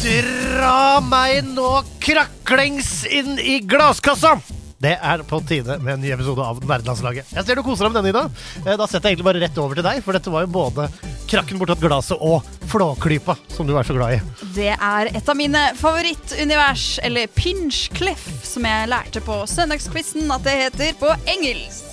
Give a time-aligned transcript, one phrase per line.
[0.00, 4.59] Dra meg nå kraklings inn i glasskassa!
[4.80, 7.34] Det er på tide med en ny episode av Nerdelandslaget.
[7.36, 8.22] Jeg ser du koser deg med denne, Ida.
[8.64, 10.86] Eh, Da setter jeg egentlig bare rett over til deg, for dette var jo både
[11.28, 14.20] krakken bortatt glasset og flåklypa, som du er så glad i.
[14.56, 20.56] Det er et av mine favorittunivers, eller Pinchcliff, som jeg lærte på søndagsquizen at det
[20.64, 21.84] heter på engelsk.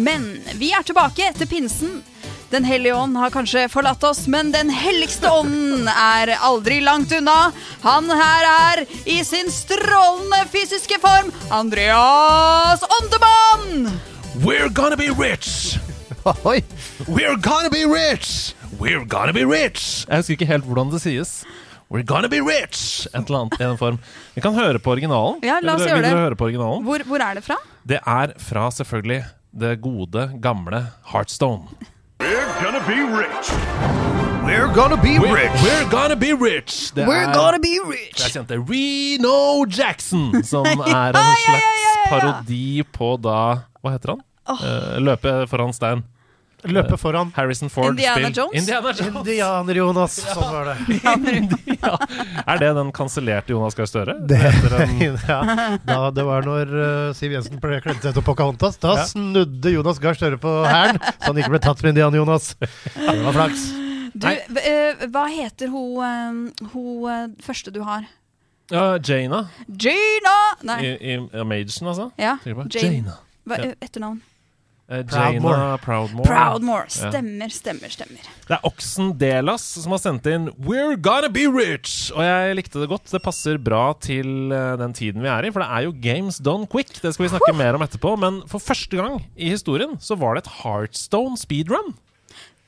[0.00, 0.24] Men
[0.58, 2.00] vi er tilbake etter pinsen.
[2.54, 7.48] Den hellige ånd har kanskje forlatt oss, men den helligste ånden er aldri langt unna.
[7.82, 13.88] Han her er i sin strålende fysiske form Andreas Åndemann!
[14.44, 15.80] We're gonna be rich!
[16.46, 16.60] Oi!
[17.08, 18.54] We're gonna be rich!
[18.78, 20.06] We're gonna be rich!
[20.06, 21.32] Jeg husker ikke helt hvordan det sies.
[21.90, 23.08] We're gonna be rich!
[23.10, 23.98] Et eller annet i en form.
[24.36, 25.42] Vi kan høre på originalen.
[25.42, 26.14] Ja, la oss gjøre det.
[26.20, 26.86] høre på originalen?
[26.86, 27.58] Hvor, hvor er det fra?
[27.82, 31.90] Det er fra selvfølgelig det gode, gamle Heartstone.
[32.20, 33.46] We're gonna be rich.
[34.44, 35.50] We're gonna be We're, rich!
[35.62, 36.92] we're gonna be rich!
[36.94, 38.14] Det We're er, gonna be rich!
[38.16, 43.38] det er kjente Reno Jackson, som er en slags parodi på da
[43.82, 44.22] Hva heter han?
[44.52, 46.04] Eh, løpe foran stein.
[46.72, 47.30] Løpe foran.
[47.36, 48.36] Harrison Ford Indiana spill.
[48.36, 48.54] Jones?
[48.60, 49.16] Indiana Jones.
[49.20, 50.14] Indianer, Jonas.
[50.32, 50.76] Sånn var det.
[52.46, 54.14] Er det den kansellerte Jonas Gahr Støre?
[54.28, 55.38] Det, en- ja,
[55.84, 58.78] da, det var når uh, Siv Jensen kledde seg til Pocahontas.
[58.82, 59.06] Da Ja.
[59.10, 62.52] snudde Jonas Gahr Støre på hælen, så han ikke ble tatt med Indian-Jonas.
[62.60, 63.64] Det var flaks.
[64.14, 68.04] Du, eh, hva heter hun, uh, hun første du har?
[68.72, 70.36] Ja, Jaina Jana!
[70.64, 72.06] Nei, i, i Amagen, altså.
[72.16, 72.38] ja.
[72.46, 72.68] Jane.
[72.72, 73.18] Jaina.
[73.44, 74.14] Hva, Ja.
[74.88, 75.36] Eh, etternavn?
[75.36, 75.56] Eh, Proudmore.
[75.56, 76.26] Jaina Proudmore.
[76.28, 76.88] Proudmore.
[76.88, 78.28] Stemmer, stemmer, stemmer.
[78.48, 82.12] Det er Oksen Delas som har sendt inn 'We're gonna be rich'.
[82.14, 83.10] Og jeg likte det godt.
[83.10, 86.38] Det passer bra til eh, den tiden vi er i, for det er jo games
[86.38, 87.00] done quick.
[87.00, 88.18] Det skal vi snakke mer om etterpå.
[88.18, 91.94] Men for første gang i historien så var det et Heartstone speedrun.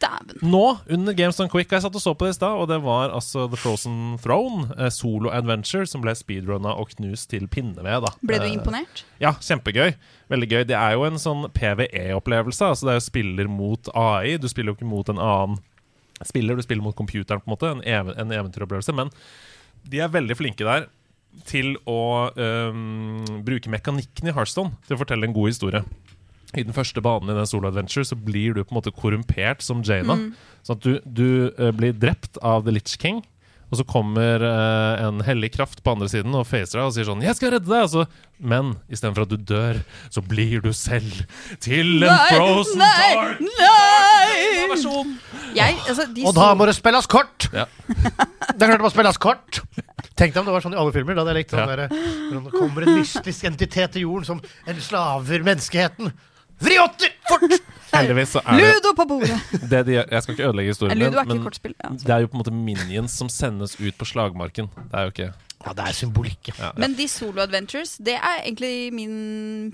[0.02, 0.42] Dæven.
[0.44, 0.62] Nå,
[0.92, 3.14] under Games On Quick, jeg satt og så på det i stad, og det var
[3.16, 8.04] altså The Frozen Throne, eh, solo adventure, som ble speedrunna og knust til pinneved.
[8.04, 8.10] da.
[8.20, 9.04] Ble du Eh, imponert?
[9.22, 9.94] Ja, kjempegøy.
[10.28, 10.66] Veldig gøy.
[10.68, 12.68] Det er jo en sånn PVE-opplevelse.
[12.68, 14.36] Altså det er jo spiller mot AI.
[14.36, 15.58] Du spiller jo ikke mot en annen
[16.24, 17.70] spiller, du spiller mot computeren, på en måte.
[17.72, 18.92] En, ev en eventyropplevelse.
[18.94, 19.10] Men
[19.88, 20.88] de er veldig flinke der
[21.44, 25.82] til å um, bruke mekanikken i Hearthstone til å fortelle en god historie.
[26.56, 29.64] I den første banen i den solo adventure så blir du på en måte korrumpert
[29.64, 30.18] som Jaina.
[30.66, 31.28] Sånn at du, du
[31.60, 33.22] uh, blir drept av The Litch King.
[33.66, 37.08] Og så kommer uh, en hellig kraft på andre siden og facer deg og sier
[37.08, 38.04] sånn 'Jeg skal redde deg!' Altså,
[38.38, 41.24] men istedenfor at du dør, så blir du selv
[41.58, 44.68] til en frozen nei, dark nei!
[44.70, 45.16] versjon.
[45.56, 47.48] Jeg, altså, de Og da må det spilles kort!
[47.50, 47.66] Ja.
[47.86, 49.60] Det er klart det må spilles kort!
[50.16, 51.16] Tenk deg om det var sånn i alle filmer.
[51.16, 51.76] Da hadde jeg likt sånn Ja.
[51.76, 51.90] der,
[52.30, 54.40] når det kommer en mystisk entitet til jorden som
[54.70, 56.14] enslaver menneskeheten.
[56.62, 57.12] Vriotter!
[57.28, 57.56] Fort!
[57.96, 59.36] Heldigvis så er Ludo på bordet!
[59.70, 61.74] det de, Jeg skal ikke ødelegge historien Ludo er din, ikke men kortspill.
[61.82, 64.70] Ja, det er jo på en måte minions som sendes ut på slagmarken.
[64.76, 65.28] Det er jo ikke
[65.66, 66.50] Ja, det er symbolikk.
[66.52, 66.56] ja.
[66.58, 66.72] ja, ja.
[66.82, 69.14] Men de solo adventures, det er egentlig min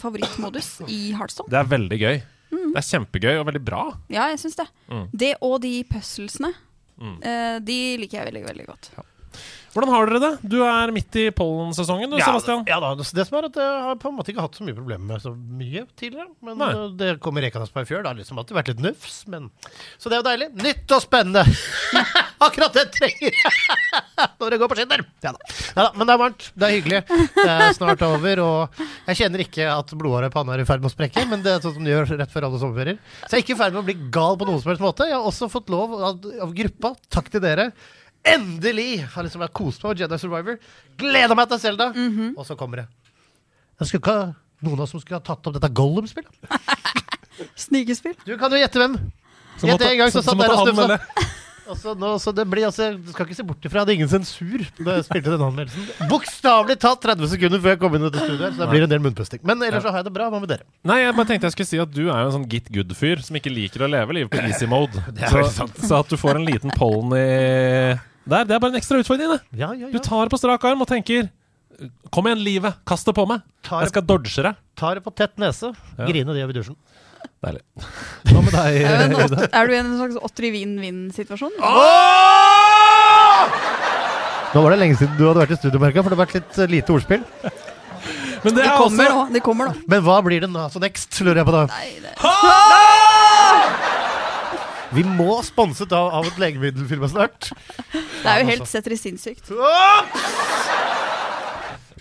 [0.02, 1.50] favorittmodus i Heartstone.
[1.52, 2.20] Det er veldig gøy.
[2.52, 3.82] Det er kjempegøy og veldig bra.
[4.12, 4.68] Ja, jeg syns det.
[4.92, 5.06] Mm.
[5.24, 6.52] Det og de puzzlesene.
[7.02, 7.16] Mm.
[7.26, 8.90] eh, de liker jeg veldig, veldig godt.
[9.72, 10.30] Hvordan har dere det?
[10.52, 12.64] Du er midt i pollensesongen, du, Ja, Sebastian.
[12.68, 14.76] ja da, det som er at Jeg har på en måte ikke hatt så mye
[14.76, 16.28] problemer med så mye tidligere.
[16.44, 16.68] Men Nei.
[16.76, 18.02] uh, det kommer rekende på en fjør.
[18.04, 19.22] Det har liksom alltid vært litt nufs.
[19.32, 19.48] Men...
[19.96, 20.50] Så det er jo deilig.
[20.60, 21.46] Nytt og spennende!
[22.46, 23.36] Akkurat det jeg trenger
[24.42, 25.04] når det går på skinner!
[25.24, 25.48] Ja da.
[25.48, 25.88] Ja, da.
[25.96, 26.46] Men det er varmt.
[26.52, 27.00] Det er hyggelig.
[27.38, 28.44] Det er snart over.
[28.44, 31.46] Og jeg kjenner ikke at blodåra i panna er i ferd med å sprekke, men
[31.46, 33.00] det er sånn som det gjør rett før alle sommerferier.
[33.24, 35.08] Så jeg er ikke i ferd med å bli gal på noen som helst måte.
[35.08, 37.70] Jeg har også fått lov av, av gruppa, takk til dere.
[38.22, 40.60] Endelig har liksom vært kost meg med Jedi Survivor.
[41.00, 41.90] Gleda meg til Selda.
[42.36, 42.86] Og så kommer det.
[43.80, 44.26] Jeg skulle ikke ha
[44.62, 46.32] noen av oss som skulle ha tatt opp dette Gollum-spillet.
[47.66, 48.14] Snikespill.
[48.26, 48.98] Du kan jo gjette hvem.
[49.62, 50.86] Gjett en gang, så satt der og snufsa.
[50.86, 51.30] melde.
[51.72, 54.08] Og så nå, så det blir altså, Du skal ikke se bort ifra at ingen
[54.10, 55.86] sensur da jeg spilte den anmeldelsen.
[56.10, 58.56] Bokstavelig talt 30 sekunder før jeg kom inn i dette studioet.
[58.56, 59.42] Så det blir en del munnpusting.
[59.46, 60.26] Men ellers så har jeg det bra.
[60.32, 60.66] Hva med dere?
[60.90, 63.22] Nei, jeg bare tenkte jeg skulle si at du er jo en sånn git good-fyr
[63.24, 65.04] som ikke liker å leve livet på easy mode.
[65.14, 65.78] Det er så, sant.
[65.86, 67.28] så at du får en liten pollen i
[68.26, 69.30] der, det er bare en ekstra utfordring.
[69.34, 69.40] det.
[69.58, 71.28] Ja, ja, Du tar det på strak arm og tenker
[72.12, 72.74] Kom igjen, livet.
[72.86, 73.40] Kast det på meg.
[73.64, 74.54] Tar, Jeg skal dodge deg.
[74.78, 75.72] tar det på tett nese.
[75.98, 76.04] Ja.
[76.06, 76.76] Grine det gjør vi i dusjen.
[77.42, 77.62] Deilig.
[78.28, 78.72] Hva med deg?
[79.10, 79.48] Du Ida?
[79.50, 81.56] er du i en slags åtter i vinn-vinn-situasjon?
[84.52, 86.36] Nå var det lenge siden du hadde vært i studio, Merka, for det har vært
[86.36, 87.22] litt eh, lite ordspill.
[88.44, 89.32] Men det Det er kommer også nå.
[89.32, 89.74] Det kommer nå.
[89.88, 90.66] Men hva blir det nå?
[90.74, 91.64] Så next, lurer jeg på da.
[91.72, 92.14] Nei, det.
[94.92, 97.50] Vi må sponset av, av et legemiddelfirma snart.
[97.92, 99.48] Det er jo helt setter i sinnssykt.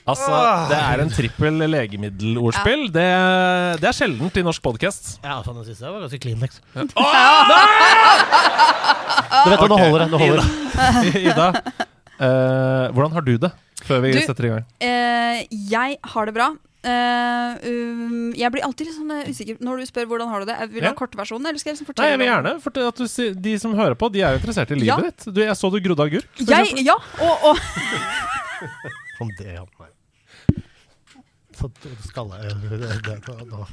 [0.01, 0.31] Altså,
[0.71, 2.87] det er en trippel legemiddelordspill.
[2.91, 3.05] Det,
[3.83, 5.11] det er sjeldent i norsk podkast.
[5.23, 6.57] Ja, faen, den siste var ganske Kleenex.
[6.73, 6.81] Du
[9.51, 10.09] vet hva, nå holder det.
[10.11, 10.47] Nå holder det.
[11.29, 11.47] Ida,
[12.17, 13.51] eh, hvordan har du det
[13.85, 14.65] før vi Du- setter i gang?
[14.83, 16.49] Eh, jeg har det bra.
[16.81, 20.49] Eh, um, jeg blir alltid litt sånn eh, usikker når du spør hvordan har du
[20.49, 20.57] det.
[20.63, 20.93] Jeg vil du Ja.
[20.95, 23.75] ha kortversjonen, eller skal jeg liksom Nei, jeg vil gjerne for at du, De som
[23.77, 24.97] hører på, de er jo interessert i livet Ja.
[24.97, 25.27] ditt.
[25.29, 26.41] Du, jeg så du grodde agurk.
[26.41, 27.57] Jeg, ja, og, og
[29.19, 29.65] Sånn det, ja.
[31.61, 33.67] Det, det, nå.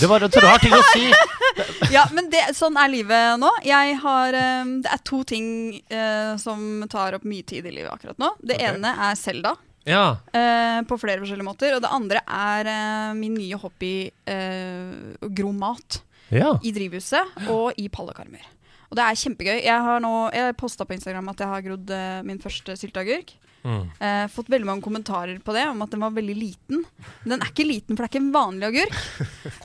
[0.00, 1.12] det var et rar ting å si.
[1.94, 3.50] Ja, men det, sånn er livet nå.
[3.62, 5.46] Jeg har, eh, det er to ting
[5.92, 8.32] uh, som tar opp mye tid i livet akkurat nå.
[8.42, 8.72] Det okay.
[8.74, 9.54] ene er Selda,
[9.88, 10.16] Ja.
[10.32, 11.76] eh, på flere forskjellige måter.
[11.76, 16.00] Og det andre er eh, min nye hobby eh, gro mat
[16.32, 16.56] ja.
[16.64, 18.50] i drivhuset og i pallekarmer.
[18.90, 19.56] Og det er kjempegøy.
[19.64, 23.34] Jeg har nå, jeg posta på Instagram at jeg har grodd eh, min første sylteagurk.
[23.64, 23.84] Mm.
[23.96, 26.82] Eh, fått veldig mange kommentarer på det, om at den var veldig liten.
[27.24, 28.98] Men den er ikke liten, for det er ikke en vanlig agurk.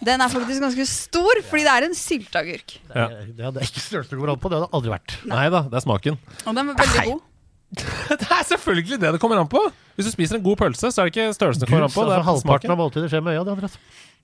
[0.07, 2.77] Den er faktisk ganske stor, fordi det er en sylteagurk.
[2.93, 3.09] Ja.
[3.11, 4.51] Det, det hadde ikke størrelse går an på.
[4.51, 5.17] Det hadde det aldri vært.
[5.29, 6.21] Nei da, det er smaken.
[6.45, 7.25] Og den var veldig god.
[8.19, 9.61] Det er selvfølgelig det det kommer an på!
[9.95, 12.01] Hvis du spiser en god pølse, så er det ikke størrelsen det kommer an på.
[12.07, 12.71] Det altså, er halvparten smaken.
[12.73, 13.43] av måltidet skjer med øya.
[13.59, 13.69] Det.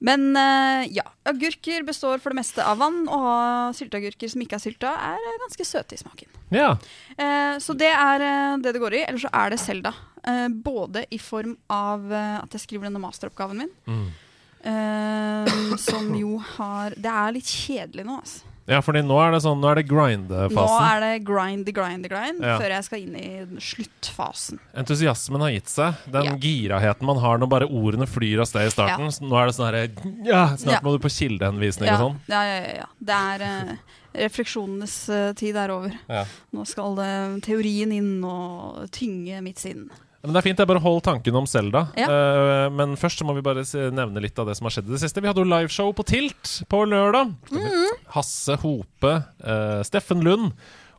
[0.08, 4.64] Men uh, ja, agurker består for det meste av vann, og sylteagurker som ikke er
[4.64, 6.32] sylta, er eh, ganske søte i smaken.
[6.56, 6.72] Ja.
[7.20, 9.04] Uh, så det er uh, det det går i.
[9.06, 9.94] Eller så er det Selda.
[10.26, 14.08] Eh, både i form av at jeg skriver denne masteroppgaven min, Mm.
[14.66, 18.42] eh, som jo har Det er litt kjedelig nå, altså.
[18.68, 20.56] Ja, fordi nå er det sånn Nå er det grind-fasen.
[20.56, 22.58] Nå er det grind, grind, grind Ja.
[22.60, 24.60] før jeg skal inn i sluttfasen.
[24.76, 25.96] Entusiasmen har gitt seg.
[26.12, 26.36] Den Ja.
[26.36, 29.08] giraheten man har når bare ordene flyr av sted i starten.
[29.12, 30.80] Så Nå er det sånn herre ja, Snart Ja.
[30.82, 32.20] må du på kildehenvisning Ja, og sånn.
[32.28, 32.86] ja, ja, ja, ja.
[33.04, 33.76] Det er uh,
[34.16, 35.92] Refleksjonenes uh, tid er over.
[36.10, 36.24] Ja.
[36.56, 39.90] Nå skal uh, teorien inn og tynge mitt sinn.
[40.25, 40.62] Men det er fint.
[40.62, 41.86] jeg bare hold tanken om Selda.
[42.00, 42.07] Ja.
[42.10, 44.95] Uh, men først så må vi bare nevne litt av det som har skjedd i
[44.95, 45.22] det siste.
[45.24, 47.36] Vi hadde jo liveshow på Tilt på lørdag.
[48.16, 49.13] Hasse Hope,
[49.45, 50.51] uh, Steffen Lund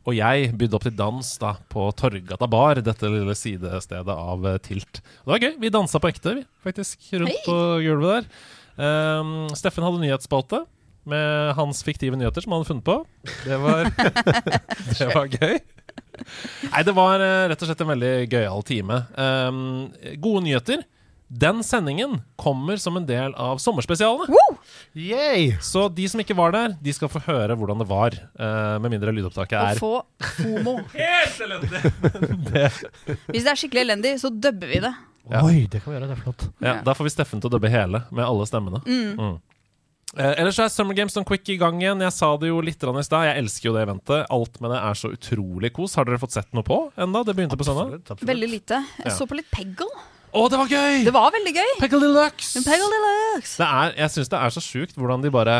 [0.07, 4.55] og jeg bydde opp til dans da på Torgata bar, dette lille sidestedet av uh,
[4.63, 5.01] Tilt.
[5.25, 5.57] Og det var gøy.
[5.59, 7.43] Vi dansa på ekte, vi, faktisk, rundt Hei.
[7.43, 8.29] på gulvet der.
[8.77, 10.61] Um, Steffen hadde nyhetsspalte
[11.07, 12.97] med hans fiktive nyheter som han hadde funnet på.
[13.43, 13.91] Det var,
[14.99, 15.59] det var gøy.
[16.73, 19.01] Nei, det var eh, rett og slett en veldig gøyal time.
[19.15, 19.65] Um,
[20.21, 20.85] gode nyheter.
[21.27, 24.31] Den sendingen kommer som en del av sommerspesialene.
[24.95, 25.57] Yay!
[25.61, 28.15] Så de som ikke var der, de skal få høre hvordan det var.
[28.39, 29.91] Uh, med mindre lydopptaket Og er få
[30.39, 30.77] homo.
[30.95, 31.83] helt elendig!
[33.33, 34.93] Hvis det er skikkelig elendig, så dubber vi det.
[35.27, 35.43] Ja.
[35.43, 36.07] Oi, det kan vi gjøre.
[36.07, 36.47] Det er flott.
[36.63, 38.79] Ja, da får vi Steffen til å dubbe hele, med alle stemmene.
[38.87, 39.19] Mm.
[39.19, 39.35] Eh,
[40.15, 41.99] ellers er Summer Games on Quick i gang igjen.
[42.01, 43.25] Jeg sa det jo litt i stad.
[43.27, 44.25] Jeg elsker jo det eventet.
[44.31, 45.95] Alt med det er så utrolig kos.
[45.99, 47.23] Har dere fått sett noe på enda?
[47.27, 47.91] Det begynte på søndag.
[47.91, 48.29] Absolutt, absolutt.
[48.31, 48.79] Veldig lite.
[49.03, 49.17] Jeg Ja.
[49.17, 49.89] så på litt Peggle.
[50.33, 51.03] Å, det var gøy!
[51.07, 51.69] Det var veldig gøy.
[51.79, 52.61] Peggle Deluxe!
[52.63, 53.57] Peggle Deluxe.
[53.57, 55.55] Det er, jeg syns det er så sjukt hvordan de bare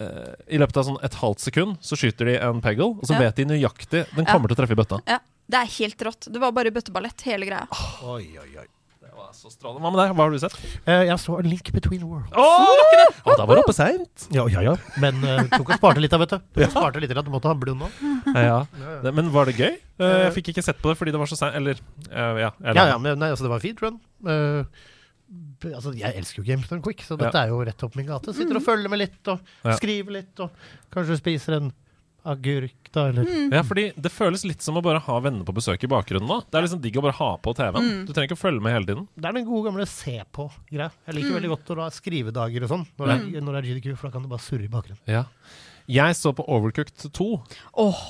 [0.00, 3.16] uh, I løpet av sånn et halvt sekund så skyter de en peggle, og så
[3.16, 3.18] Ja.
[3.24, 4.32] vet de nøyaktig Den Ja.
[4.32, 5.00] kommer til å treffe i bøtta.
[5.08, 5.18] Ja,
[5.48, 6.28] det er helt rått.
[6.30, 7.66] Det var bare bøtteballett, hele greia.
[8.04, 8.66] Oi, oi, oi.
[9.36, 9.82] Så strålende.
[9.84, 10.12] Hva med deg?
[10.16, 10.54] Hva har du sett?
[10.86, 12.30] Eh, jeg så A Link Between Worlds.
[13.26, 14.26] Og da var det oppe seint!
[14.34, 14.74] Ja, ja, ja.
[15.02, 16.38] Men uh, tok og sparte litt av, vet du.
[16.56, 17.88] Tok og sparte litt, du måtte ha blund nå.
[18.36, 18.58] Ja.
[19.04, 19.72] Det, men var det gøy?
[20.00, 21.56] Eh, jeg fikk ikke sett på det fordi det var så seint.
[21.58, 21.80] Eller
[22.10, 22.50] eh, ja.
[22.62, 23.98] eller- Ja, ja, men nei, altså, det var fint run.
[24.26, 24.84] Eh,
[25.62, 28.06] b- altså, jeg elsker jo Games Done Quick, så dette er jo rett opp min
[28.08, 28.34] gate.
[28.36, 29.76] Sitter og følger med litt, og Ja.
[29.80, 30.50] skriver litt, og
[30.94, 31.72] kanskje spiser en
[32.26, 35.82] agurk, da, eller Ja, fordi det føles litt som å bare ha venner på besøk
[35.84, 36.40] i bakgrunnen nå.
[36.50, 38.04] Det er liksom digg å bare ha på TV-en.
[38.06, 39.06] Du trenger ikke å følge med hele tiden.
[39.16, 40.90] Det er den gode gamle se på-greia.
[41.06, 43.68] Jeg liker veldig godt å ha skrivedager og sånn når, det er- når det er
[43.74, 44.98] GDQ, for da kan du bare surre i bakgrunnen.
[45.06, 45.24] Ja.
[45.88, 47.28] Jeg så på Overcooked 2.
[47.78, 48.00] Åh,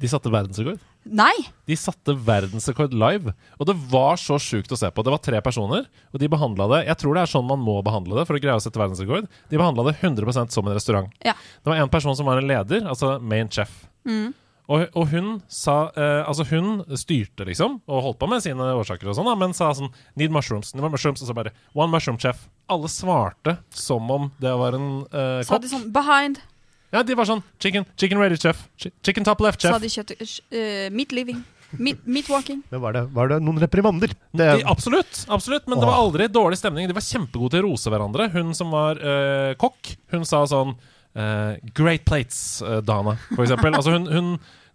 [0.00, 0.80] De satte verdensrekord.
[1.04, 1.32] Nei!
[1.70, 3.34] De satte verdensrekord live.
[3.58, 5.04] Og det var så sjukt å se på.
[5.06, 7.78] Det var tre personer, og de behandla det Jeg tror det er sånn man må
[7.86, 9.30] behandle det for å greie å sette verdensrekord.
[9.50, 11.10] De behandla det 100% som en restaurant.
[11.24, 11.34] Ja.
[11.34, 13.72] Det var en person som var en leder, altså main chef.
[14.70, 19.10] Og, og hun sa eh, Altså, hun styrte, liksom, og holdt på med sine årsaker
[19.10, 19.90] og sånn, da, men sa sånn
[20.20, 20.74] Need mushrooms.
[20.76, 21.24] Need mushrooms.
[21.24, 22.46] Og så bare One mushroom chef.
[22.70, 26.38] Alle svarte som om det var en eh, Sa de sånn behind.
[26.90, 28.64] Ja, de var sånn Chicken, chicken ready chef.
[28.78, 29.74] Chicken top left chef.
[29.74, 30.14] Sa de kjøtt...
[30.50, 31.42] Uh, meat living.
[31.78, 32.64] Meat, meat walking.
[32.72, 34.10] Men var det, var det noen reprimander?
[34.34, 36.88] Det, De, absolutt, absolutt, men det var aldri dårlig stemning.
[36.90, 38.26] De var kjempegode til å rose hverandre.
[38.34, 40.74] Hun som var uh, kokk, hun sa sånn
[41.10, 43.74] Uh, Great Plates, uh, Dana, for eksempel.
[43.74, 44.28] altså hun, hun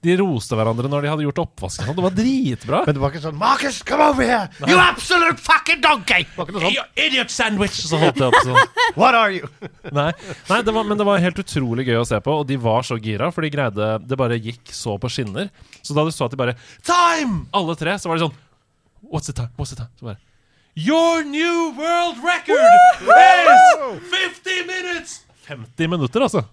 [0.04, 1.92] de roste hverandre når de hadde gjort oppvasken.
[1.98, 2.82] Det var dritbra.
[2.86, 4.50] Men det var ikke sånn Marcus, come over here!
[4.70, 6.28] You absolute fucking donkey!
[6.38, 7.80] You idiot sandwich!
[7.88, 8.60] Så holdt de opp sånn.
[9.00, 9.50] What are you?
[9.98, 10.12] Nei,
[10.52, 12.86] Nei det var, men det var helt utrolig gøy å se på, og de var
[12.86, 15.50] så gira, for de greide Det bare gikk så på skinner.
[15.82, 17.46] Så da du så at de bare Time!
[17.56, 18.38] Alle tre, så var det sånn
[19.06, 19.54] What's the time?
[19.58, 19.92] What's the time?
[20.00, 20.22] Så bare
[20.76, 25.22] Your new world record is 50 minutes!
[25.48, 26.44] 50 minutter, altså.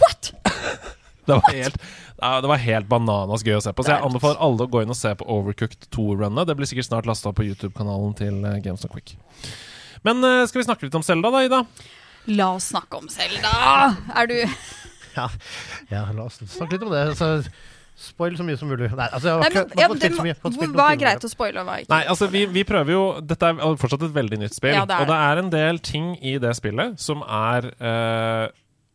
[0.00, 0.32] What?!
[1.26, 1.76] Det var helt,
[2.16, 3.84] det var helt bananas gøy å se på.
[3.84, 6.48] Så jeg anbefaler alle å gå inn og se på Overcooked 2-runnet.
[6.48, 9.16] Det blir sikkert snart lasta på YouTube-kanalen til eh, Games Not Quick.
[10.06, 11.62] Men eh, skal vi snakke litt om Selda, da, Ida?
[12.32, 13.54] La oss snakke om Selda.
[14.16, 14.36] Er du
[15.16, 15.30] Ja,
[15.92, 17.06] ja la oss snakke litt om det.
[17.20, 17.30] Så
[17.96, 18.90] spoil så mye som mulig.
[18.92, 20.36] Nei, altså, jeg har Nei, men, fått ja, det, så mye.
[20.42, 21.00] Hva er timer.
[21.00, 21.92] greit å spoile, og hva ikke?
[21.94, 24.76] Nei, altså vi, vi prøver jo Dette er fortsatt et veldig nytt spill.
[24.76, 28.46] Ja, det og det er en del ting i det spillet som er eh,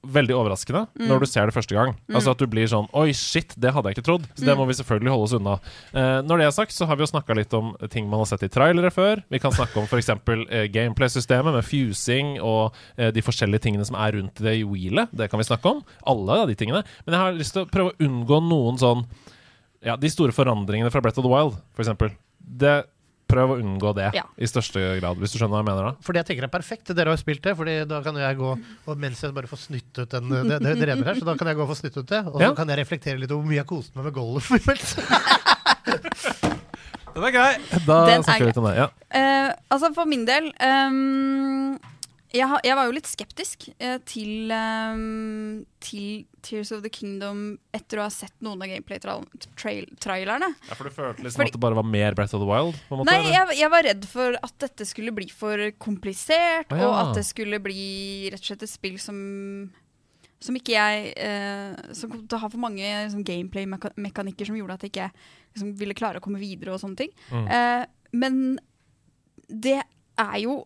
[0.03, 1.07] veldig overraskende Mm.
[1.07, 1.95] når du ser det første gang.
[2.09, 4.23] Altså at du blir sånn Oi, shit, det hadde jeg ikke trodd.
[4.35, 4.57] Så det Mm.
[4.57, 5.59] må vi selvfølgelig holde oss unna.
[5.93, 8.25] Eh, når det er sagt, så har vi jo snakka litt om ting man har
[8.25, 9.23] sett i trailere før.
[9.29, 10.09] Vi kan snakke om f.eks.
[10.09, 15.09] Eh, gameplay-systemet med fusing og eh, de forskjellige tingene som er rundt det i wheelet.
[15.15, 15.83] Det kan vi snakke om.
[16.07, 16.83] Alle de tingene.
[17.05, 19.05] Men jeg har lyst til å prøve å unngå noen sånn
[19.83, 22.13] Ja, de store forandringene fra Brett of the Wild, f.eks.
[22.39, 22.85] Det
[23.31, 24.23] Prøv å unngå det Ja.
[24.37, 25.93] i største grad, hvis du skjønner hva jeg mener da.
[26.05, 26.91] Fordi jeg tenker det er perfekt.
[26.95, 28.51] Dere har jo spilt det, Fordi da kan jeg gå
[28.87, 31.35] og mens jeg bare får snytt ut den, det, det, det renner her, så da
[31.39, 32.21] kan jeg gå og få snytt ut det.
[32.27, 32.53] Og så Ja.
[32.57, 34.51] kan jeg reflektere litt over hvor mye jeg koste meg med golf.
[37.11, 37.53] Den er grei!
[37.85, 38.75] Da Den er snakker vi litt om det.
[38.79, 38.87] Ja.
[39.11, 41.73] Uh, altså, for min del ehm,
[42.33, 47.57] jeg, har- jeg var jo litt skeptisk eh, til, um, til Tears of the Kingdom
[47.75, 50.49] etter å ha sett noen av gameplay-trailerne.
[50.69, 52.75] ja, For du følte liksom Fordi- at det bare var mer Breath of the Wild?
[52.89, 56.87] Måte, Nei, jeg, jeg var redd for at dette skulle bli for komplisert, ah, ja.
[56.87, 59.71] og at det skulle bli rett og slett et spill som
[60.41, 64.73] som ikke jeg eh, Som kom til å ha for mange liksom, gameplay-mekanikker som gjorde
[64.73, 65.11] at jeg ikke
[65.53, 67.11] liksom, ville klare å komme videre og sånne ting.
[67.29, 67.45] Mm.
[67.47, 68.59] Eh, men
[69.47, 69.83] det
[70.17, 70.65] er jo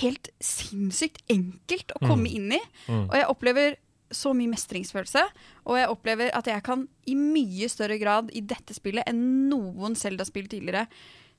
[0.00, 2.60] helt sinnssykt enkelt å komme inn i.
[2.88, 3.08] Mm.
[3.08, 3.76] Og jeg opplever
[4.14, 5.24] så mye mestringsfølelse.
[5.68, 9.98] Og jeg opplever at jeg kan i mye større grad i dette spillet enn noen
[9.98, 10.86] Zelda-spill tidligere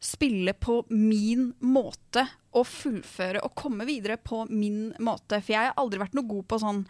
[0.06, 2.26] spille på min måte
[2.56, 5.40] og fullføre og komme videre på min måte.
[5.40, 6.84] For jeg har aldri vært noe god på sånn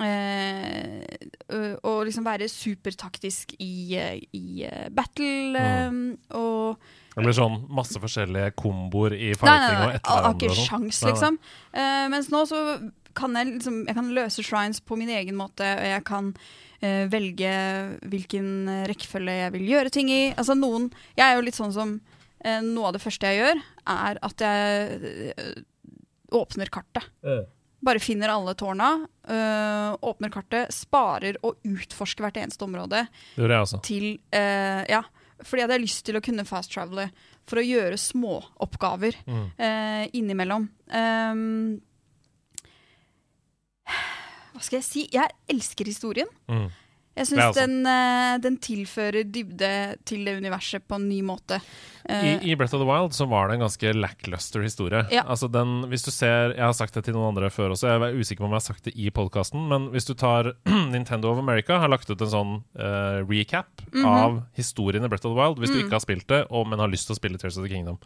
[0.00, 3.98] eh, å liksom være supertaktisk i,
[4.32, 5.66] i eh, battle.
[5.92, 6.02] Mm.
[6.38, 6.80] og
[7.12, 10.56] Det blir sånn masse forskjellige komboer i Nei, nei, nei, og etter hverandre.
[10.56, 10.68] sånn.
[10.70, 11.38] sjans, liksom.
[11.76, 12.62] Eh, mens nå så
[13.12, 16.32] kan jeg liksom Jeg kan løse shrines på min egen måte, og jeg kan
[16.80, 17.52] eh, velge
[18.08, 20.22] hvilken rekkefølge jeg vil gjøre ting i.
[20.32, 21.98] Altså noen Jeg er jo litt sånn som
[22.40, 23.60] eh, Noe av det første jeg gjør,
[23.92, 25.60] er at jeg
[26.32, 27.04] åpner kartet.
[27.82, 28.92] Bare finner alle tårna,
[29.28, 33.00] øh, åpner kartet, sparer og utforsker hvert eneste område
[33.34, 33.80] Det gjør jeg også.
[33.82, 35.02] til øh, Ja,
[35.42, 37.08] fordi jeg hadde lyst til å kunne fast travele
[37.46, 39.48] for å gjøre småoppgaver Mm.
[39.58, 40.68] øh, innimellom.
[40.94, 41.80] Um,
[44.52, 45.02] hva skal jeg si?
[45.12, 46.28] Jeg elsker historien.
[46.48, 46.68] Mm.
[47.16, 51.58] Jeg syns den, øh, den tilfører dybde til det universet på en ny måte.
[52.08, 55.04] I, Eh, I Breath of the Wild så var det en ganske lackluster historie.
[55.12, 55.22] Ja.
[55.28, 58.00] Altså den, hvis du ser, Jeg har sagt det til noen andre før også, jeg
[58.00, 60.52] er usikker på om jeg har sagt det i podkasten, men hvis du tar
[60.90, 64.04] Nintendo of America har lagt ut en sånn uh, recap Mhm.
[64.08, 65.76] av historien i Breath of the Wild, hvis Mm.
[65.78, 67.68] du ikke har spilt det, og, men har lyst til å spille Tears of the
[67.70, 67.98] Kingdom.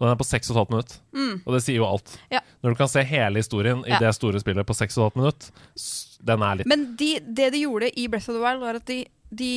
[0.00, 0.98] Og den er på 6,5 minutt.
[1.46, 2.04] Og det sier jo alt.
[2.16, 2.32] Mm.
[2.32, 2.40] Ja.
[2.64, 3.98] Når du kan se hele historien i Ja.
[4.00, 7.90] det store spillet på 6,5 minutt, s- den er litt Men de, det de gjorde
[7.98, 9.50] i Breath of the Wild, var at de, de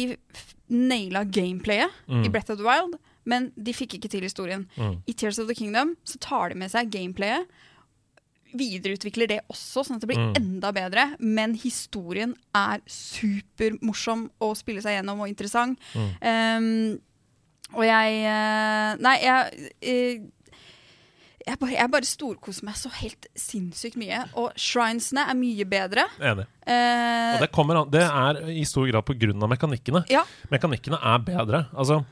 [0.70, 2.24] naila gameplayet Mm.
[2.26, 2.96] i Breath of the Wild,
[3.30, 4.68] men de fikk ikke til historien.
[4.78, 5.00] Mm.
[5.08, 7.46] I Tears of the Kingdom så tar de med seg gameplayet,
[8.58, 10.34] videreutvikler det også, sånn at det blir Mm.
[10.40, 15.78] enda bedre, men historien er supermorsom å spille seg gjennom og interessant.
[15.96, 17.00] Um,
[17.78, 20.24] og jeg eh, Nei, jeg eh,
[21.50, 24.22] jeg bare, jeg bare storkoser meg så helt sinnssykt mye.
[24.40, 26.06] Og shrinesene er mye bedre.
[26.22, 26.46] enig.
[26.70, 30.04] Eh, Og det, kommer an, det er i stor grad på grunn av mekanikkene.
[30.14, 31.64] ja, Mekanikkene er bedre.
[31.74, 32.04] Altså,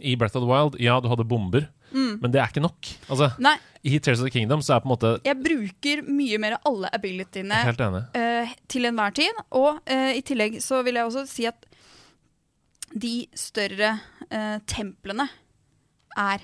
[0.00, 2.88] I Breath of the Wild, ja, du hadde bomber, men det er ikke nok.
[3.08, 3.42] Altså, Mm.
[3.46, 3.56] Nei,
[3.86, 6.66] I Tears of the Kingdom så er på en måte jeg bruker mye mer av
[6.72, 8.02] alle abilityene Helt enig.
[8.18, 9.32] eh, til enhver tid.
[9.52, 11.64] Og eh, i tillegg så vil jeg også si at
[12.92, 15.28] de større eh, templene
[16.18, 16.40] er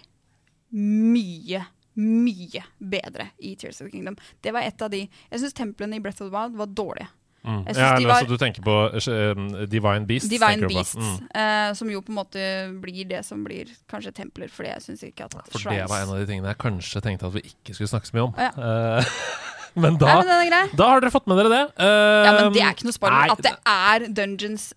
[0.72, 1.64] mye,
[1.96, 4.16] mye bedre i Tears of the Kingdom.
[4.42, 7.08] Det var et av de Jeg syns templene i Breath of the Wild var dårlige.
[7.44, 7.64] Mm.
[7.74, 10.28] Ja, eller, var- så du tenker på uh, Divine Beasts?
[10.30, 10.68] Divine.
[10.68, 11.26] Beasts, Mm.
[11.34, 12.44] uh, som jo på en måte
[12.80, 16.12] blir det som blir kanskje templer, fordi jeg syns ikke at For det var en
[16.14, 18.34] av de tingene jeg kanskje tenkte at vi ikke skulle snakke så mye om.
[18.38, 18.52] Ja.
[19.00, 19.04] Uh,
[19.82, 21.60] Men da, Nei, men da har dere fått med dere det.
[21.80, 23.30] Ja, men det er ikke noe spoiler.
[23.32, 24.74] At det er dungeons,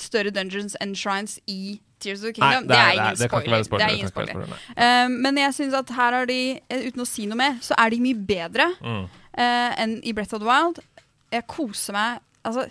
[0.00, 3.30] større dungeons and shrines i Tears of the Nei, Kingdom, det, er det er ikke
[3.30, 3.62] spoiler.
[3.68, 3.84] spoiler.
[3.84, 4.32] Det er ingen spoiler.
[4.32, 5.06] spoiler.
[5.06, 6.40] Um, men jeg syns at her har de,
[6.70, 9.04] eh, uten å si noe mer, så er de mye bedre Mm.
[9.06, 10.80] uh, enn i Breath of the Wild.
[11.30, 12.64] Jeg koser meg Altså,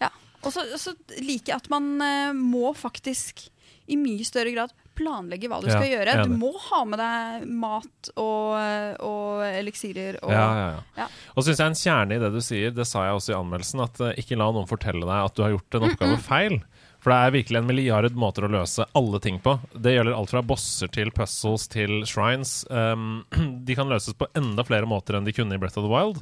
[0.00, 0.08] ja.
[0.42, 3.50] Og så liker jeg at man uh, må faktisk
[3.90, 6.14] i mye større grad planlegge hva du Ja, skal gjøre.
[6.28, 8.52] Du må ha med deg mat og,
[9.00, 11.06] og eliksirer og Ja, ja, ja.
[11.06, 11.42] Ja.
[11.42, 14.00] Syns jeg en kjerne i det du sier, det sa jeg også i anmeldelsen, at
[14.04, 16.58] uh, ikke la noen fortelle deg at du har gjort en oppgave feil.
[17.00, 19.54] For det er virkelig en milliard måter å løse alle ting på.
[19.72, 22.58] Det gjelder alt fra bosser til puzzles til shrines.
[22.68, 23.22] Um,
[23.66, 26.20] de kan løses på enda flere måter enn de kunne i Breath of the Wild.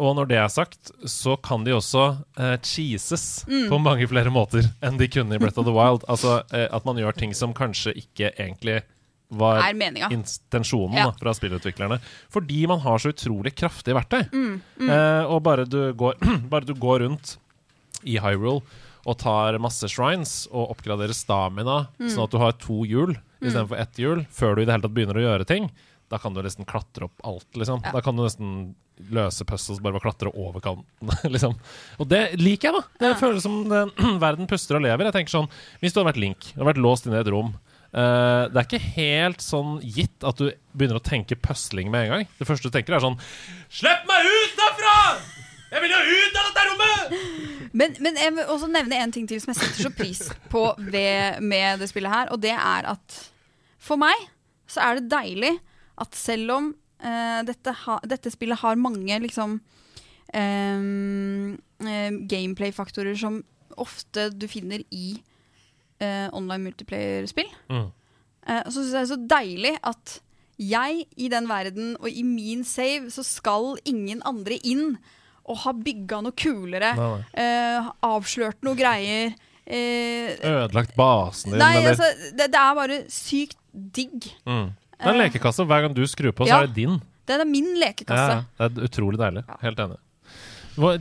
[0.00, 2.04] Og når det er sagt, så kan de også
[2.40, 6.04] uh, cheeses på mange flere måter enn de kunne i Breath of the Wild.
[6.12, 8.82] Altså uh, at man gjør ting som kanskje ikke egentlig
[9.32, 9.62] var
[10.12, 11.06] intensjonen Ja.
[11.08, 11.96] da, fra spillutviklerne.
[12.28, 14.26] Fordi man har så utrolig kraftige verktøy.
[14.32, 16.18] Mm, Eh, og bare du, går,
[16.52, 17.38] bare du går rundt
[18.04, 18.60] i Hyrule
[19.06, 22.08] og tar masse shrines og oppgraderer stamina, Mm.
[22.10, 24.94] sånn at du har to hjul istedenfor ett hjul, før du i det hele tatt
[24.94, 25.70] begynner å gjøre ting,
[26.08, 27.80] da kan du nesten klatre opp alt, liksom.
[27.84, 27.90] Ja.
[27.92, 28.74] Da kan du nesten
[29.10, 31.56] løse puzzles bare ved å klatre over kanten, liksom.
[31.98, 32.82] Og det liker jeg, da.
[33.00, 33.18] Det Ja.
[33.18, 33.90] føles som den,
[34.20, 35.08] verden puster og lever.
[35.10, 35.48] Jeg tenker sånn,
[35.80, 37.54] Hvis du hadde vært Link og vært låst inne i et rom
[37.92, 42.10] Uh, Det er ikke helt sånn gitt at du begynner å tenke pusling med en
[42.14, 42.28] gang.
[42.38, 43.18] Det første du tenker, er sånn
[43.68, 44.94] Slipp meg ut derfra!
[45.72, 47.14] Jeg vil jo ut av dette rommet!
[47.72, 50.18] Men, men jeg vil også nevne en ting til som jeg setter så pris
[50.52, 53.14] på ved, med det spillet her, og det er at
[53.82, 54.26] for meg
[54.68, 55.54] så er det deilig
[56.02, 59.56] at selv om uh, dette, ha, dette spillet har mange liksom
[60.36, 61.56] um,
[62.28, 63.40] gameplay-faktorer som
[63.80, 65.14] ofte du finner i
[66.02, 67.88] uh, online multiplayer-spill, Mm.
[67.88, 70.18] uh, så syns jeg det er så deilig at
[70.62, 74.98] jeg i den verden og i min save så skal ingen andre inn
[75.46, 76.92] og ha bygga noe kulere.
[76.96, 77.24] Nei, nei.
[77.42, 79.34] eh, avslørt noe greier.
[79.66, 84.30] eh, Ødelagt basen din, nei, eller altså, det, det er bare sykt digg.
[84.46, 84.70] mm.
[85.02, 85.64] Det er en lekekasse.
[85.66, 86.60] Hver gang du skrur på, så Ja.
[86.62, 87.00] er det din.
[87.26, 88.44] Det er min lekekasse.
[88.58, 89.42] Ja, det er utrolig deilig.
[89.62, 89.98] Helt enig.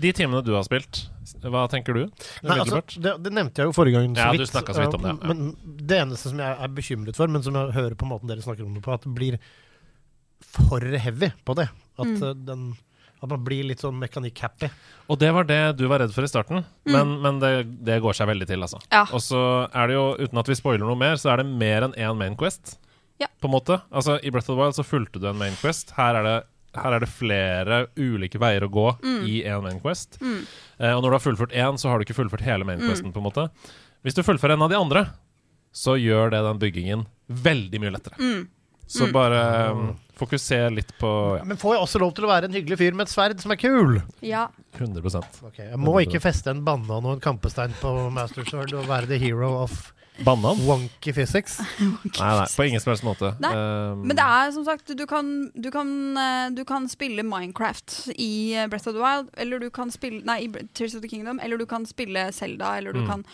[0.01, 1.03] De timene du har spilt,
[1.43, 2.01] hva tenker du?
[2.43, 4.15] Nei, altså, det, det nevnte jeg jo forrige gang.
[4.15, 5.27] så Ja, du vidt, så vidt om det, eh, ja.
[5.33, 8.41] Men det eneste som jeg er bekymret for, men som jeg hører på måten dere
[8.43, 9.37] snakker om det på, at det blir
[10.41, 11.69] for heavy på det.
[11.97, 12.23] At, Mm.
[12.23, 12.77] eh, den,
[13.21, 14.69] at man blir litt sånn mekanikk-happy.
[15.13, 17.51] Og det var det du var redd for i starten, men, men det,
[17.85, 18.79] det går seg veldig til, altså.
[18.89, 19.03] Ja.
[19.13, 21.85] Og så er det jo, uten at vi spoiler noe mer, så er det mer
[21.85, 22.79] enn én main quest.
[23.21, 23.29] Ja.
[23.37, 23.77] På en måte.
[23.93, 25.93] Altså, I Breath of the Wild så fulgte du en main quest.
[25.93, 26.37] Her er det,
[26.81, 28.87] her er det flere ulike veier å gå
[29.29, 30.17] i én main quest.
[30.23, 30.39] Mm.
[30.79, 33.13] Eh, og når du har fullført én, så har du ikke fullført hele main questen.
[33.13, 33.51] på en måte
[34.01, 35.05] Hvis du fullfører en av de andre,
[35.71, 38.17] så gjør det den byggingen veldig mye lettere.
[38.17, 38.47] Mm.
[38.91, 42.47] Så bare um, fokuser litt på ja, Men får jeg også lov til å være
[42.49, 43.97] en hyggelig fyr med et sverd som er kul?
[44.25, 44.47] Ja.
[44.77, 48.87] 100 okay, Jeg må ikke feste en banan og en kampestein på Master Sword og
[48.89, 50.59] være the hero of Banan?
[50.67, 51.55] wonky physics.
[52.19, 53.31] Nei, nei, på ingen som helst måte.
[53.41, 57.23] Nei, Um, Men det er som sagt Du kan, du kan, eh, du kan spille
[57.25, 61.01] Minecraft i eh, Breath of the Wild, eller du kan spille Nei, i Tears of
[61.01, 63.07] the Kingdom, eller du kan spille Zelda, eller du Mm.
[63.09, 63.25] kan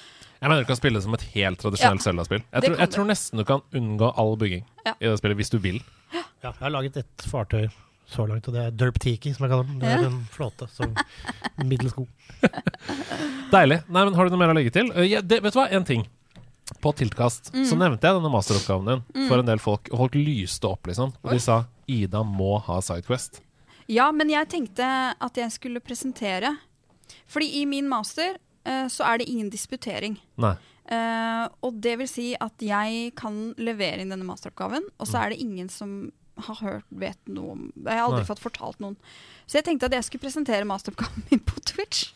[0.42, 2.44] Jeg mener du kan spille det som et helt tradisjonelt Ja, Zelda-spill.
[2.54, 4.94] Jeg, tror- jeg tror nesten du kan unngå all bygging Ja.
[5.02, 5.80] i det spillet, hvis du vil.
[6.14, 7.68] Ja, jeg har laget et fartøy
[8.08, 9.80] så langt, og det er Derp Tiki, som jeg kaller den.
[9.80, 10.94] Det er en flåte, som
[11.66, 12.08] middels god.
[13.52, 13.82] Deilig.
[13.90, 14.92] Nei, men Har du noe mer å legge til?
[14.96, 16.06] Eh, ja, det, vet du hva, en ting.
[16.84, 17.64] På Tiltkast Mm.
[17.66, 21.14] så nevnte jeg denne masteroppgaven din for en del folk, og folk lyste opp, liksom.
[21.24, 23.40] Og de sa Ida må ha Sidequest.
[23.88, 24.84] Ja, men jeg tenkte
[25.20, 26.58] at jeg skulle presentere.
[27.28, 28.36] Fordi i min master
[28.92, 30.18] så er det ingen disputering.
[30.38, 30.56] Nei.
[30.88, 35.12] Uh, og det vil si at jeg kan levere inn denne masteroppgaven, og Mm.
[35.12, 38.28] så er det ingen som har hørt, vet noe om Jeg har aldri Nei.
[38.30, 38.96] fått fortalt noen.
[39.50, 42.12] Så jeg tenkte at jeg skulle presentere masteroppgaven min på Twitch.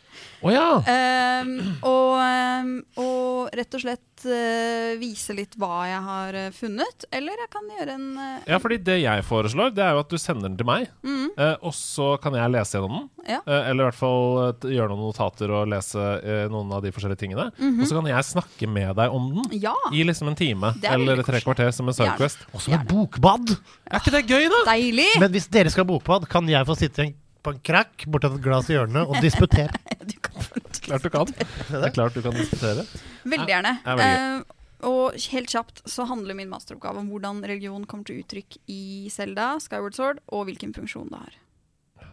[0.46, 0.68] Å ja!
[0.78, 7.06] uh, og, ehm, og rett og slett eh, vise litt hva jeg har eh, funnet.
[7.12, 10.12] Eller jeg kan gjøre en uh, Ja, fordi det jeg foreslår, det er jo at
[10.12, 13.08] du sender den til meg, mm, uh, og så kan jeg lese gjennom den.
[13.30, 13.40] Ja.
[13.46, 16.06] Eh, eller i hvert fall gjøre noen notater og lese
[16.50, 17.50] noen av de forskjellige tingene.
[17.54, 19.60] Og så kan jeg snakke med deg om den.
[19.62, 19.76] Ja!
[19.94, 22.42] I liksom en time er eller tre kvarter som en sidequest.
[22.52, 23.54] Og som et bokbad!
[23.92, 24.64] Er ikke det gøy, da?
[24.74, 25.10] Deilig!
[25.22, 28.08] Men hvis dere skal ha bokbad, kan jeg få sitte i en- på en krakk
[28.12, 29.74] borti et glass i hjørnet og disputere.
[30.12, 30.48] Du kan
[30.82, 31.30] Klart du kan.
[31.30, 32.84] Det er klart du kan diskutere.
[33.24, 33.76] Veldig gjerne.
[33.86, 34.40] Ja, veldig gøy.
[34.40, 34.58] Eh,
[34.90, 39.54] og helt kjapt så handler min masteroppgave om hvordan religion kommer til uttrykk i Selda,
[39.62, 41.38] Skyward Sword, og hvilken funksjon det har.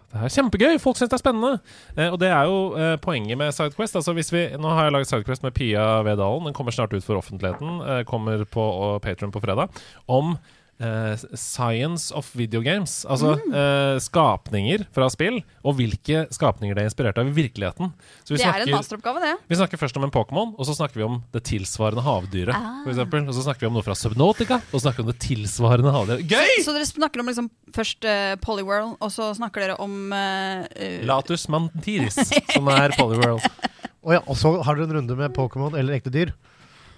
[0.08, 0.78] Det er kjempegøy!
[0.80, 1.58] Folk syns det er spennende.
[1.94, 3.98] Eh, og det er jo eh, poenget med Sidequest.
[4.00, 6.48] Altså hvis vi, nå har jeg laget Sidequest med Pia Vedalen.
[6.48, 7.82] Den kommer snart ut for offentligheten.
[7.84, 9.68] Eh, kommer på uh, Patron på fredag.
[10.08, 10.38] Om
[10.80, 13.04] eh, science of video games.
[13.08, 13.52] Altså Mm.
[13.54, 17.92] uh, skapninger fra spill, og hvilke skapninger det er inspirert av i virkeligheten.
[18.24, 19.34] Så vi Det er en masteroppgave, det.
[19.48, 22.54] vi snakker først om en Pokémon, og så snakker vi om det tilsvarende havdyret.
[22.54, 22.82] Ah.
[22.84, 23.26] For eksempel.
[23.28, 25.92] Og så snakker vi om noe fra Subnautica, og så snakker vi om det tilsvarende
[25.92, 26.28] havdyret.
[26.28, 26.62] Gøy!
[26.64, 30.12] Så dere snakker om liksom først uh, Polyworld, og så snakker dere om
[31.04, 32.18] Latus mantiris,
[32.54, 33.42] som er Polyworld.
[34.02, 36.30] Oh ja, og så har dere en runde med Pokémon eller ekte dyr.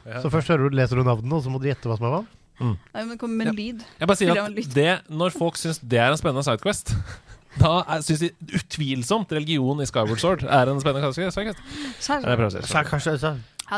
[0.06, 0.20] Ja.
[0.22, 2.14] Så først hører du, leser du navnene, og så må du gjette hva som er
[2.14, 2.20] hva.
[2.60, 3.84] Nei, men det kommer med en lyd.
[4.00, 6.92] Jeg bare sier at det, Når folk syns det er en spennende sidequest,
[7.62, 7.72] da
[8.04, 11.58] syns de utvilsomt religion i Skyward Sword er en spennende sidequest.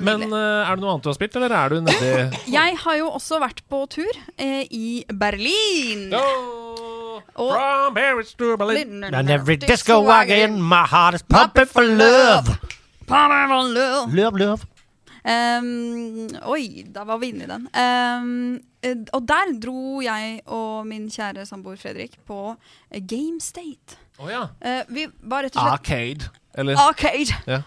[0.03, 2.13] Men eh, er det noe annet du har spilt, eller er du nedi
[2.59, 4.09] Jeg har jo også vært på tur
[4.41, 6.07] eh, i Berlin.
[6.17, 9.05] Oh, Og- From Paris to Berlin.
[9.05, 12.57] And every disco wagon, my heart is pumping for love.
[13.07, 14.15] Pumping for love.
[14.17, 14.67] Love, love.
[15.23, 17.69] Um, oi, da var vi inne i den.
[17.71, 22.57] Um, og der dro jeg og min kjære samboer Fredrik på
[22.91, 24.01] eh, Game State.
[24.19, 24.49] Oh, ja.
[24.51, 26.31] uh, vi var rett og slett Arcade.
[26.59, 27.39] Eller Arcade.
[27.47, 27.63] Ja.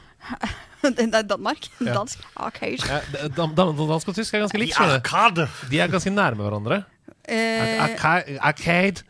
[0.97, 1.69] det er Danmark.
[1.79, 1.93] Ja.
[1.93, 2.19] Dansk.
[2.35, 2.83] Arcade.
[2.89, 2.99] ja,
[3.37, 4.75] Dansk og tysk er ganske likt.
[4.75, 6.83] skjønner De er ganske nærme hverandre.
[7.25, 8.39] Uh, Arcade.
[8.41, 9.03] Arcade.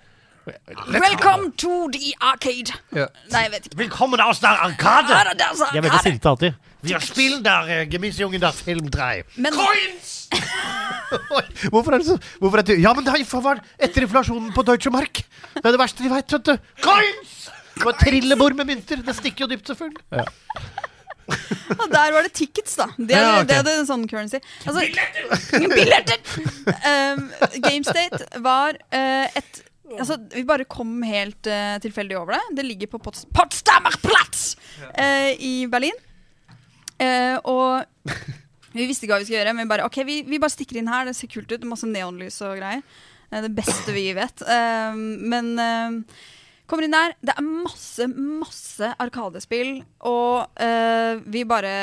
[0.94, 2.70] welcome to the arcade.
[2.94, 3.06] Ja.
[3.32, 3.78] Nei, jeg vet ikke.
[3.78, 4.60] Velkommen til Arcade!
[4.62, 5.18] Arkade.
[5.18, 6.54] Ja, det er så Jeg er veldig sinte alltid.
[6.86, 9.24] Wir spielen der uh, Gemissjungen der Film 3.
[9.36, 10.30] Men Coins!
[11.74, 14.64] Hvorfor er det så hvorfor er det, Ja, men det har var etter inflasjonen på
[14.66, 15.22] Deutsche Mark.
[15.54, 16.58] Det er det verste de veit, vet du.
[16.84, 17.36] Coins!
[17.76, 19.02] Det var trillebord med mynter.
[19.06, 20.04] Det stikker jo dypt, selvfølgelig.
[20.12, 20.26] ja,
[21.98, 22.88] der var det tickets, da.
[22.98, 23.48] Det er, Ja, okay.
[23.50, 24.42] det, er det en sånn currency.
[24.66, 24.86] Altså,
[25.74, 26.20] Billetter!
[26.66, 27.28] Um,
[27.62, 32.58] GameState var uh, et Altså, Vi bare kom helt uh, tilfeldig over det.
[32.58, 34.56] Det ligger på Pots Potsdamer Platz
[34.98, 35.98] uh, i Berlin.
[37.02, 37.84] Eh, og
[38.76, 40.80] vi visste ikke hva vi skulle gjøre, men vi bare ok, vi, vi bare stikker
[40.80, 41.08] inn her.
[41.08, 41.68] Det ser kult ut.
[41.68, 42.86] Masse neonlys og greier.
[43.30, 44.44] Det er det beste vi vet.
[44.46, 44.98] Eh,
[45.34, 46.00] men eh,
[46.70, 47.16] kommer inn der.
[47.24, 51.76] Det er masse, masse Arkadespill, og eh, vi bare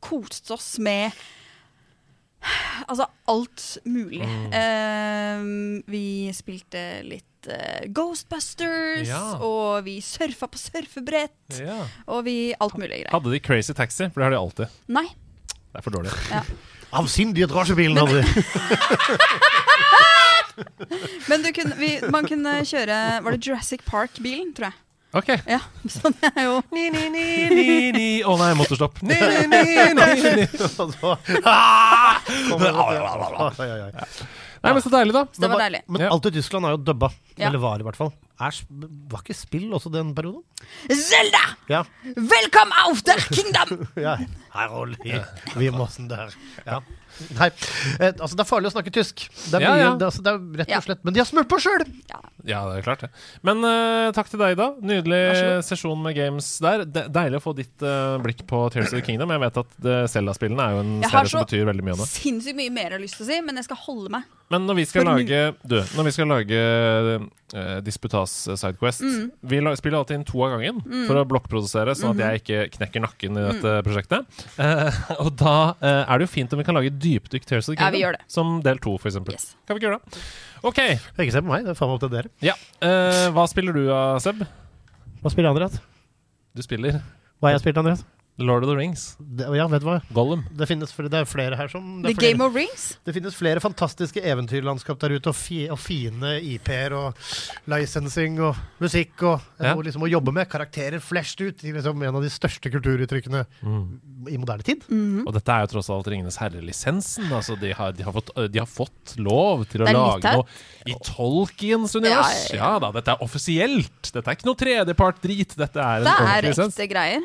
[0.00, 1.12] koste oss med
[2.90, 4.22] Altså alt mulig.
[4.24, 5.42] Eh,
[5.92, 9.20] vi spilte litt uh, Ghostbusters, Ja.
[9.44, 11.60] og vi surfa på surfebrett.
[11.60, 11.78] Ja.
[12.10, 13.12] Og vi alt mulig greier.
[13.14, 14.04] Hadde de Crazy Taxi?
[14.10, 14.66] For det har de alltid.
[14.88, 15.06] Nei.
[15.70, 16.12] Det er for dårlig.
[17.00, 18.28] Avsindige drosjebilen hadde de.
[21.30, 24.76] Men du kunne, vi, man kunne kjøre Var det Jurassic Park-bilen, tror jeg.
[25.12, 25.28] OK.
[25.50, 25.58] Ja,
[25.90, 27.64] så det er jo Ni, ni, ni, ni,
[27.96, 28.04] ni.
[28.22, 29.00] Å nei, motorstopp.
[29.02, 29.62] Ni, ni, ni,
[29.98, 30.44] ni, ni.
[30.84, 32.20] Og så- Ah!
[32.46, 34.06] Kommer det til- Oi, oi, oi.
[34.60, 35.22] Nei, men så deilig, da.
[35.34, 35.80] Det var deilig.
[35.88, 37.08] Men alt i Tyskland er jo dubba.
[37.40, 37.48] Ja.
[37.48, 38.12] Eller var i hvert fall.
[38.40, 38.56] Er,
[39.10, 40.44] var ikke spill også den perioden?
[40.94, 41.40] Zelda!
[41.68, 41.82] Ja.
[42.16, 43.86] Velkommen auf der Kingdom!
[44.06, 44.14] ja.
[44.54, 45.16] Harold, vi,
[45.56, 46.30] vi måssen der.
[46.68, 46.78] Ja.
[47.36, 47.48] Nei,
[48.00, 49.26] eh, altså det er farlig å snakke tysk.
[49.50, 49.90] Det er, Ja, mye, ja.
[50.00, 51.84] Det, altså, det er rett og slett Men de har smurt på sjøl!
[52.48, 53.10] Ja, det er klart det.
[53.46, 54.70] Men eh, takk til deg, da.
[54.80, 56.86] Nydelig så sesjon med games der.
[56.88, 59.32] De deilig å få ditt eh, blikk på Tears of the Kingdom.
[59.36, 61.84] Jeg vet at uh, Zelda-spillene er jo en Jeg har serie som så- betyr veldig
[61.90, 62.06] mye nå.
[62.08, 64.24] Sinnssykt mye mer jeg har lyst til å si, men jeg skal holde meg.
[64.50, 66.62] Men når vi skal For- lage Du, når vi skal lage
[67.54, 69.30] uh, Disputas eh, Sidequest Mm.
[69.50, 72.78] Vi la, spiller alltid inn to av gangen for å blokkprodusere, sånn at jeg ikke
[72.78, 73.84] knekker nakken i dette Mm.
[73.86, 74.40] prosjektet.
[74.58, 77.74] Uh, og da uh, er det jo fint om vi kan lage dypdykk Tears of
[77.74, 77.96] the Ja, Kingdom.
[77.98, 78.22] vi gjør det.
[78.28, 79.34] Som del to, for eksempel.
[79.38, 79.54] Yes.
[79.66, 80.22] Kan vi ikke gjøre det?
[80.62, 80.80] OK.
[81.24, 82.30] Ikke se på meg, det er faen meg opp til dere.
[82.44, 82.54] Ja.
[82.84, 84.42] Eh, hva spiller du av, Seb?
[85.22, 85.78] Hva spiller Andreas?
[86.56, 86.98] Du spiller
[87.40, 88.04] Hva har jeg spilt, Andreas?
[88.44, 89.16] Lord of the Rings.
[89.20, 89.98] Det, ja, vet du hva?
[90.16, 90.44] Gollum.
[90.56, 92.84] Det finnes flere, det er flere her som The det, er flere, Game of Rings?
[93.04, 97.14] det finnes flere fantastiske eventyrlandskap der ute, og, fi, og fine IP-er og
[97.70, 99.74] licensing og musikk og Ja.
[99.74, 100.48] noe liksom å jobbe med.
[100.48, 103.44] Karakterer flashed ut i liksom en av de største kulturuttrykkene
[104.30, 104.82] i moderne tid.
[104.88, 105.26] Mhm.
[105.26, 107.28] Og dette er jo tross alt Ringenes herre-lisensen.
[107.32, 110.24] Altså, de, har, de, har fått, de har fått lov til å Det er litt
[110.24, 110.46] lage noe
[110.86, 112.50] i Tolkiens univers.
[112.50, 112.78] Ja, Ja, ja, ja.
[112.80, 114.12] da, dette er offisielt.
[114.12, 115.56] Dette er ikke noe tredjepart-drit.
[115.56, 116.74] Dette er en Det er ordentlig lisens.
[116.78, 117.22] ekte greier.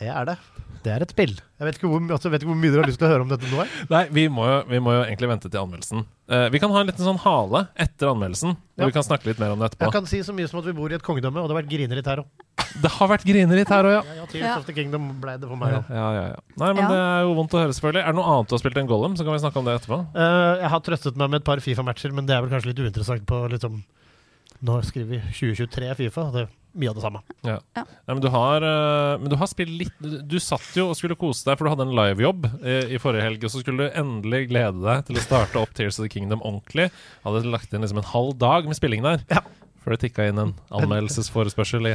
[0.00, 0.38] Det er det.
[0.80, 1.34] Det er et spill.
[1.60, 3.24] Jeg vet ikke hvor, altså, vet ikke hvor mye dere har lyst til å høre
[3.26, 3.64] om dette nå.
[3.92, 6.06] Nei, vi må, jo, vi må jo egentlig vente til anmeldelsen.
[6.32, 8.86] Eh, vi kan ha en liten sånn hale etter anmeldelsen, og Ja.
[8.88, 9.84] vi kan snakke litt mer om det etterpå.
[9.90, 11.60] Jeg kan si så mye som at vi bor i et kongedømme, og det har
[11.60, 12.46] vært grineritt her òg.
[12.80, 14.00] Det har vært grineritt her òg, ja.
[14.08, 14.56] Ja, ja, Tears Ja.
[14.56, 15.90] of the Kingdom ble det for meg Ja, òg.
[15.90, 16.36] ja, ja, ja.
[16.56, 16.88] Nei, men Ja.
[16.88, 18.00] det er jo vondt å høre, selvfølgelig.
[18.00, 19.76] Er det noe annet du har spilt enn Gollum, så kan vi snakke om det
[19.82, 20.00] etterpå.
[20.16, 22.80] Eh, jeg har trøstet meg med et par Fifa-matcher, men det er vel kanskje litt
[22.80, 23.82] uinteressant på liksom
[24.62, 26.30] Nå skriver vi 2023 Fifa.
[26.32, 27.20] Det mye av det samme.
[27.46, 27.56] Ja.
[27.76, 27.82] Ja.
[27.86, 30.96] Nei, men, du har, eh, men du har spilt litt Du, du satt jo og
[30.98, 33.88] skulle kose deg, for du hadde en livejobb i, i forrige helg, og så skulle
[33.88, 36.90] du endelig glede deg til å starte opp Tears of the Kingdom ordentlig.
[37.26, 39.24] Hadde lagt inn liksom en halv dag med spilling der.
[39.32, 39.42] Ja.
[39.80, 41.94] Før det tikka inn en anmeldelsesforespørsel i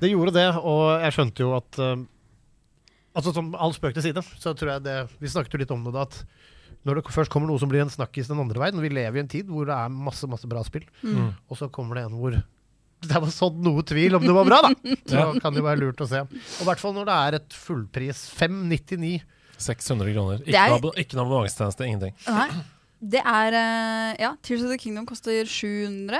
[0.00, 1.96] Det gjorde det, og jeg skjønte jo at uh,
[3.18, 5.82] Altså Som all spøk til side, så tror jeg det Vi snakket jo litt om
[5.86, 6.22] det da, at
[6.86, 9.22] når det først kommer noe som blir en snakkis den andre veien Vi lever i
[9.24, 11.32] en tid hvor det er masse masse bra spill, Mm.
[11.50, 12.36] og så kommer det en hvor
[13.10, 14.72] det var sånn noe tvil om det var bra, da!
[15.10, 16.22] Så kan det jo være lurt å se.
[16.24, 18.24] Og i hvert fall når det er et fullpris.
[18.38, 19.20] 599.
[19.58, 20.42] 600 kroner.
[20.46, 22.14] Ikke er- noe ikke noe abonnementstjeneste, ingenting.
[22.30, 22.48] Nei.
[22.98, 26.18] Det er eh, Ja, Tears of the Kingdom koster 700.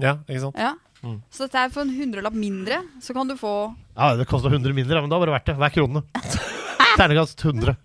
[0.00, 0.60] Ja, ikke sant?
[0.60, 0.74] Ja.
[1.02, 1.20] Mm.
[1.30, 3.52] Så dette er for en hundrelapp mindre, så kan du få
[3.94, 5.56] Ja, det koster 100 mindre, men da var det verdt det.
[5.60, 6.02] Hver krone.
[6.98, 7.76] Terningkast 100.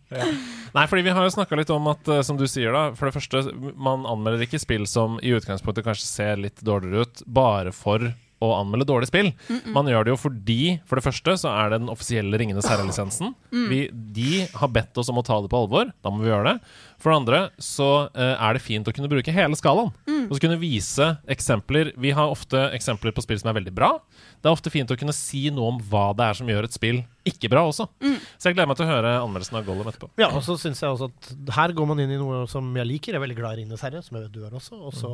[0.74, 3.10] Nei, fordi vi har jo snakka litt om at, eh, som du sier da, for
[3.10, 3.44] det første,
[3.78, 8.10] man anmelder ikke spill som i utgangspunktet kanskje ser litt dårligere ut, bare for
[8.43, 9.32] å anmelde dårlige spill.
[9.75, 13.34] Man gjør det jo fordi, for det første, så er det den offisielle Ringenes herre-lisensen.
[13.53, 13.73] Mm.
[14.15, 15.93] De har bedt oss om å ta det på alvor.
[16.03, 16.75] Da må vi gjøre det.
[17.03, 19.91] For det andre så uh, er det fint å kunne bruke hele skalaen.
[20.23, 21.91] Og så kunne vise eksempler.
[21.99, 23.95] Vi har ofte eksempler på spill som er veldig bra.
[24.39, 26.75] Det er ofte fint å kunne si noe om hva det er som gjør et
[26.75, 27.88] spill ikke bra også.
[28.01, 30.10] Så jeg gleder meg til å høre anmeldelsen av Gollum etterpå.
[30.19, 32.89] Ja, og så syns jeg også at her går man inn i noe som jeg
[32.89, 33.13] liker.
[33.13, 34.79] Jeg er veldig glad i Ringenes herre, som jeg vet du er også.
[34.79, 35.13] Og så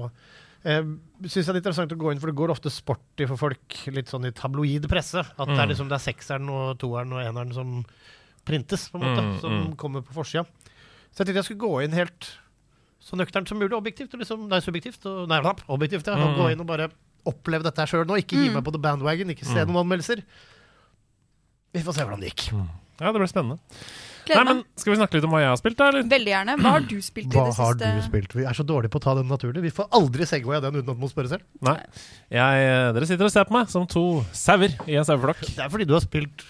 [0.65, 0.82] eh,
[1.26, 3.78] synes jeg det er interessant å gå inn, for det går ofte sporty for folk,
[3.93, 5.19] litt sånn i tabloid presse.
[5.19, 5.60] At det Mm.
[5.63, 7.86] er liksom det er sekseren og toeren og eneren som
[8.45, 9.24] printes, på en måte.
[9.24, 9.76] Mm, som mm.
[9.78, 10.45] kommer på forsida.
[11.12, 12.32] Så jeg tenkte jeg skulle gå inn helt
[13.02, 14.13] så nøkternt som mulig, objektivt.
[14.13, 15.06] Og liksom, nei, subjektivt.
[15.06, 16.13] Og, nei, objektivt, ja.
[16.13, 16.38] Og Mm.
[16.38, 16.89] Gå inn og bare
[17.26, 18.17] oppleve dette her sjøl nå.
[18.19, 18.54] Ikke gi Mm.
[18.56, 19.72] meg på the bandwagon, ikke se Mm.
[19.72, 20.24] noen anmeldelser.
[21.74, 22.52] Vi får se hvordan det gikk.
[23.00, 23.60] Ja, det blir spennende.
[24.29, 24.67] Nei, Gleder men meg.
[24.83, 25.87] Skal vi snakke litt om hva jeg har spilt, da?
[25.91, 26.05] eller?
[26.13, 26.55] Veldig gjerne.
[26.61, 27.91] Hva har du spilt i Hva det har siste?
[27.97, 28.35] du spilt?
[28.37, 29.63] Vi er så dårlige på å ta den naturlig.
[29.65, 31.45] Vi får aldri segwaya den uten at man spørre selv.
[31.65, 31.75] Nei.
[32.37, 34.05] Jeg, dere sitter og ser på meg som to
[34.37, 35.41] sauer i en saueflokk.
[35.49, 36.45] Det er fordi du har spilt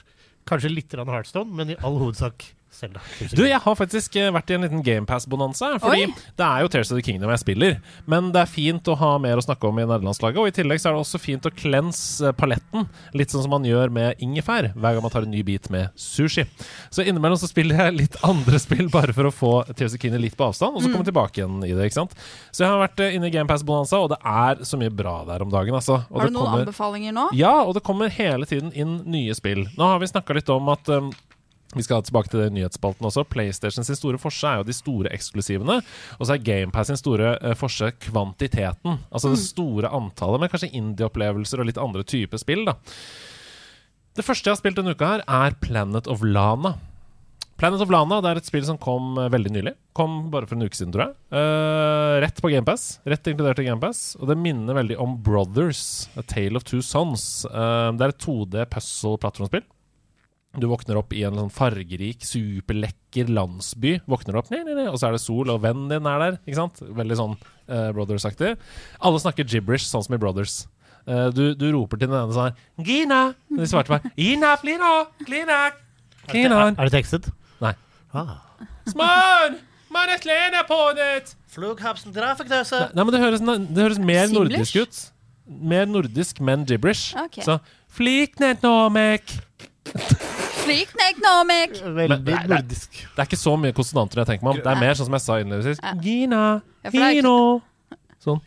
[0.49, 3.01] kanskje litt grann Heartstone, men i all hovedsak Zelda.
[3.35, 5.71] Du, jeg har faktisk eh, vært i en liten GamePass-bonanza.
[5.81, 6.13] Fordi Oi.
[6.39, 7.77] det er jo Tears of the Kingdom jeg spiller.
[8.09, 10.39] Men det er fint å ha mer å snakke om i nederlandslaget.
[10.41, 12.87] Og i tillegg så er det også fint å cleanse eh, paletten.
[13.17, 15.89] Litt sånn som man gjør med ingefær hver gang man tar en ny bit med
[15.99, 16.45] sushi.
[16.93, 20.03] Så innimellom så spiller jeg litt andre spill bare for å få Tears of the
[20.05, 21.89] Kingdom litt på avstand, og så komme tilbake igjen i det.
[21.89, 22.15] ikke sant?
[22.51, 25.45] Så jeg har vært eh, inne i GamePass-bonanza, og det er så mye bra der
[25.45, 26.01] om dagen, altså.
[26.09, 27.27] Og Har det du noen kommer- anbefalinger nå?
[27.37, 29.65] ja, og det kommer hele tiden inn nye spill.
[29.77, 31.09] Nå har vi snakka litt om at um,
[31.77, 33.27] vi skal tilbake til nyhetsspalten også.
[33.29, 35.79] PlayStation sin store forse er jo de store eksklusivene.
[36.17, 38.97] Og så er GamePass sin store uh, forse kvantiteten.
[39.13, 42.65] Altså det store antallet med kanskje indie-opplevelser og litt andre typer spill.
[42.65, 42.79] da
[44.17, 46.79] Det første jeg har spilt denne uka, her er Planet of Lana.
[47.59, 49.73] Planet of Lana det er et spill som kom eh, veldig nylig.
[49.93, 51.17] Kom bare for en uke siden, tror jeg.
[51.35, 52.85] Uh, rett på GamePass.
[53.05, 54.15] Rett inkludert i GamePass.
[54.17, 57.43] Og det minner veldig om Brothers, A Tale of Two Sons.
[57.51, 59.67] Uh, det er et 2D puzzle-plattformspill.
[60.57, 63.99] Du våkner opp i en sånn fargerik, superlekker landsby.
[64.09, 66.39] Våkner opp, nei, nei, nei, Og så er det sol, og vennen din er der.
[66.41, 66.81] Ikke sant?
[66.81, 68.55] Veldig sånn uh, Brothers-aktig.
[69.05, 70.63] Alle snakker gibberish, sånn som i Brothers.
[71.05, 73.21] Uh, du, du roper til den ene sånn her Gina!
[73.53, 74.89] Og de svarte meg Gina, flina,
[75.23, 75.59] klina,
[76.27, 76.65] klina.
[76.73, 77.29] Er det tekstet?
[77.63, 77.71] Nei.
[78.13, 78.35] Ah.
[78.89, 79.55] Smør!
[79.89, 81.35] Man er på det!
[81.49, 82.81] Trafikktøse.
[82.93, 84.37] Nei, men det høres, det høres mer Simlish?
[84.37, 84.99] nordisk ut.
[85.71, 87.15] Mer nordisk, men gibberish.
[87.25, 87.45] Okay.
[87.45, 87.57] Så
[87.89, 89.33] Fliknet nomek.
[90.69, 91.73] Slik neknomek.
[91.81, 92.59] Veldig Men- nei, nei.
[92.59, 92.91] nordisk.
[93.15, 94.61] Det er ikke så mye konsonanter jeg tenker meg om.
[94.63, 95.81] Det er mer sånn som jeg sa innledningsvis.
[96.05, 96.43] Gina,
[96.83, 97.35] det er ikke- Gino.
[98.23, 98.41] Sånn.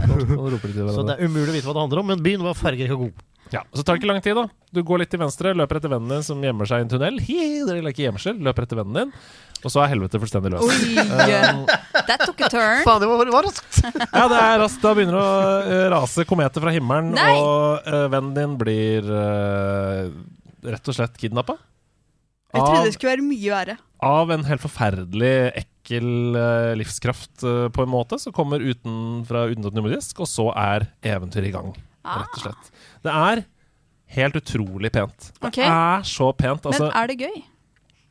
[0.00, 2.54] Sånn, sånn Så det er umulig å vite hva det handler om, men byen var
[2.54, 3.12] fargerik og god.
[3.50, 4.46] Ja, så tar det ikke lang tid, da.
[4.72, 7.18] Du går litt til venstre, løper etter vennen din som gjemmer seg i en tunnel.
[7.26, 9.12] Hi, dere leker gjemsel, løper etter vennen din.
[9.64, 10.70] Og så er helvete fullstendig løst.
[10.70, 10.94] Oi!
[11.02, 11.64] Um,
[12.06, 12.84] That took a turn.
[12.86, 13.80] Faen, det var, var raskt!
[14.14, 14.80] Ja, det er raskt.
[14.84, 17.34] Da begynner det å eh, rase kometer fra himmelen, Nei!
[17.42, 20.06] og uh, vennen din blir eh,
[20.64, 21.56] rett og slett kidnappa.
[22.50, 23.76] Jeg trodde det skulle være mye verre.
[24.02, 29.76] av en helt forferdelig ekkel uh, livskraft uh, på en måte, som kommer uten at
[29.76, 32.22] nummerdisk, og så er eventyret i gang, Ah.
[32.22, 32.70] rett og slett.
[33.04, 33.42] Det er
[34.16, 35.32] helt utrolig pent.
[35.44, 36.64] Det er så pent.
[36.66, 37.42] Altså, Men er det gøy?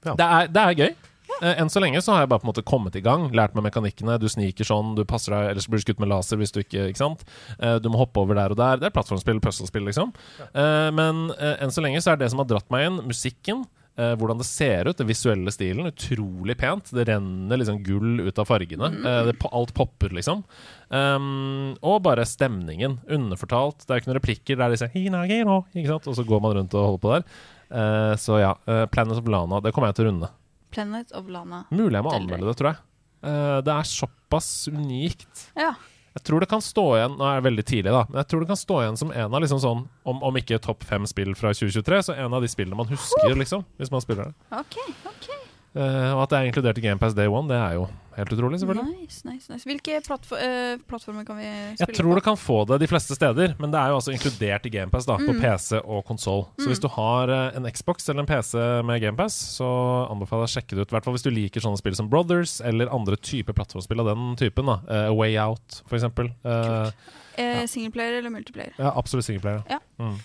[0.05, 0.93] det, er, det er gøy.
[1.42, 3.30] Eh, Enn så lenge så har jeg bare på en måte kommet i gang.
[3.36, 4.18] Lært meg mekanikkene.
[4.20, 6.88] Du sniker sånn, du passer deg, ellers blir du skutt med laser hvis du ikke
[6.92, 7.24] Ikke sant?
[7.60, 8.78] Eh, Du må hoppe over der og der.
[8.82, 10.12] Det er plattformspill, puzzlespill, liksom.
[10.54, 13.65] Eh, Men enn så lenge så er det som har dratt meg inn, musikken.
[14.00, 15.89] hvordan det ser ut, den visuelle stilen.
[15.89, 16.88] Utrolig pent.
[16.96, 18.88] Det renner liksom gull ut av fargene.
[19.28, 20.46] Det, alt popper, liksom.
[20.89, 23.00] Um, og bare stemningen.
[23.12, 23.84] Underfortalt.
[23.84, 26.08] Det er ikke noen replikker der de sier Hina, Gino, ikke sant?
[26.08, 27.28] Og så går man rundt og holder på der.
[27.70, 28.54] Uh, så ja.
[28.72, 30.32] uh, Planet of Lana, det kommer jeg til å runde.
[30.73, 31.63] Planet of Lana.
[31.71, 32.84] Mulig jeg må anmelde det, tror jeg.
[33.25, 35.47] Uh, det er såpass unikt.
[35.58, 35.73] Ja.
[36.15, 38.01] Jeg tror det kan stå igjen Nå er det veldig tidlig, da.
[38.10, 40.58] Men jeg tror det kan stå igjen som en av liksom sånn Om, om ikke
[40.63, 43.63] topp fem spill fra 2023, så en av de spillene man husker, liksom.
[43.77, 44.58] Hvis man spiller det.
[44.63, 44.82] OK.
[45.12, 45.29] ok
[45.69, 47.84] Uh, og at det er inkludert i GamePass Day One, det er jo
[48.19, 48.95] helt utrolig, selvfølgelig.
[49.01, 49.65] Nice, nice, nice.
[49.67, 51.84] Hvilke plattfor uh, plattformer kan vi spille på?
[51.86, 52.17] Jeg tror på?
[52.19, 55.08] du kan få det de fleste steder, men det er jo altså inkludert i GamePass
[55.10, 55.25] mm.
[55.25, 55.41] på Mm.
[55.43, 56.45] PC og konsoll.
[56.60, 59.67] Så hvis du har eh, en Xbox eller en PC med GamePass, så
[60.12, 60.91] anbefaler jeg å sjekke det ut.
[60.91, 64.12] I hvert fall hvis du liker sånne spill som Brothers, eller andre typer plattformspill av
[64.13, 64.65] den typen.
[64.69, 66.34] da uh, Way Out, for eksempel.
[66.43, 66.91] Eh,
[67.39, 67.65] Ja.
[67.71, 68.73] Singleplayer eller multiplayer?
[68.75, 69.62] ja, absolutt singleplayer.
[69.71, 69.77] Ja.
[70.01, 70.17] Mm.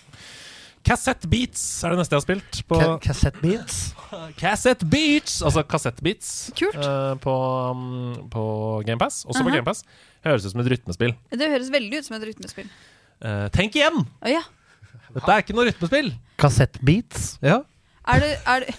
[0.85, 2.59] Cassette Beats er det neste jeg har spilt.
[2.69, 3.77] På Ka Cassette Beats.
[4.37, 5.39] Cassette Beats!
[5.45, 6.77] Altså kassettbeats Kult.
[6.77, 7.33] uh, på,
[7.71, 8.43] um, på
[8.85, 9.23] GamePass.
[9.25, 9.57] Også på Aha.
[9.57, 9.81] GamePass.
[10.25, 11.15] Høres ut som et rytmespill.
[11.33, 12.69] Det høres veldig ut som et rytmespill.
[13.23, 13.97] Uh, tenk igjen!
[14.21, 14.43] Oh, ja.
[15.15, 16.13] Dette er ikke noe rytmespill.
[16.41, 17.35] Cassette Beats.
[17.45, 17.61] Ja.
[18.13, 18.77] Er det, er det,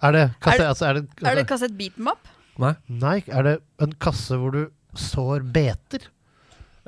[0.00, 2.28] Er det kasse, Er- altså, er det, er det kassett beat em up?
[2.58, 2.72] Nei.
[2.88, 4.62] Nei, er det en kasse hvor du
[4.98, 6.08] sår beter?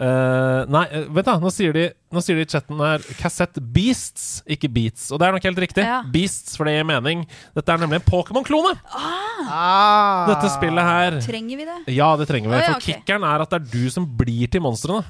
[0.00, 1.82] Eh, nei, eh, vent da, nå sier, de,
[2.14, 5.10] nå sier de i chatten her Cassette Beasts, ikke Beats.
[5.12, 5.84] Og det er nok helt riktig.
[5.84, 6.00] Ja.
[6.08, 7.26] Beasts, for det gir mening.
[7.58, 8.72] Dette er nemlig en Pokémon-klone!
[8.96, 10.24] Ah.
[10.30, 11.20] Dette spillet her.
[11.26, 11.78] Trenger vi det?
[11.98, 12.56] Ja, det trenger vi.
[12.56, 12.88] Oh, ja, For ok.
[12.88, 15.04] kickeren er at det er du som blir til monstrene.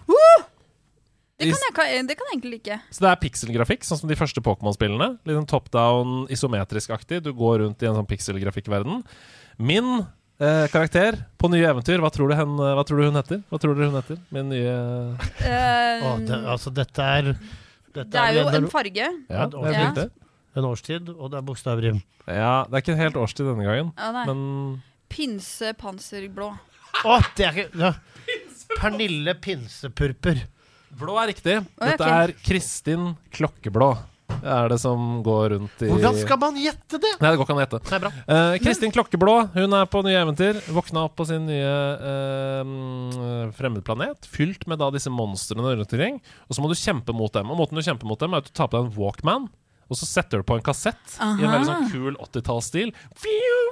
[1.40, 2.76] Det kan jeg, det kan jeg egentlig like.
[2.92, 5.14] Så det er pikselgrafikk, sånn som de første Pokémon-spillene.
[5.24, 7.22] Litt en top down, isometrisk-aktig.
[7.24, 9.00] Du går rundt i en sånn pikselgrafikkverden.
[9.56, 10.02] Min
[10.40, 13.42] eh, karakter på nye eventyr, hva tror, du hen, hva tror du hun heter?
[13.50, 14.20] Hva tror dere hun heter?
[14.34, 17.32] Min nye um, oh, det, altså, dette er
[17.90, 19.08] dette det er jo en, en farge.
[19.30, 20.06] Ja, en årstid, Ja.
[20.60, 22.00] en årstid, og det er bokstavrim.
[22.26, 24.44] Ja, det er ikke en helt årstid denne gangen, Å men
[25.10, 26.52] Pinse panserblå.
[27.02, 27.94] Å, det er ikke ja.
[28.76, 30.44] Pernille Pinsepurper.
[31.00, 31.56] blå er riktig.
[31.80, 33.90] Dette er Kristin Klokkeblå.
[34.40, 37.12] Er det som går rundt i Hvordan skal man gjette det?
[37.20, 37.80] Nei, det går ikke an å gjette.
[37.90, 38.12] Nei, bra.
[38.36, 40.60] Eh, Kristin Klokkeblå hun er på nye eventyr.
[40.74, 41.76] Våkna opp på sin nye
[42.10, 46.20] eh, mm, fremmedplanet, fylt med da disse monstrene rundt omkring.
[46.48, 47.52] Og så må du kjempe mot dem.
[47.52, 49.50] Og måten du kjemper mot dem, er at du tar på deg en Walkman.
[49.90, 52.92] Og så setter du på en kassett i en veldig sånn kul 80-tallsstil.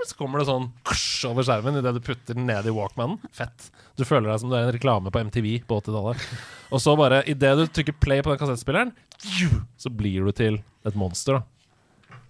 [0.09, 3.21] Så kommer det sånn kusj over skjermen idet du putter den ned i Walkmanen.
[3.35, 3.69] Fett.
[3.99, 6.25] Du føler deg som du er en reklame på MTV på 80-tallet.
[6.75, 8.91] Og så bare, idet du trykker play på den kassettspilleren,
[9.79, 11.39] så blir du til et monster.
[11.39, 11.47] da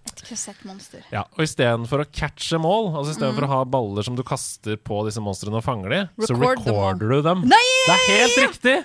[0.09, 1.03] Et kassettmonster.
[1.13, 3.49] ja, og istedenfor å catche mål, altså istedenfor Mm.
[3.49, 6.73] å ha baller som du kaster på disse monstrene og fanger de, så Record så
[6.73, 7.43] recorder du dem.
[7.45, 7.65] Nei!
[7.87, 8.77] Det er helt riktig!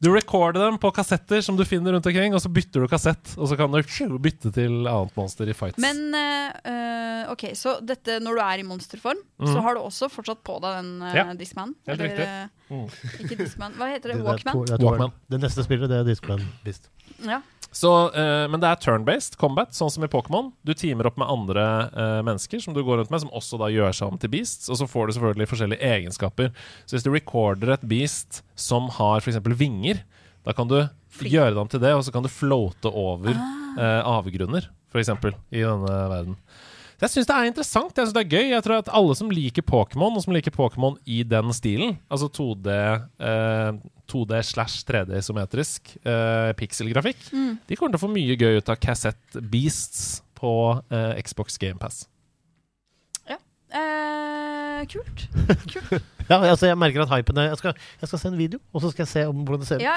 [0.00, 3.34] Du recorder dem på kassetter som du finner rundt omkring, og så bytter du kassett.
[3.36, 5.76] Og så kan du bytte til annet monster i fights.
[5.82, 10.08] Men eh, eh, OK, så dette når du er i monsterform, så har du også
[10.08, 11.12] fortsatt på deg den uh.
[11.18, 11.74] Ja, Discman?
[11.84, 12.70] helt Eller, riktig.
[12.70, 12.86] Mm.
[13.26, 14.16] Ikke Discman, hva heter det?
[14.22, 14.56] Det, Walkman?
[14.56, 15.12] to- det, er Walkman.
[15.34, 16.88] det neste spillet, det er Discman Beast.
[17.26, 17.40] Ja.
[17.70, 20.50] Så, uh, men det er turn-based combat, sånn som i Pokémon.
[20.66, 23.68] Du teamer opp med andre uh, mennesker som du går rundt med, som også da
[23.70, 24.66] gjør seg om til beasts.
[24.72, 26.50] Og så får du selvfølgelig forskjellige egenskaper.
[26.82, 29.38] Så hvis du recorder et beast som har f.eks.
[29.54, 30.02] vinger,
[30.46, 30.80] da kan du
[31.14, 31.30] Fly.
[31.30, 35.12] gjøre det om til det, og så kan du floate over eh, avgrunner, f.eks.
[35.52, 36.36] i denne verden.
[37.00, 37.96] Så Jeg syns det er interessant.
[37.96, 40.52] Jeg synes det er gøy Jeg tror at alle som liker Pokémon, og som liker
[40.52, 42.68] Pokémon i den stilen, altså 2D,
[43.24, 43.70] eh,
[44.12, 48.76] 2D slash 3D isometrisk eh, pikselgrafikk, de kommer til å få mye gøy ut av
[48.84, 50.52] Cassette Beasts på
[50.92, 52.04] eh, Xbox GamePass.
[53.70, 54.29] Eh,
[54.86, 55.28] kult.
[55.72, 56.02] kult.
[56.30, 58.84] Ja, altså jeg merker at hypen er jeg skal, jeg skal se en video, og
[58.84, 59.82] så skal jeg se om hvordan det ser ut.
[59.82, 59.96] Ja,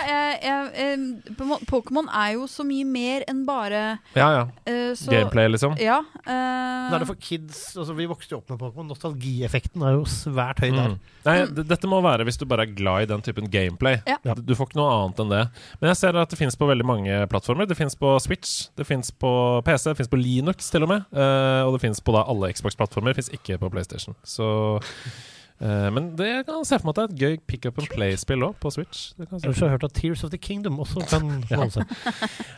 [1.69, 3.81] Pokémon er jo så mye mer enn bare
[4.17, 4.43] Ja, ja.
[4.65, 5.75] Uh, så, Gameplay, liksom.
[5.81, 5.99] Ja.
[6.25, 8.87] Uh, eh, er det for kids altså Vi vokste jo opp med Pokémon.
[8.89, 10.95] Nostalgieffekten er jo svært høy der.
[10.95, 11.13] Mm.
[11.27, 11.35] Nei,
[11.69, 13.99] dette må være hvis du bare er glad i den typen gameplay.
[14.09, 14.33] Ja.
[14.33, 15.43] Du, får ikke noe annet enn det.
[15.81, 17.69] Men jeg ser at det fins på veldig mange plattformer.
[17.69, 19.31] Det fins på Switch, det fins på
[19.67, 21.05] PC, det fins på Linux til og med.
[21.13, 23.13] Uh, og det fins på da alle Xbox-plattformer.
[23.13, 24.17] Det fins ikke på PlayStation.
[24.27, 27.67] Så eh, Men det jeg kan se for meg at det er et gøy pick
[27.69, 29.12] up and play-spill òg, på Switch.
[29.17, 31.29] Det kan jeg se Ellers har jeg hørt at Tears of the Kingdom også kan
[31.51, 31.93] holde seg.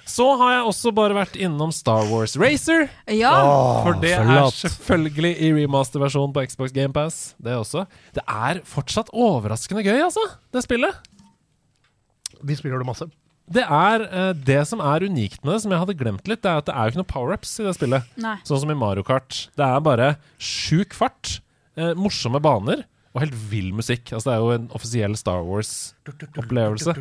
[0.10, 2.88] Så har jeg også bare vært innom Star Wars Racer.
[3.12, 3.34] ja.
[3.86, 4.54] For det forlatt.
[4.54, 7.20] er selvfølgelig i remaster-versjonen på Xbox GamePass.
[7.42, 7.86] Det også.
[8.18, 10.24] Det er fortsatt overraskende gøy, altså,
[10.54, 11.04] det spillet.
[12.46, 13.08] Vi spiller det masse.
[13.46, 16.50] Det er uh, det som er unikt med det, som jeg hadde glemt litt, det
[16.50, 18.08] er at det er jo ikke noe power-ups i det spillet.
[18.22, 18.38] Nei.
[18.48, 19.44] Sånn som i Mario Kart.
[19.54, 20.08] Det er bare
[20.42, 21.36] sjuk fart,
[21.78, 22.84] eh, morsomme baner
[23.16, 24.12] og helt vill musikk.
[24.12, 26.96] Altså Det er jo en offisiell Star Wars-opplevelse.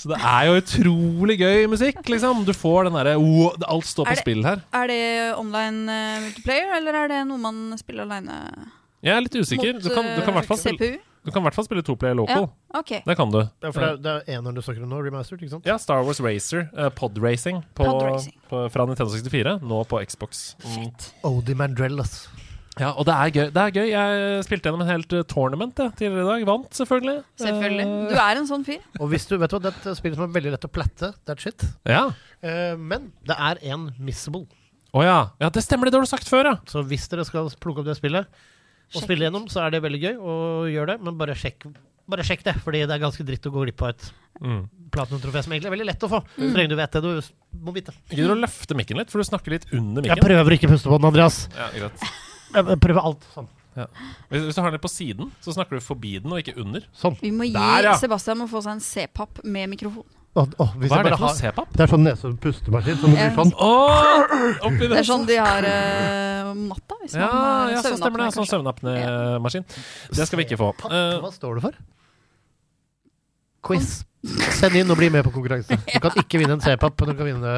[0.00, 2.44] Så det er jo utrolig gøy musikk, liksom.
[2.48, 4.62] Du får den derre wow, Alt står på det- spill her.
[4.72, 5.00] Er det
[5.36, 8.38] online uh, multiplayer, eller er det noe man spiller aleine
[9.04, 9.74] Jeg er litt usikker.
[9.76, 10.98] mot Du kan, du kan i hvert fall spille, CPU?
[11.24, 12.48] du kan i hvert fall spille toplayer local.
[12.80, 12.94] OK.
[13.04, 13.40] Det kan du.
[13.60, 15.66] Ja, for det, er- det er eneren du snakker om nå, remastered, ikke sant?
[15.68, 18.24] Ja, Star Wars Racer, eh, podracing, Pod
[18.72, 20.54] fra Nintendo 64, nå på Xbox.
[20.64, 20.78] Mm.
[20.78, 21.10] Fett.
[21.28, 22.28] Odie Mandrell, ass.
[22.80, 23.48] Ja, og det er gøy.
[23.52, 23.88] Det er gøy.
[23.92, 26.44] Jeg spilte gjennom en helt eh, tournament jeg, tidligere i dag.
[26.48, 27.16] Vant, selvfølgelig.
[27.42, 27.86] Selvfølgelig.
[27.86, 28.80] Eh, Du er en sånn fyr.
[28.98, 30.72] Og hvis du, vet du hva, det er et spill som er veldig lett å
[30.72, 31.66] platte, That's shit.
[31.88, 32.06] Ja.
[32.40, 34.46] Uh, men det er en missable.
[34.96, 35.18] Å ja.
[35.38, 36.56] ja, det stemmer, det har du sagt før, ja.
[36.66, 39.84] Så hvis dere skal plukke opp det spillet og Sjekk spille gjennom, så er det
[39.84, 40.32] veldig gøy, å
[40.66, 41.04] gjøre det.
[41.06, 41.68] Men bare sjekk,
[42.10, 44.08] bare sjekk det, fordi det er ganske dritt å gå glipp av et
[44.40, 44.62] Mm.
[44.94, 46.20] platinum-trofé som egentlig er veldig lett å få.
[46.38, 46.46] Mm.
[46.48, 47.10] Så lenge du vet det du
[47.60, 47.92] må vite.
[48.08, 50.16] Gidder du å løfte mikken litt, for du snakker litt under mikken?
[50.16, 51.42] Jeg prøver ikke å puste på den, Andreas.
[51.58, 52.06] Ja, greit.
[52.52, 53.48] Prøver alt sånn.
[53.80, 56.84] Hvis, hvis du har den på siden, så snakker du forbi den, og ikke under.
[56.96, 57.14] Sånn.
[57.22, 57.98] Vi må gi Der, ja.
[58.00, 60.04] Sebastian må få seg en C-papp med mikrofon.
[60.30, 61.70] Å, å, hvis Hva jeg er det for noe C-pap?
[61.74, 63.30] Det er sånn nese-pustemaskin som Ja.
[63.34, 63.50] sånn.
[63.66, 66.98] Åh, Det er sånn de har uh, om natta.
[67.02, 68.28] Hvis Ja, man, eh, ja, så stemmer det.
[68.36, 69.66] Sånn søvnapnemaskin.
[70.14, 70.68] Det skal vi ikke få.
[70.86, 71.80] Eh, Hva står det for?
[73.66, 74.00] Quiz.
[74.20, 75.78] Send inn og bli med på konkurranse.
[75.88, 77.52] Du kan ikke vinne en C-papp, men du kan vinne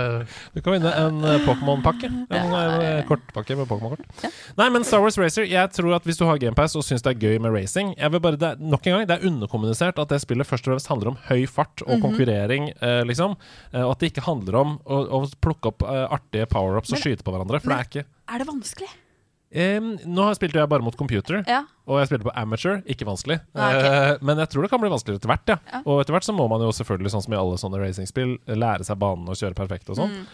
[0.54, 2.06] du kan vinne en eh, Pokémon-pakke.
[2.30, 4.28] En eh, kortpakke med Pokémon-kort.
[4.60, 7.16] Nei, men Star Wars Racer Jeg tror at hvis du har GamePass og syns det
[7.16, 9.98] er gøy med racing jeg vil bare, det er, Nok en gang, det er underkommunisert
[9.98, 13.34] at det spillet først og fremst handler om høy fart og konkurrering, eh, liksom.
[13.82, 17.06] Og at det ikke handler om å, å plukke opp eh, artige power-ups og Men-
[17.08, 17.58] skyte på hverandre.
[17.64, 18.92] For det er ikke Er det vanskelig?
[19.52, 21.42] Em, Nå har- spilte jeg bare mot computer.
[21.46, 21.62] Ja.
[21.86, 23.40] Og jeg spilte på amateur, ikke vanskelig.
[23.54, 24.14] Ah, okay.
[24.14, 25.52] uh, men jeg tror det kan bli vanskeligere etter hvert.
[25.52, 25.58] Ja.
[25.72, 25.82] Ja.
[25.84, 28.86] Og etter hvert så må man jo selvfølgelig, sånn som i alle sånne racingspill, lære
[28.88, 30.14] seg banen og kjøre perfekt og sånn.
[30.22, 30.26] Mm.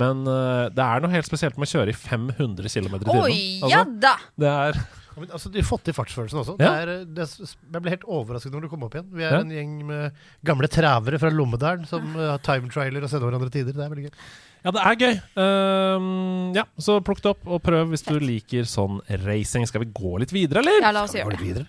[0.00, 3.24] Men uh, det er noe helt spesielt med å kjøre i 500 km i timen.
[3.26, 4.12] Altså, ja da!
[4.38, 4.78] det er
[5.16, 6.54] Men, altså, du har fått til fartsfølelsen også.
[6.62, 6.68] Ja.
[6.70, 9.08] Det er, det, er- jeg ble helt overrasket når du kom opp igjen.
[9.10, 9.40] Vi er Ja.
[9.42, 10.14] en gjeng med
[10.46, 13.74] gamle trævere fra Lommedalen som uh, har time-trailer og sender hverandre tider.
[13.74, 14.14] Det er veldig gøy.
[14.60, 15.14] Ja, det er gøy.
[15.40, 19.64] Um, ja, så plukk det opp og prøv hvis du liker sånn racing.
[19.68, 20.82] Skal vi gå litt videre, eller?
[20.84, 21.64] Ja, la oss gjøre det.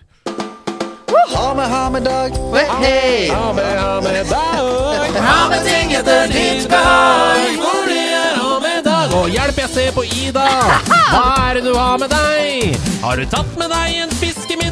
[1.32, 2.36] Ha med, ha med dag.
[2.82, 3.30] Hei!
[3.32, 5.16] Ha med, ha med dag.
[5.16, 7.56] Ha med ting etter ditt behag.
[7.62, 9.16] Hvor det er ha med dag.
[9.16, 10.44] Og hjelp, jeg ser på Ida.
[11.14, 12.76] Hva er det du har med deg?
[13.00, 14.12] Har du tatt med deg en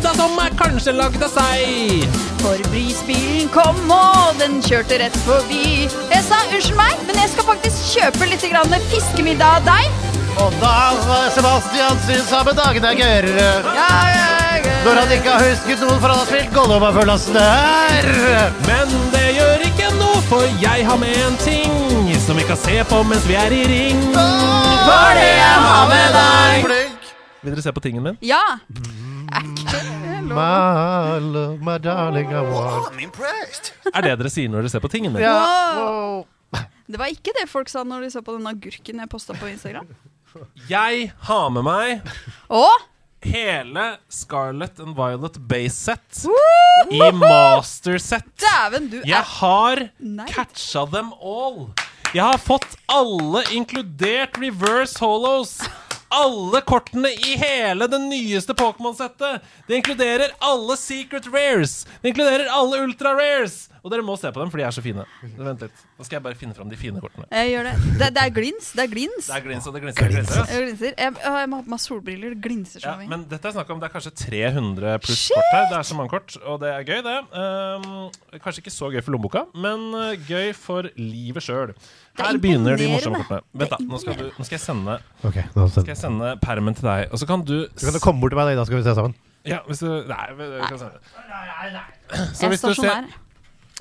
[0.01, 2.05] fiskemiddag som er kanskje lagd av sei?
[2.41, 5.89] For brisbilen kom, og den kjørte rett forbi.
[6.11, 9.91] Jeg sa unnskyld meg, men jeg skal faktisk kjøpe litt grann fiskemiddag av deg.
[10.41, 13.51] Og da var Sebastian syns samme dagen er gøyere.
[13.77, 14.29] Ja, ja,
[14.65, 14.77] ja.
[14.87, 18.09] Når han ikke har husket noen, for han har spilt Gollum full av snørr.
[18.65, 22.81] Men det gjør ikke noe, for jeg har med en ting som vi kan se
[22.89, 24.01] på mens vi er i ring.
[24.17, 26.73] For det jeg har med deg.
[27.41, 28.21] Vil dere se på tingen min?
[28.25, 28.45] Ja.
[29.31, 33.73] My love, my darling, I want I'm impressed.
[33.95, 35.21] Er det dere sier når dere ser på tingene?
[35.23, 35.39] ja.
[35.79, 36.27] Wow.
[36.91, 39.47] Det var ikke det folk sa når de så på den agurken jeg posta på
[39.47, 39.87] Instagram.
[40.71, 42.01] Jeg har med meg
[42.51, 42.87] Og?
[43.23, 46.23] hele Scarlet and Violet base set
[46.91, 48.27] i master set.
[48.41, 50.27] Dæven, du Jeg er har Nei.
[50.33, 51.69] catcha them all.
[52.15, 55.61] Jeg har fått alle, inkludert reverse holos.
[56.13, 59.45] Alle kortene i hele det nyeste Pokémon-settet.
[59.67, 61.87] Det inkluderer alle secret rares.
[62.03, 63.69] Det inkluderer alle ultra rares.
[63.81, 65.05] Og dere må se på dem, for de er så fine.
[65.39, 65.83] Vent litt.
[65.99, 67.25] Nå skal jeg bare finne fram de fine kortene.
[67.33, 67.75] Jeg gjør det.
[68.01, 68.71] Det, det er glins.
[68.77, 69.29] Det er glins.
[69.31, 70.03] Det er glins og det glinser.
[70.05, 70.51] og det glinser.
[70.53, 70.95] Jeg glinser.
[71.01, 72.35] Jeg, jeg må ha på meg solbriller.
[72.37, 73.09] Det glinser så Ja, mye.
[73.13, 75.37] men dette er snakk om det er kanskje 300 pluss Shit!
[75.39, 75.67] kort her.
[75.73, 77.17] Det er så mange kort, og det er gøy, det.
[77.33, 81.73] Um, kanskje ikke så gøy for lommeboka, men uh, gøy for livet sjøl.
[82.19, 83.41] Er Her begynner de morsomme kortene.
[83.57, 83.81] Vent, da.
[83.81, 87.07] Nå skal, du, nå skal jeg sende okay, nå Skal jeg sende permen til deg,
[87.15, 89.15] og så kan du Du kan komme bort til meg, da, skal vi se sammen.
[89.49, 90.27] Ja, hvis du Nei,
[90.69, 90.99] kan sende
[91.33, 93.07] Jeg Så hvis du ser stasjonær.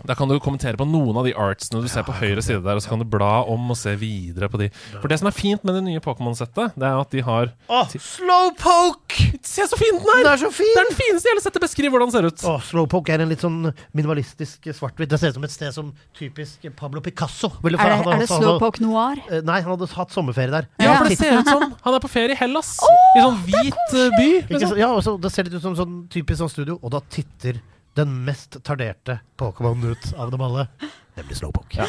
[0.07, 2.77] Da kan du kommentere på noen av de artsene du ser på høyre side der,
[2.79, 4.69] og så kan du bla om og se videre på de.
[5.01, 7.89] For det som er fint med det nye Pokémon-settet, det er at de har Åh,
[7.99, 9.25] Slowpoke!
[9.43, 10.23] Se så fin den er!
[10.23, 10.69] Den er så fin!
[10.75, 11.63] Det er den fineste i hele settet!
[11.63, 12.43] Beskriv hvordan den ser ut.
[12.47, 13.59] Åh, Slowpoke er en litt sånn
[13.97, 15.09] minimalistisk svart-hvitt.
[15.11, 18.29] Det ser ut som et sted som typisk Pablo Picasso ville Er det, er det
[18.31, 19.19] slowpoke noir?
[19.29, 20.69] Eh, Nei, han hadde hatt sommerferie der.
[20.81, 22.75] Ja, for det ser ut som han er på ferie i Hellas.
[23.17, 24.29] I sånn hvit eh, by.
[24.39, 24.71] Ikke Liksom.
[24.73, 27.01] så, ja, og så Det ser litt ut som sånn typisk sånn studio, og da
[27.11, 27.59] titter
[27.99, 30.67] den mest tarderte Pokémon ut av dem alle.
[31.19, 31.85] Nemlig Slowpoke.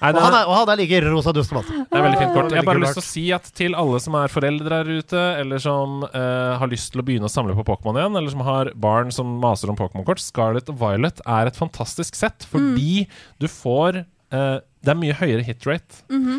[0.00, 1.68] Nei, Og, han er, og han er like rosa dust som alt.
[1.68, 2.54] det er veldig fint kort.
[2.54, 5.24] Jeg har bare lyst til å si at til alle som er foreldre her ute,
[5.42, 8.44] eller som uh, har lyst til å begynne å samle på Pokémon igjen, eller som
[8.46, 13.04] har barn som maser om Pokémon-kort, Scarlet og Violet er et fantastisk sett, fordi
[13.42, 15.98] du får eh, Det er mye høyere hitrate.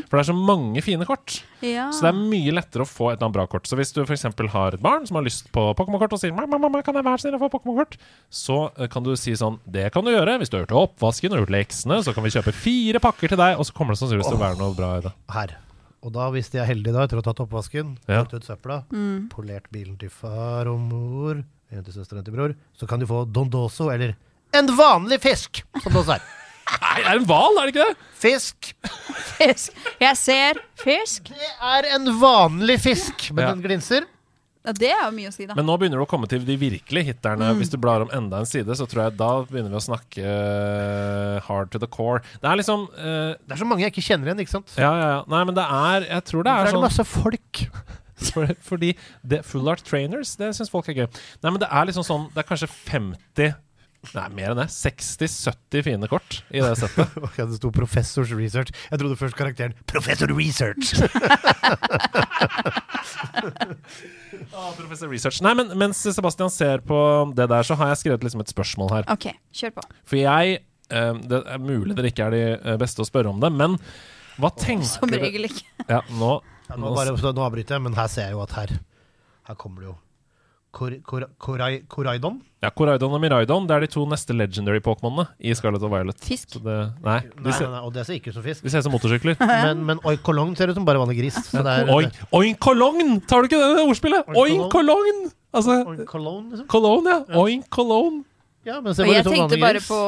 [0.10, 1.36] For det er så mange fine kort.
[1.62, 1.92] Ja.
[1.94, 3.68] Så det er mye lettere å få et eller annet bra kort.
[3.70, 4.24] Så hvis du f.eks.
[4.56, 7.22] har et barn som har lyst på Pokémon-kort og sier mamma, mamma, kan jeg være
[7.22, 8.00] så snill å få Pokémon-kort,
[8.34, 10.40] så eh, kan du si sånn Det kan du gjøre.
[10.42, 13.42] Hvis du har gjort oppvasken og gjort leksene, så kan vi kjøpe fire pakker til
[13.44, 15.14] deg, og så kommer det sannsynligvis til å være noe bra i det.
[15.38, 15.56] Her.
[16.02, 18.24] Og da, hvis de er heldige da, etter å ha tatt oppvasken, Ja.
[18.26, 18.82] ut søpla,
[19.30, 22.98] polert bilen til far og mor, en til søster og en til bror, så kan
[23.00, 24.16] du få Dondoso, eller
[24.58, 26.26] en vanlig fisk, som det også er.
[26.82, 28.08] Nei, det er en hval, er det ikke det?
[28.22, 28.72] Fisk.
[29.38, 29.78] Fisk.
[30.02, 31.30] Jeg ser fisk.
[31.34, 33.54] Det er en vanlig fisk, men Ja.
[33.56, 34.08] den glinser.
[34.62, 35.56] Ja, det er jo mye å si, da.
[35.58, 37.48] Men nå begynner du å komme til de virkelige hitterne.
[37.58, 40.22] Hvis du blar om enda en side, så tror jeg da begynner vi å snakke
[40.22, 42.22] eh, hard to the core.
[42.44, 44.76] Det er liksom eh, Det er så mange jeg ikke kjenner igjen, ikke sant?
[44.78, 45.24] Ja, ja, ja.
[45.34, 47.64] Nei, men det er Jeg tror det Hvorfor er er det sånn masse folk?
[48.22, 48.92] For, fordi
[49.26, 51.08] det, Full Art Trainers, det syns folk er gøy.
[51.42, 53.56] Nei, men det er liksom sånn Det er kanskje 50
[54.16, 54.68] Nei, mer enn det.
[54.74, 57.14] 60-70 fine kort i det settet.
[57.28, 58.74] okay, det sto Professors Research.
[58.90, 60.96] Jeg trodde først karakteren Professor Research.
[64.52, 65.40] Ah, Professor Research.
[65.46, 66.98] Nei, men mens Sebastian ser på
[67.38, 69.08] det der, så har jeg skrevet liksom et spørsmål her.
[69.14, 69.84] OK, kjør på.
[70.12, 73.40] For jeg eh, Det er mulig dere ikke er de eh, beste å spørre om
[73.44, 73.78] det, men
[74.42, 75.66] hva tenker Som regel ikke.
[75.88, 76.34] Ja, nå,
[76.68, 78.76] Ja, nå, bare, nå avbryter jeg, men her ser jeg jo at her
[79.50, 79.96] Her kommer det jo
[80.72, 82.38] Kor, kor, korai, Koraidon.
[82.64, 86.16] ja, Koraidon og Miraidon Det er de to neste legendary Pokémonene i Scarlet og Violet.
[86.24, 86.54] Fisk.
[86.56, 88.64] Så det, nei, de Nei, ser, nei, nei, og det ser ikke ut som fisk.
[88.64, 89.36] de ser ut som motorsykler.
[89.66, 91.36] Men, men Oinkolong ser ut som bare vanlig gris.
[91.50, 93.18] Så det er, Oink, oinkologn!
[93.28, 94.32] Tar du ikke det, det ordspillet?
[94.32, 95.28] Oinkolong!
[95.52, 96.68] Altså Oinkolong, liksom.
[96.72, 97.42] Cologne, ja.
[97.44, 98.22] Oinkolong.
[98.64, 99.92] Ja, men ser Og bare jeg ut som tenkte bare gris.
[99.92, 100.00] på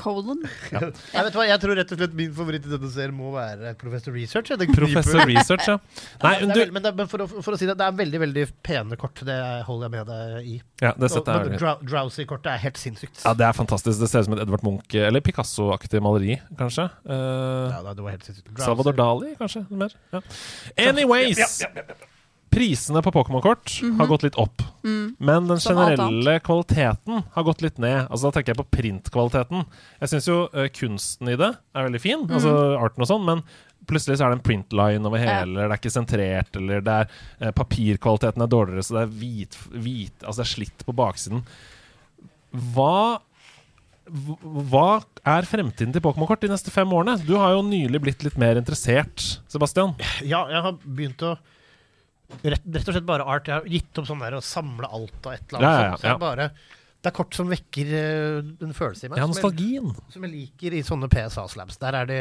[0.00, 0.40] colon.
[0.72, 3.72] Jeg, vet hva, jeg tror rett og slett min favoritt i denne serien må være
[3.80, 4.52] Professor Research.
[4.74, 5.22] Professor.
[5.28, 5.76] Research, ja.
[6.24, 7.86] Nei, ja, det er men, det, er- men for, å, for å si det, det
[7.88, 9.22] er veldig veldig pene kort.
[9.26, 9.36] Det
[9.68, 10.56] holder jeg med deg i.
[10.84, 11.58] ja, det Og, men
[11.90, 13.22] Drowsy-kortet er helt sinnssykt.
[13.24, 14.00] Ja, det er fantastisk.
[14.02, 16.88] Det ser ut som et Edvard Munch- eller Picasso-aktig maleri, kanskje.
[17.06, 18.50] Uh, Ja, det var helt sinnssykt.
[18.50, 19.64] Drowsy- Salvador Dali, kanskje?
[19.70, 19.94] Mer?
[20.14, 20.24] Ja.
[20.90, 21.38] Anyways!
[21.62, 22.13] Ja, ja, ja,
[22.54, 24.62] Prisene på Pokémon-kort har gått litt opp.
[24.84, 25.16] Mm.
[25.18, 28.06] Men den Som generelle kvaliteten har gått litt ned.
[28.06, 29.66] Altså Da tenker jeg på printkvaliteten.
[30.00, 33.44] Jeg syns jo uh, kunsten i det er veldig fin, altså arten og sånn, men
[33.90, 35.40] plutselig så er det en printline over Ja.
[35.40, 39.14] hele, det er ikke sentrert, eller det er uh, papirkvaliteten er dårligere, så det er
[39.20, 41.44] hvit, hvit Altså det er slitt på baksiden.
[42.74, 43.20] Hva
[44.04, 47.16] hva er fremtiden til Pokémon-kort de neste fem årene?
[47.24, 49.94] Du har jo nylig blitt litt mer interessert, Sebastian.
[50.20, 51.38] Ja, jeg har begynt å
[52.44, 53.48] Rett, rett og slett bare art.
[53.50, 55.84] Jeg har gitt opp sånn der å samle alt og et eller annet.
[55.84, 56.46] Ja, ja, så jeg bare,
[57.04, 59.20] det er kort som vekker uh, en følelse i meg.
[59.20, 59.90] Ja, som jeg- nostalgien.
[60.14, 61.76] som jeg liker i sånne PSA-slabs.
[61.82, 62.18] Der, er de,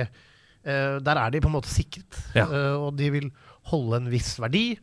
[0.67, 2.45] uh, der er de på en måte sikret, Ja.
[2.51, 3.31] Uh, og de vil
[3.71, 4.77] holde en viss verdi.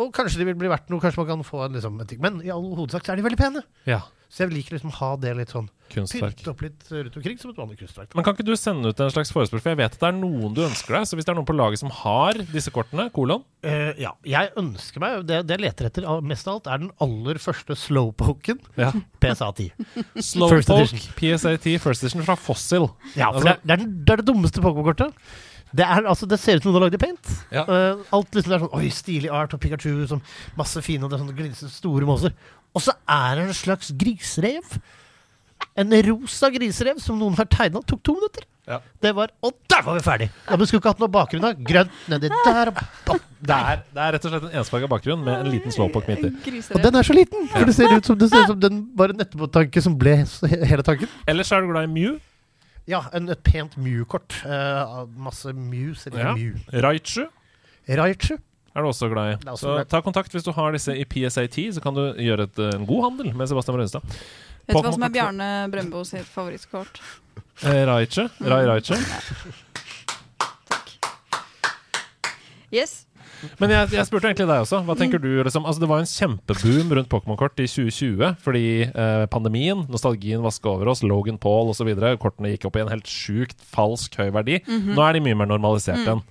[0.00, 2.20] Og kanskje de vil bli verdt noe, kanskje man kan få en, liksom, en ting.
[2.24, 3.62] Men i all hovedsak så er de veldig pene.
[3.84, 4.00] Ja.
[4.32, 6.38] Så jeg liker liksom ha det litt sånn Kunstverk.
[6.38, 8.16] Pynte opp litt rundt omkring som et vanlig kunstverk.
[8.16, 9.62] Men kan ikke du sende ut en slags forespørsel?
[9.62, 11.06] For jeg vet at det er noen du ønsker deg.
[11.08, 14.52] Så hvis det er noen på laget som har disse kortene, kolon uh, ja, jeg
[14.58, 18.60] ønsker meg Det, det jeg leter etter mest av alt, er den aller første slowpoken
[18.80, 18.90] ja.
[19.22, 19.70] PSA 10.
[20.32, 22.88] Slowpoke PSA10 First Edition fra Fossil.
[23.14, 25.12] Ja, for Altså- det, er, det, er, det det dummeste Pokémon-kortet.
[25.72, 27.30] Det, er, altså, det ser ut som noen har lagd i paint.
[27.52, 27.62] Ja.
[27.64, 30.20] Uh, alt liksom er sånn Oi, stilig art og Pikachu som
[30.58, 32.34] masse fine og det er sånn glinsende store måser.
[32.76, 34.76] Og så er det en slags griserev.
[35.76, 37.80] En rosa griserev som noen har tegna.
[37.86, 38.44] Tok to minutter.
[38.68, 38.76] Ja.
[39.02, 40.26] Det var Og der var vi ferdig!
[40.46, 41.44] Ja, men skulle ikke hatt noe bakgrunn.
[41.48, 42.68] av Grønt nedi der.
[43.10, 46.06] Og, Det er, det er rett og slett en ensfarga bakgrunn med en liten slowpoke
[46.12, 46.60] midt i.
[46.76, 47.48] og den er så liten!
[47.50, 50.14] For det ser ut som, det ser ut som den var en etterpåtanke som ble
[50.70, 51.10] hele tanken.
[51.26, 52.20] Ellers er du glad i Mew.
[52.86, 54.38] Ja, en, et pent Mew-kort.
[54.46, 55.94] Uh, masse Mew.
[55.98, 56.32] Ser Ja.
[56.38, 56.54] Mew.
[56.86, 57.26] Raichu
[57.88, 58.36] Raichu.
[58.74, 59.36] er du også glad i.
[59.50, 59.88] også Så glad.
[59.90, 63.02] ta kontakt hvis du har disse i PSAT, så kan du gjøre et, en god
[63.10, 64.06] handel med Sebastian Brønnestad.
[64.66, 67.00] Vet du hva som er Bjarne Brøndbo sitt favorittkort?
[67.62, 70.92] Eh, Rai Rai Takk.
[72.72, 73.02] Yes.
[73.58, 74.78] Men jeg, jeg spurte egentlig deg også.
[74.86, 75.28] Hva tenker du?
[75.42, 75.64] Liksom?
[75.66, 80.92] Altså, det var en kjempeboom rundt Pokémon-kort i 2020 fordi eh, pandemien, nostalgien vaska over
[80.92, 81.90] oss, Logan Paul osv.
[82.22, 84.60] Kortene gikk opp i en helt sjukt falsk høy verdi.
[84.70, 86.06] Nå er de mye mer normalisert Mm.
[86.06, 86.22] igjen.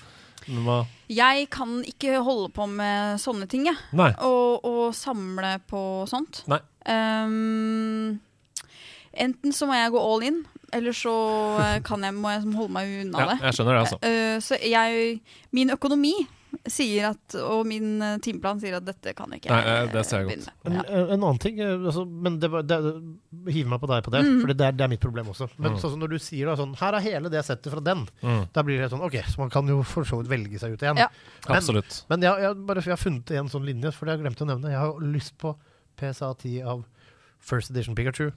[0.47, 0.75] Men hva
[1.11, 3.77] Jeg kan ikke holde på med sånne ting, jeg.
[4.25, 6.41] Og, og samle på sånt.
[6.49, 6.57] Nei.
[6.89, 8.19] Ehm,
[9.13, 11.13] enten så må jeg gå all in, eller så
[11.61, 13.39] eh, kan jeg, må jeg holde meg unna Ja, det.
[13.49, 13.97] jeg skjønner det, altså.
[14.05, 15.17] Uh, så jeg
[15.51, 16.13] Min økonomi
[16.67, 20.19] sier at Og min eh, timeplan sier at dette kan ikke Nei, jeg det ser
[20.23, 20.79] jeg begynne med.
[20.91, 21.03] Ja.
[21.15, 22.79] en annen ting altså, Men det, det,
[23.51, 24.39] hiver meg på deg på det, Mm.
[24.41, 25.47] for det, er- det er mitt problem også.
[25.57, 25.79] Men Mm.
[25.83, 28.03] så, når du sier da, sånn Her er hele det settet fra den.
[28.23, 30.73] Mm, Da blir det sånn OK, så man kan jo for så vidt velge seg
[30.75, 30.97] ut igjen.
[30.99, 31.07] Ja.
[31.47, 32.03] Men- absolutt.
[32.09, 34.43] Men jeg, jeg, bare, jeg har funnet en sånn linje, for det har jeg glemt
[34.43, 34.71] å nevne.
[34.71, 35.55] Jeg har lyst på
[35.99, 36.83] PSA 10 av
[37.41, 38.27] First Edition Pikachu,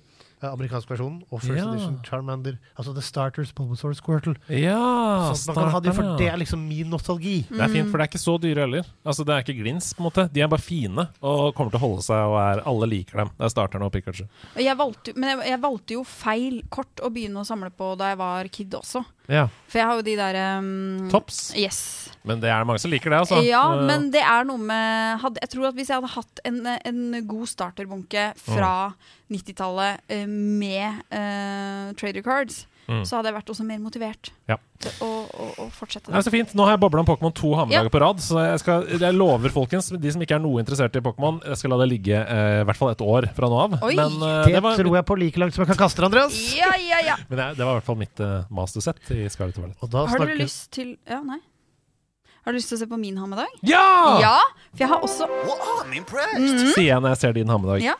[0.40, 1.66] eh, amerikansk versjon, og First Ja.
[1.74, 2.56] Edition Charmander.
[2.78, 4.34] Altså The Starters, Bulbasaur, Squirtle.
[4.48, 7.46] Ja, sånn man kan ha de, for det er liksom min nostalgi.
[7.50, 8.86] Det er fint, for det er ikke så dyre heller.
[9.04, 10.32] Altså, det er ikke glins, på en måte.
[10.32, 13.28] De er bare fine og kommer til å holde seg, og er, alle liker dem.
[13.36, 14.24] Det er starterne og Pikachu.
[14.56, 18.08] Jeg valgte, men jeg, jeg valgte jo feil kort å begynne å samle på da
[18.14, 19.04] jeg var kid også.
[19.30, 19.46] Ja.
[19.72, 21.38] For jeg har jo de der um, Tops.
[21.56, 21.78] Yes.
[22.24, 23.40] Men det er mange som liker det, altså.
[23.44, 26.44] Ja, Eh, men det er noe med hadde, Jeg tror at hvis jeg hadde hatt
[26.48, 28.74] en, en god starterbunke fra
[29.32, 34.56] 90-tallet eh, med uh, trader cards, så hadde jeg vært også mer motivert Ja.
[34.82, 36.10] til å, å, å fortsette.
[36.12, 36.54] Det er så fint.
[36.54, 37.92] Nå har jeg bobla om Pokémon to hammedager Ja.
[37.94, 38.20] på rad.
[38.20, 41.56] Så jeg, skal, jeg lover, folkens, de som ikke er noe interessert i Pokémon, jeg
[41.62, 43.78] skal la det ligge eh, i hvert fall et år fra nå av.
[43.82, 43.94] Oi.
[43.96, 46.10] Men, eh, Det, det, var, tror jeg på like langt som jeg kan kaste det,
[46.12, 46.36] Andreas.
[46.58, 47.16] Ja, ja, ja.
[47.28, 49.76] men det, det var i hvert fall mitt uh, masterset i Scarlet Violet.
[49.80, 51.40] Og Har dere snakker lyst til Ja, nei.
[52.44, 53.48] Har du lyst til å se på min hammedag?
[53.64, 53.80] Ja!
[54.20, 54.36] Ja,
[54.74, 56.74] for jeg har også Well, I'm impressed.
[56.74, 57.80] Sier jeg når jeg ser din hammedag.
[57.80, 57.94] Ja.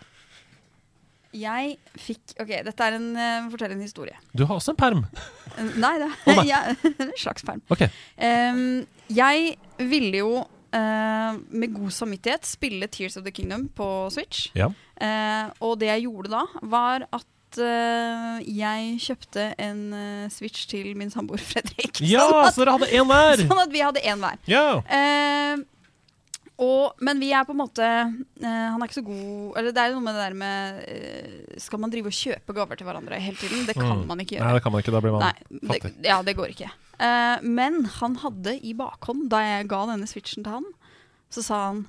[1.34, 4.16] Jeg fikk Ok, dette er en uh, Fortell en historie.
[4.36, 5.04] Du har også en perm.
[5.80, 6.40] Nei, det Oh,
[7.04, 7.62] en slags perm.
[7.72, 7.90] Okay.
[8.18, 14.48] Um, jeg ville jo uh, med god samvittighet spille Tears of the Kingdom på Switch.
[14.58, 14.70] Ja.
[15.00, 19.82] Uh, og det jeg gjorde da, var at jeg kjøpte en
[20.34, 22.00] Switch til min samboer Fredrik.
[22.02, 23.42] ja, sånn, at, så dere hadde én hver!
[23.52, 24.40] sånn at vi hadde én hver.
[24.50, 24.64] Ja.
[26.62, 29.80] Og, men vi er på en måte uh, Han er ikke så god Eller det
[29.82, 33.18] er noe med det der med uh, Skal man drive og kjøpe gaver til hverandre
[33.18, 33.64] hele tiden?
[33.66, 34.04] Det kan Mm.
[34.06, 34.44] man ikke gjøre.
[34.46, 34.92] Nei, det kan man ikke.
[34.94, 35.90] Da blir man Nei, det, fattig.
[36.06, 36.68] ja, det går ikke.
[36.94, 40.68] Uh, men han hadde i bakhånd, da jeg ga denne switchen til han,
[41.34, 41.80] så sa han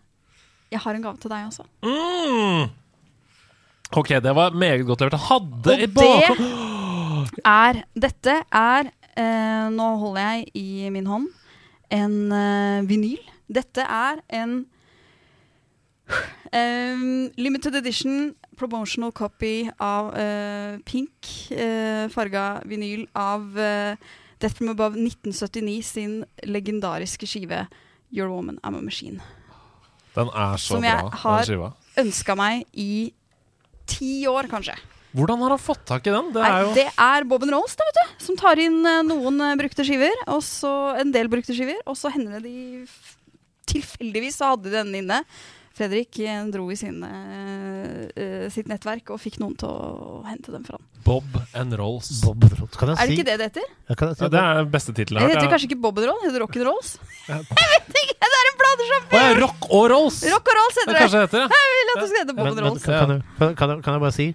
[0.74, 1.68] Jeg har en gave til deg også.
[1.86, 2.74] Mm.
[4.02, 5.20] Ok, det var meget godt levert.
[5.20, 6.42] Han hadde Og i bakhånd
[7.36, 8.90] det er Dette er
[9.72, 11.30] Nå holder jeg i min hånd
[11.94, 12.18] en
[12.90, 13.22] vinyl.
[13.48, 14.66] Dette er en
[16.54, 23.96] um, limited edition promotional copy av uh, pink uh, farga vinyl av uh,
[24.40, 27.66] Death From Above 1979 sin legendariske skive
[28.12, 29.22] Your Woman I'm a Machine.
[30.16, 31.72] Den er så Som bra, jeg har-.
[32.00, 33.14] Ønska meg i
[33.88, 34.76] ti år, kanskje.
[35.16, 36.32] Hvordan har han fått tak i den?
[36.36, 38.16] Det er jo det er Bob Rolls, da, vet du.
[38.26, 41.96] Som tar inn eh, noen eh, brukte skiver, og så en del brukte skiver, og
[42.00, 42.84] så hender det de
[43.72, 45.22] Tilfeldigvis så hadde de denne inne.
[45.76, 47.08] Fredrik eh, dro i sine,
[48.16, 50.86] uh, sitt nettverk og fikk noen til å hente dem fra han.
[51.04, 52.08] Bob and Rolls.
[52.24, 52.46] Bob.
[52.80, 53.66] Kan jeg Er det si ikke det det heter?
[53.90, 55.54] Ja, kan jeg si Ja, det er den beste tittelen Det jeg har heter hørt.
[55.58, 56.94] kanskje ikke Bob and Roll, det heter and Rolls?
[57.28, 57.44] Jeg
[57.76, 58.16] vet ikke!
[58.24, 59.20] Det er en platesjappe!
[59.20, 60.18] Å Rock og Rolls!
[60.32, 61.04] Rock og Rolls heter det.
[61.12, 61.46] det heter.
[61.60, 62.88] Jeg vil at det skal hete Bob Men, men Rolls.
[62.88, 64.28] kan, kan, kan, kan, kan jeg bare si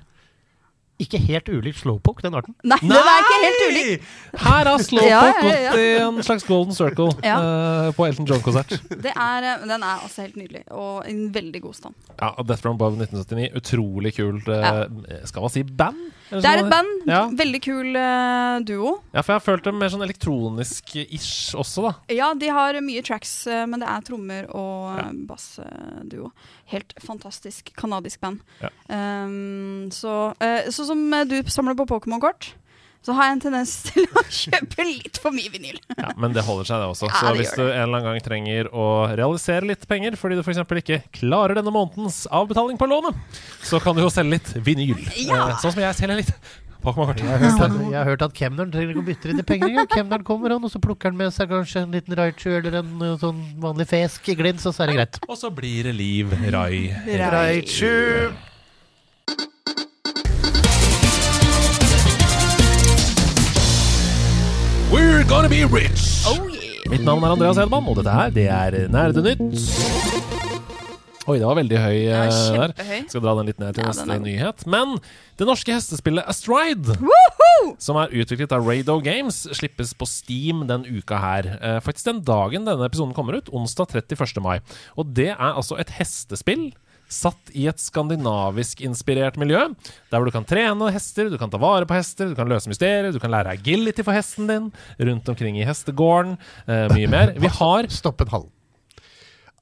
[1.01, 2.55] Ikke helt ulik Slowpoke, den arten.
[2.63, 4.05] Nei, den er ikke helt ulik.
[4.43, 7.39] Her har Slowpoke Ja, ja, ja, gått i en slags golden circle Ja.
[7.41, 8.77] eh, på Elton John-konsert.
[9.07, 11.95] Det er, eh, den er altså helt nydelig, og i en veldig god stand.
[12.21, 14.85] Ja, Death from Above 1979, utrolig kult Uh,
[15.25, 15.97] Skal man si band?
[16.31, 16.91] Det er et band.
[17.11, 17.25] Ja.
[17.35, 18.93] Veldig kul uh, duo.
[19.13, 21.93] ja, for jeg har følt dem mer sånn elektronisk-ish også, da.
[22.15, 25.09] Ja, de har mye tracks, uh, men det er trommer og Ja.
[25.09, 25.11] ja.
[25.31, 26.31] bassduo.
[26.71, 28.41] Helt fantastisk kanadisk band.
[28.63, 28.71] Ja.
[28.89, 32.53] Um, så, uh, så som eh, du samler på Pokémon-kort,
[33.01, 35.79] så har jeg en tendens til å kjøpe litt for mye vinyl.
[35.97, 37.09] Ja, men det holder seg, det også.
[37.09, 40.39] Ja, så det hvis du en eller annen gang trenger å realisere litt penger fordi
[40.39, 40.65] du f.eks.
[40.83, 43.17] ikke klarer denne månedens avbetaling på lånet,
[43.65, 44.99] så kan du jo selge litt vinyl.
[45.17, 45.47] Ja.
[45.49, 46.35] Eh, sånn som jeg selger litt
[46.81, 49.83] Jeg har at, jeg har hørt at kemneren trenger ikke å bytte inn penger.
[49.93, 53.19] Kemneren kommer han, og så plukker han med seg kanskje en liten Raichu eller en
[53.21, 55.21] sånn vanlig fesk i glins, og så er det greit.
[55.29, 56.89] Og så blir det liv, Rai.
[57.21, 58.31] Raichu!
[64.93, 66.25] We're gonna be rich!
[66.27, 66.83] Oh yeah!
[66.91, 69.45] Mitt navn er Andreas Hedman, og dette her, det er Nerdenytt.
[71.31, 72.73] Oi, det var veldig høy Ja, eh, der.
[73.13, 74.65] Skal dra den litt ned til Ja, neste er nyhet.
[74.67, 74.97] Men
[75.39, 77.75] det norske hestespillet Astride, Woohoo!
[77.79, 81.53] som er utviklet av Rado Games, slippes på Steam den uka her.
[81.61, 84.43] Eh, faktisk den dagen denne episoden kommer ut, onsdag 31.
[84.43, 84.59] mai.
[84.99, 86.73] Og det er altså et hestespill
[87.11, 89.67] satt i et skandinavisk-inspirert miljø,
[90.11, 92.71] der hvor du kan trene hester, du kan ta vare på hester, du kan løse
[92.71, 97.35] mysterier, du kan lære agility for hesten din, rundt omkring i hestegården, eh, mye mer.
[97.37, 98.49] Vi har Stopp en halv.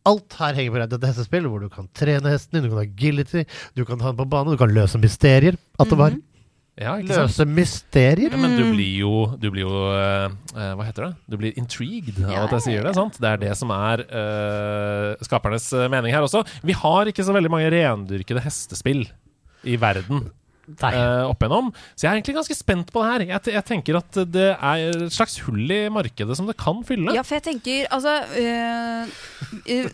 [0.08, 2.86] Alt her henger på dette hestespill, hvor du kan trene hesten din, du kan ha
[2.86, 3.44] agility,
[3.76, 5.58] du kan ha den på bane, du kan løse mysterier.
[5.78, 6.37] At det var Mm ikke
[6.78, 7.08] sant?
[7.10, 8.30] løse mysterier.
[8.30, 8.72] Ja, men du Mm.
[8.76, 10.30] blir jo, du blir jo uh,
[10.78, 11.12] Hva heter det?
[11.28, 12.92] Du blir intrigued av at jeg sier det.
[12.92, 12.98] ja, ja.
[13.00, 13.18] sant?
[13.18, 16.44] Det er det som er uh, skapernes mening her også.
[16.62, 19.08] Vi har ikke så veldig mange rendyrkede hestespill
[19.64, 20.30] i verden
[20.68, 21.70] opp igjennom.
[21.96, 23.22] Så jeg er egentlig ganske spent på det her.
[23.30, 27.14] Jeg, jeg tenker at det er et slags hull i markedet som det kan fylle.
[27.16, 28.20] Ja, for jeg tenker Altså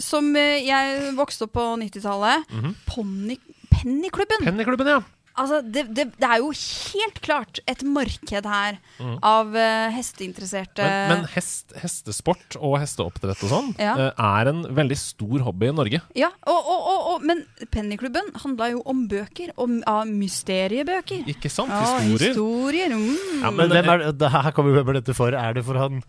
[0.03, 3.39] Som jeg vokste opp på 90-tallet mm -hmm.
[3.71, 4.45] Pennyklubben!
[4.45, 5.01] Pennyklubben, ja.
[5.35, 9.17] Altså, det, det, det er jo helt klart et marked her mm.
[9.27, 13.97] av uh, hesteinteresserte Men, men hest, hestesport og hesteoppdrett og sånn Ja.
[13.99, 16.01] uh, er en veldig stor hobby i Norge.
[16.15, 17.43] Ja, og, og, og, og, men
[17.75, 19.51] Pennyklubben handla jo om bøker.
[19.59, 21.27] Om ja, mysteriebøker.
[21.35, 21.75] Ikke sant?
[21.75, 22.31] Ja, Historier.
[22.31, 22.95] historier.
[22.95, 23.43] Mm.
[23.43, 25.35] Ja, Men hvem er det, her kommer hvem er dette for?
[25.35, 26.03] Er det for han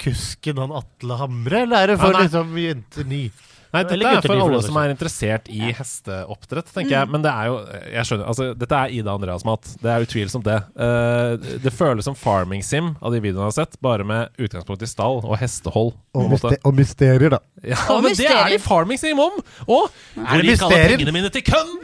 [0.00, 2.26] kusken, han Atle Hamre, eller er det for Ja, nei.
[2.28, 3.22] liksom jenter ni?
[3.70, 7.10] Nei, dette er for alle som er interessert i hesteoppdrett, tenker jeg.
[7.12, 7.58] Men det er jo
[7.94, 9.74] Jeg skjønner, altså Dette er Ida Andreas-mat.
[9.82, 10.58] Det er utvilsomt det.
[10.74, 14.82] Uh, det føles som farming sim av de videoene jeg har sett, bare med utgangspunkt
[14.82, 15.94] i stall og hestehold.
[16.18, 17.42] Og, og mysterier, da.
[17.62, 18.56] Ja, Og men det er mysterier.
[18.56, 19.38] det farming sim om!
[19.68, 19.86] Og
[20.18, 21.76] hvor det gikk alle pengene mine til kønn?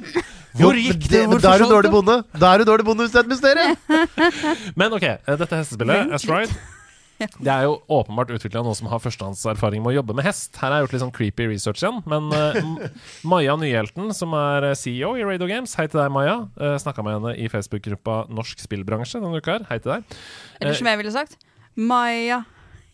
[0.57, 1.27] Hvor gikk det, det?
[1.31, 2.23] Hvor da er du dårlig bonde.
[2.35, 3.77] Da er du dårlig bonde hvis det er et mysterium.
[4.81, 6.76] Men ok, eh, dette hestespillet, Astride
[7.47, 10.53] Det er jo åpenbart utvikla noen som har førstehåndserfaring med å jobbe med hest.
[10.61, 12.03] Her har jeg gjort litt sånn creepy research igjen.
[12.11, 12.87] Men uh,
[13.29, 16.39] Maja Nyhjelten, som er eh, CEO i Radio Games, hei til deg, Maja.
[16.61, 19.67] Uh, Snakka med henne i Facebook-gruppa Norsk spillbransje denne uka her.
[19.71, 20.17] Hei til deg.
[20.61, 21.39] Eller som jeg ville sagt
[21.77, 22.43] Maja.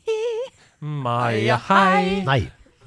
[1.07, 2.23] Maja, hei.
[2.27, 2.41] Nei.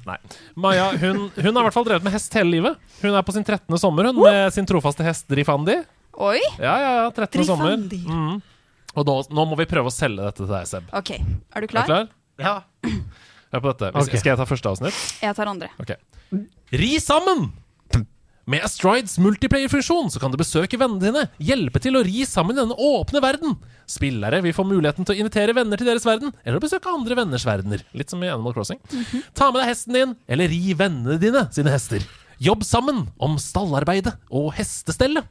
[0.06, 0.18] Nei.
[0.54, 2.82] Maja hun, hun har i hvert fall drevet med hest hele livet.
[3.02, 3.66] Hun er på sin 13.
[3.82, 5.80] sommer hun med sin trofaste hest Drifandi.
[6.16, 6.38] Oi.
[6.62, 7.42] Ja, ja, ja, 13.
[7.48, 7.74] sommer.
[7.74, 8.04] Drifandi.
[8.06, 8.36] Mm.
[8.96, 10.88] Og nå, nå må vi prøve å selge dette til deg, Seb.
[10.96, 11.12] OK.
[11.18, 11.90] Er du Er du klar?
[11.90, 12.08] klar?
[12.40, 12.56] Ja.
[13.52, 13.92] Hør på dette.
[13.92, 14.18] Okay.
[14.20, 15.04] Skal jeg ta første avsnitt?
[15.22, 15.70] Jeg tar andre.
[15.82, 16.00] Okay.
[16.76, 17.50] Ri sammen!
[18.46, 22.60] Med Astrides multiplayer-funksjon så kan du besøke vennene dine, hjelpe til å ri sammen i
[22.60, 23.56] denne åpne verden.
[23.90, 27.18] Spillere vil få muligheten til å invitere venner til deres verden, eller å besøke andre
[27.18, 27.82] venners verdener.
[27.98, 28.78] Litt som i Animal Crossing.
[29.34, 32.06] Ta med deg hesten din, eller ri vennene dine sine hester.
[32.42, 35.24] Jobb sammen om stallarbeidet og hestestellet.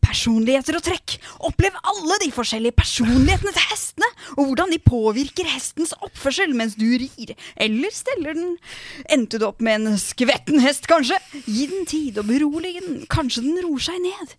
[0.00, 1.16] Personligheter og trekk.
[1.44, 6.86] Opplev alle de forskjellige personlighetene til hestene, og hvordan de påvirker hestens oppførsel mens du
[6.86, 8.54] rir, eller steller den.
[9.12, 11.18] Endte du opp med en skvetten hest, kanskje?
[11.44, 13.02] Gi den tid og berolige den.
[13.12, 14.36] Kanskje den roer seg ned.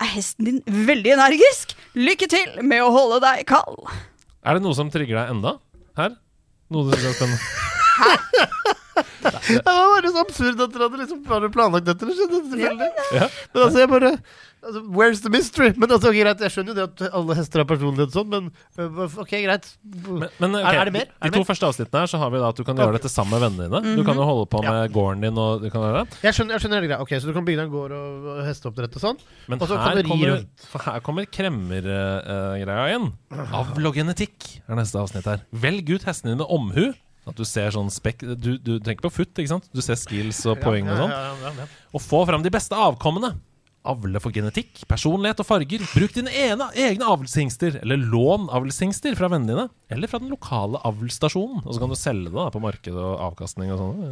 [0.00, 1.76] Er hesten din veldig energisk?
[1.98, 3.84] Lykke til med å holde deg kald.
[4.40, 5.58] Er det noe som trigger deg enda?
[6.00, 6.16] Her?
[6.72, 8.56] Noe du syns er spennende?
[9.22, 12.06] Det var bare så absurd at dere hadde liksom bare planlagt dette.
[12.08, 12.88] Det skjedde tilfeldig.
[13.16, 13.26] Ja.
[13.54, 15.70] Men altså, jeg bare altså, Where's the mystery?
[15.76, 18.50] Men altså, okay, greit, Jeg skjønner jo det at alle hester har personlighet sånn, men
[18.78, 19.68] øh, ok, greit.
[19.84, 21.08] Men, men, okay, Er- er det mer?
[21.20, 21.48] Er De to mer?
[21.50, 23.68] første avsnittene her så har vi da at du kan gjøre dette sammen med vennene
[23.80, 23.96] dine.
[24.00, 26.20] Du kan jo holde på med gården din og du kan gjøre det.
[26.28, 27.00] Jeg skjønner, jeg skjønner hele greia.
[27.06, 29.22] Ok, Så du kan bygge deg en gård og, og hesteoppdrett og sånn?
[29.50, 30.66] Men Og så her kommer, rundt.
[30.86, 33.10] her kommer kremmergreia igjen.
[33.10, 33.12] inn.
[33.30, 33.96] og
[34.70, 35.44] er neste avsnitt her.
[35.52, 36.90] Velg ut hestene dine omhu.
[37.28, 39.68] At du ser sånn spekk Du, du tenker på futt, ikke sant?
[39.76, 41.12] Du ser skills og poeng og sånn.
[41.12, 41.66] Ja, ja.
[41.92, 43.34] Og få fram de beste avkommene.
[43.90, 45.80] Avle for genetikk, personlighet og farger.
[45.94, 49.68] Bruk dine ene, egne avlshingster, eller lån avlshingster fra vennene dine.
[49.96, 51.62] Eller fra den lokale avlsstasjonen.
[51.64, 54.02] Og så kan du selge det da på markedet og avkastning og sånn.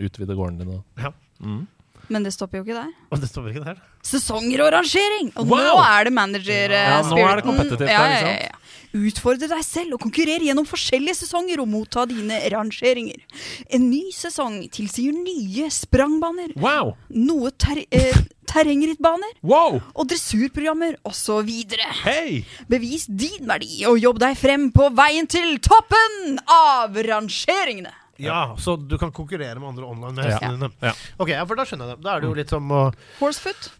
[0.00, 1.12] Utvide gården din og Ja.
[1.44, 1.66] mm.
[2.08, 2.92] Men det stopper jo ikke der.
[3.12, 3.80] Og det stopper ikke der.
[4.08, 5.32] Sesonger og rangering!
[5.36, 5.58] Og Wow!
[5.58, 7.48] nå er det manager eh, Ja, nå det spiriten.
[7.50, 8.06] competitive Ja,
[8.48, 8.54] ja.
[8.96, 13.20] Utfordre deg selv og konkurrere gjennom forskjellige sesonger og motta dine rangeringer.
[13.68, 16.94] En ny sesong tilsier nye sprangbaner, Wow!
[17.12, 18.16] noe ter eh,
[18.48, 19.76] terrengrittbaner Wow!
[19.92, 21.52] og dressurprogrammer osv.
[22.00, 22.40] Hey!
[22.72, 27.92] Bevis din verdi og jobb deg frem på veien til toppen av rangeringene.
[28.18, 30.38] Ja, Så du kan konkurrere med andre online med Ja.
[30.38, 30.72] hestene dine.
[30.82, 30.92] Ja.
[31.18, 32.04] Ok, ja, for da skjønner jeg det.
[32.04, 33.70] Da er det jo litt som å Horsefoot.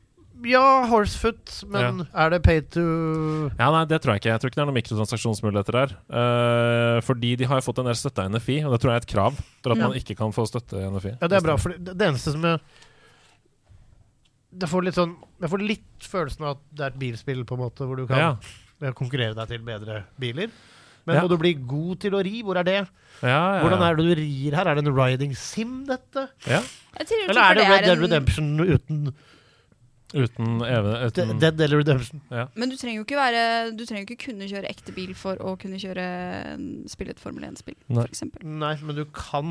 [0.47, 4.31] Ja, horsefoot, men er det pay to Ja, nei, det tror jeg ikke.
[4.31, 5.95] Jeg tror ikke det er noen mikrotransaksjonsmuligheter der.
[6.07, 9.03] Uh, fordi de har fått en del støtte av NFI, og det tror jeg er
[9.03, 9.35] et krav
[9.65, 9.89] for at Ja.
[9.89, 11.17] man ikke kan få støtte i NFI.
[11.21, 12.61] Ja, det er bra, for det, det eneste som jeg
[14.59, 17.55] det får litt sånn, Jeg får litt følelsen av at det er et bilspill, på
[17.55, 18.19] en måte, hvor du kan
[18.81, 18.93] Ja.
[18.93, 20.51] konkurrere deg til bedre biler.
[21.09, 21.23] Men Ja.
[21.25, 22.43] må du bli god til å ri?
[22.45, 22.77] Hvor er det?
[23.23, 23.63] Ja, ja, ja.
[23.65, 24.69] Hvordan er det du rir her?
[24.69, 26.29] Er det en riding sim, dette?
[26.47, 26.61] Ja.
[27.01, 29.13] Eller er det Red Dead Redemption uten
[30.15, 32.23] Uten, even, uten Dead Dead Redemption?
[32.33, 32.47] Ja.
[32.57, 33.43] Men du trenger jo ikke være
[33.77, 36.07] Du trenger jo ikke kunne kjøre ekte bil for å kunne kjøre
[36.89, 38.25] spille et Formel 1-spill, f.eks.
[38.41, 39.51] Nei, men du kan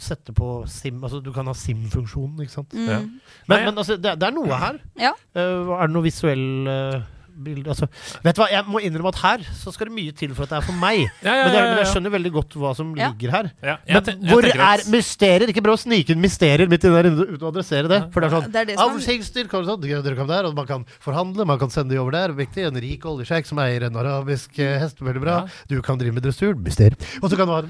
[0.00, 2.70] sette på sim Altså, du kan ha sim-funksjonen, ikke sant?
[2.70, 2.86] Mm.
[2.86, 3.00] Ja.
[3.00, 4.78] Men, Nei, men altså, det, det er noe her.
[5.00, 5.10] Ja.
[5.34, 7.02] Uh, er det noe visuell uh,
[7.44, 7.88] bilde altså,
[8.24, 10.54] Vet du hva, jeg må innrømme at her så skal det mye til for at
[10.54, 11.00] det er for meg.
[11.24, 13.10] Ja, ja, Men, det, ja, men jeg skjønner veldig godt hva som Ja.
[13.10, 13.50] ligger her.
[13.62, 15.48] Ja, jeg Men jeg hvor er at- mysterier?
[15.50, 18.00] Ikke prøv å snike inn mysterier midt inni der uten å adressere det.
[18.12, 20.84] For det er sånn Det er det kan sånn, dere kan der, og man kan
[21.00, 22.32] forhandle, man kan sende de over der.
[22.34, 22.66] Viktig.
[22.66, 24.98] En rik oljesjeik som eier en arabisk eh, hest.
[25.04, 25.36] Veldig bra.
[25.44, 25.64] Ja.
[25.68, 26.54] Du kan drive med dressur.
[26.54, 26.96] Mysterier.
[27.22, 27.62] Og så kan du ha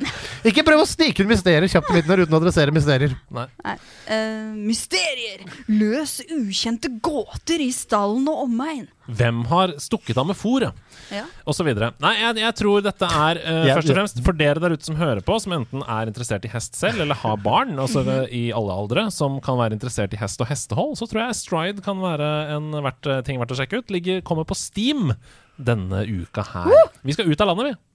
[0.44, 3.14] Ikke prøv å snike inn mysterier kjapt i midten her uten å adressere mysterier.
[3.34, 3.46] Nei.
[3.64, 3.76] Nei.
[4.08, 5.44] Uh, mysterier!
[5.68, 8.86] Løs ukjente gåter i stallen og omegn.
[9.04, 10.72] Hvem har stukket av med fôret?
[11.12, 11.26] Ja.
[11.44, 11.90] Og så videre.
[12.00, 14.88] Nei, jeg, jeg tror dette er uh, Ja, først og fremst for dere der ute
[14.88, 18.04] som hører på, som enten er interessert i hest selv, eller har barn, altså
[18.42, 21.84] i alle aldre, som kan være interessert i hest og hestehold, så tror jeg Stride
[21.84, 23.92] kan være en verdt, eh, ting verdt å sjekke ut.
[23.92, 25.12] Ligger, kommer på Steam
[25.60, 26.72] denne uka her.
[27.04, 27.93] Vi skal ut av landet, vi.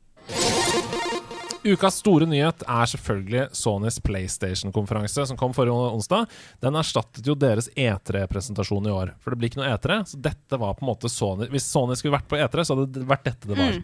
[1.64, 6.30] Ukas store nyhet er selvfølgelig Sonys PlayStation-konferanse som kom forrige onsdag.
[6.64, 9.12] Den erstattet jo deres E3-presentasjon i år.
[9.20, 10.00] For det blir ikke noe E3.
[10.08, 13.02] Så dette var på en måte Sony Hvis Sony skulle vært på E3, så hadde
[13.02, 13.76] det vært dette det var.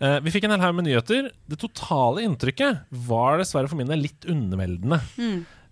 [0.00, 1.28] Eh, vi fikk en hel haug med nyheter.
[1.50, 5.02] Det totale inntrykket var dessverre for min del litt undermeldende.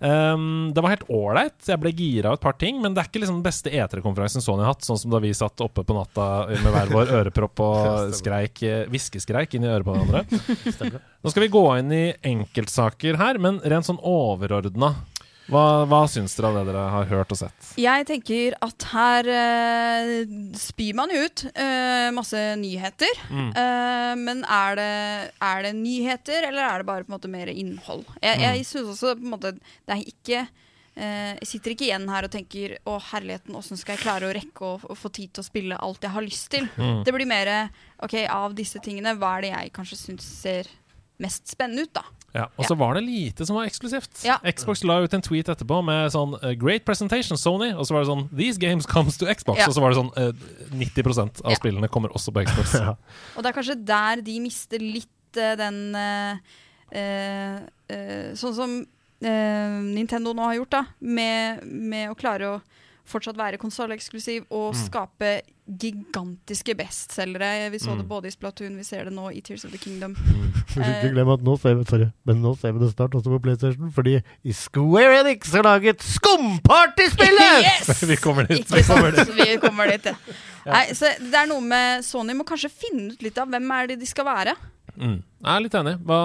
[0.03, 1.55] Um, det var helt ålreit.
[1.69, 4.43] Jeg ble gira av et par ting, men det er ikke liksom den beste E3-konferansen
[4.43, 7.63] Sony har hatt, sånn som da vi satt oppe på natta med hver vår ørepropp
[7.63, 10.25] og skreik, eh, hviskeskreik inn i øret på hverandre.
[11.23, 14.95] Nå skal vi gå inn i enkeltsaker her, men rent sånn overordna.
[15.53, 17.67] Hva, hva syns dere av det dere har hørt og sett?
[17.81, 20.13] Jeg tenker at her eh,
[20.59, 23.21] spyr man ut eh, masse nyheter.
[23.29, 23.51] Mm.
[23.53, 24.89] Eh, men er det,
[25.45, 28.07] er det nyheter, eller er det bare på en måte mer innhold?
[28.23, 28.45] Jeg, Mm.
[28.49, 30.39] jeg syns også på en måte det er ikke
[30.97, 34.33] eh, Jeg sitter ikke igjen her og tenker Å, herligheten, åssen skal jeg klare å
[34.37, 36.69] rekke å, å få tid til å spille alt jeg har lyst til?
[36.81, 37.03] Mm.
[37.05, 37.53] Det blir mer
[38.03, 40.71] OK, av disse tingene, hva er det jeg kanskje syns ser
[41.23, 42.03] mest spennende ut, da?
[42.33, 44.23] Ja, og så var det lite som var eksklusivt.
[44.25, 44.39] Ja.
[44.41, 48.05] Xbox la ut en tweet etterpå med sånn eh, 'Great presentation, Sony', og så var
[48.05, 49.61] det sånn 'These games comes to Xbox'.
[49.61, 49.69] Ja.
[49.69, 50.33] Og så var det sånn eh,
[50.73, 51.61] 90% av Ja.
[51.61, 52.75] spillene kommer også på Xbox.
[52.83, 52.97] Ja.
[53.37, 56.41] Og det er kanskje der de mister litt uh, den uh,
[56.93, 60.85] eh, eh, Sånn som eh, Nintendo nå har gjort, da.
[61.01, 62.61] Med, med å klare å
[63.09, 67.71] fortsatt være konsolleksklusiv og skape gigantiske bestselgere.
[67.71, 68.09] Vi så det Mm.
[68.09, 70.17] både i Splatoon, vi ser det nå i Tears of the Kingdom.
[70.17, 71.03] Eh.
[71.03, 73.43] ikke glem at nå ser vi, sorry, men nå ser vi det snart også på
[73.43, 77.63] PlayStation, fordi i Square Enix har laget Skumpartyspillet!
[77.89, 78.03] yes!
[78.11, 78.59] Vi kommer dit.
[78.67, 79.17] Ikke sant?
[79.37, 80.05] Vi kommer dit,
[80.67, 80.73] ja.
[80.73, 83.87] Nei, så det er noe med Sony må kanskje finne ut litt av hvem er
[83.93, 84.55] det de skal være.
[84.93, 85.23] Mm.
[85.43, 85.95] Jeg er litt enig.
[86.05, 86.19] Hva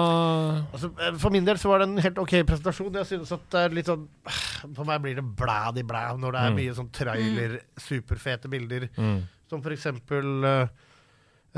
[0.74, 2.92] Altså, eh, for min del så var det en helt ok presentasjon.
[3.00, 4.04] Jeg synes at det er litt sånn
[4.76, 6.56] For meg blir det blæd i blæ når det er Mm.
[6.60, 8.88] mye sånn trailer, superfete bilder.
[8.98, 9.18] mm.
[9.48, 10.68] Som for eksempel eh,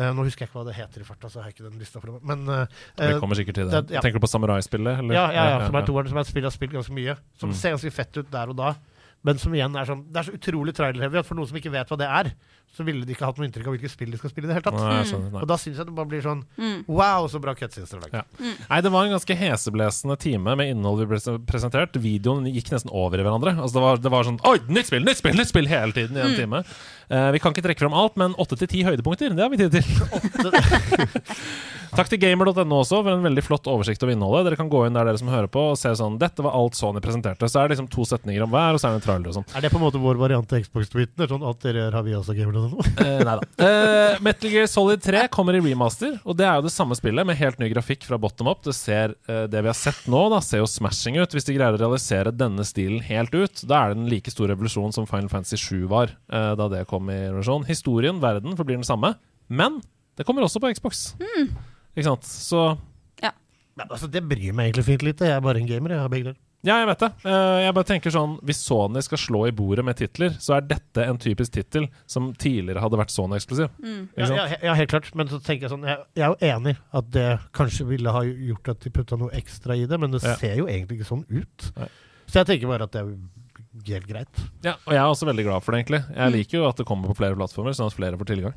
[0.01, 2.01] Nå husker jeg ikke hva det heter i farta, så har jeg ikke den lista
[2.01, 2.22] for meg.
[2.24, 3.80] Men eh, Vi kommer sikkert til det.
[3.88, 4.01] det- ja.
[4.01, 4.99] Tenker du på samuraispillet?
[5.03, 5.14] eller?
[5.14, 7.16] ja, ja, ja, som er toeren, som jeg har spilt ganske mye.
[7.36, 7.55] Som Mm.
[7.59, 8.74] ser ganske fett ut der og da.
[9.22, 11.70] Men som igjen er sånn Det er så utrolig trailer-heavy at for noen som ikke
[11.74, 12.32] vet hva det er,
[12.70, 14.56] så ville de ikke hatt noe inntrykk av hvilket spill de skal spille i det
[14.56, 14.76] hele tatt.
[14.78, 15.32] Nei, skjønner.
[15.34, 15.40] Nei.
[15.42, 16.82] Og da syns jeg det bare blir sånn Mm.
[16.86, 18.22] Wow, så bra cutscenes dere lager.
[18.22, 18.24] Ja.
[18.68, 21.96] Nei, det var en ganske heseblesende time med innhold vi ble presentert.
[22.00, 23.50] Videoen gikk nesten over i hverandre.
[23.56, 25.68] Altså det, var, det var sånn Oi, nytt spill, nytt spill, nytt spill!
[25.70, 26.62] hele tiden i en time.
[27.10, 29.58] Uh, vi kan ikke trekke fram alt, men åtte til ti høydepunkter, det har vi
[29.58, 29.84] tid til.
[31.90, 34.44] Takk til gamer.no også for en veldig flott oversikt over innholdet.
[34.46, 36.74] Dere kan gå inn der dere som hører på og se sånn Dette var alt
[36.78, 37.48] Sony presenterte.
[37.50, 39.36] Så er det liksom to setninger om hver, og så er det en trailer og
[39.40, 39.48] sånn.
[39.58, 41.26] Er det på en måte vår variant til Xbox-tweeten?
[41.32, 42.59] Sånn, alt dere gjør, har vi også gamer.no?
[43.00, 43.46] Eh, nei da.
[43.64, 47.26] Eh, Metal Gear Solid 3 kommer i remaster, og det er jo det samme spillet
[47.26, 48.62] med helt ny grafikk fra bottom up.
[48.66, 51.36] Det ser, eh, det vi har sett nå, da, ser jo smashing ut.
[51.36, 54.52] Hvis de greier å realisere denne stilen helt ut, da er det en like stor
[54.52, 57.66] revolusjon som Final Fantasy 7 var eh, da det kom i revolusjon.
[57.70, 59.14] Historien, verden, forblir den samme,
[59.48, 59.80] men
[60.18, 61.11] det kommer også på Xbox.
[61.96, 62.28] Ikke sant?
[62.28, 62.66] Så
[63.22, 63.32] ja.
[63.88, 65.28] altså, det bryr meg egentlig fint lite.
[65.30, 65.96] Jeg er bare en gamer.
[65.96, 66.40] Jeg har begge deler.
[66.62, 67.08] Ja, jeg vet det.
[67.24, 70.66] Eh, jeg bare tenker sånn Hvis Sony skal slå i bordet med titler, så er
[70.68, 73.70] dette en typisk tittel som tidligere hadde vært Sony-eksklusiv.
[73.80, 74.02] Mm.
[74.20, 75.08] Ja, ja, ja, helt klart.
[75.16, 78.22] Men så tenker jeg sånn Jeg, jeg er jo enig at det kanskje ville ha
[78.28, 80.36] gjort at de putta noe ekstra i det, men det Ja.
[80.36, 81.70] ser jo egentlig ikke sånn ut.
[81.80, 81.88] Nei.
[82.26, 83.14] Så jeg tenker bare at det er
[83.94, 84.44] helt greit.
[84.62, 86.04] Ja, og jeg er også veldig glad for det, egentlig.
[86.14, 88.54] Jeg liker jo at det kommer på flere plattformer, sånn at flere får tilgang.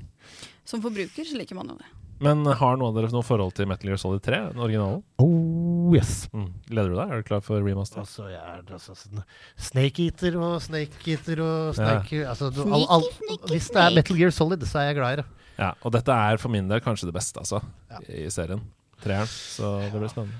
[0.65, 1.89] Som forbruker så liker man jo det.
[2.23, 5.01] Men har noen av dere noe forhold til Metal Gear Solid 3, den originalen?
[5.21, 6.29] Oh yes.
[6.33, 6.47] Mm.
[6.69, 7.11] Gleder du deg?
[7.11, 7.99] Er du klar for remaster?
[8.03, 9.23] Altså, jeg er altså sånn
[9.69, 11.73] Snake Eater og Snake Eater og Ja.
[11.79, 13.03] Snake altså, du- all, all,
[13.51, 15.25] Hvis det er Metal Gear Solid, så er jeg glad i det.
[15.59, 17.61] Ja, og dette er for min del kanskje det beste, altså,
[17.91, 17.99] Ja.
[18.09, 18.61] i serien.
[19.03, 19.27] Treeren.
[19.27, 20.39] Så det blir spennende.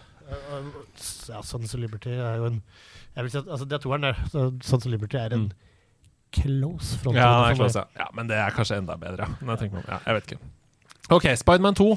[1.30, 2.62] Ja, Sons of Liberty er jo en
[3.16, 4.16] jeg vil si at, altså, Det er toeren der.
[4.64, 5.52] Sons of Liberty er en Mm.
[6.32, 7.16] close front.
[7.16, 7.86] Ja, ja.
[8.00, 9.28] ja, men det er kanskje enda bedre, ja.
[9.46, 9.84] Når jeg, om.
[9.88, 10.40] ja, jeg vet ikke.
[11.12, 11.88] Ok, Spiderman 2.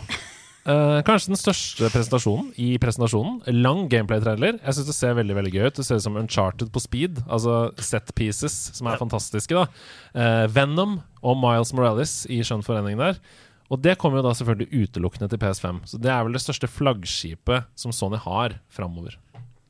[0.66, 3.36] Uh, kanskje den største presentasjonen i presentasjonen.
[3.54, 4.56] Lang gameplay-trailer.
[4.64, 5.76] Jeg syns det ser veldig veldig gøy ut.
[5.78, 7.20] Det ser ut som Uncharted på speed.
[7.30, 9.02] Altså set pieces, som er Ja.
[9.04, 9.54] fantastiske.
[9.54, 9.68] da
[10.18, 13.20] uh, Venom og Miles Morales i skjønn forening der.
[13.70, 15.80] Og det kommer jo da selvfølgelig utelukkende til PS5.
[15.86, 19.16] Så det er vel det største flaggskipet som Sony har framover.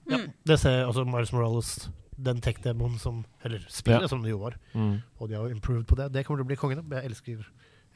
[0.09, 4.09] Ja, det ser altså Miles Morales, den tech-demoen som Eller spillet Ja.
[4.09, 4.57] som det jo var.
[4.75, 5.03] Mm.
[5.21, 6.13] Og de har jo improved på det.
[6.13, 6.85] Det kommer til å bli kongen.
[6.91, 7.45] Jeg elsker,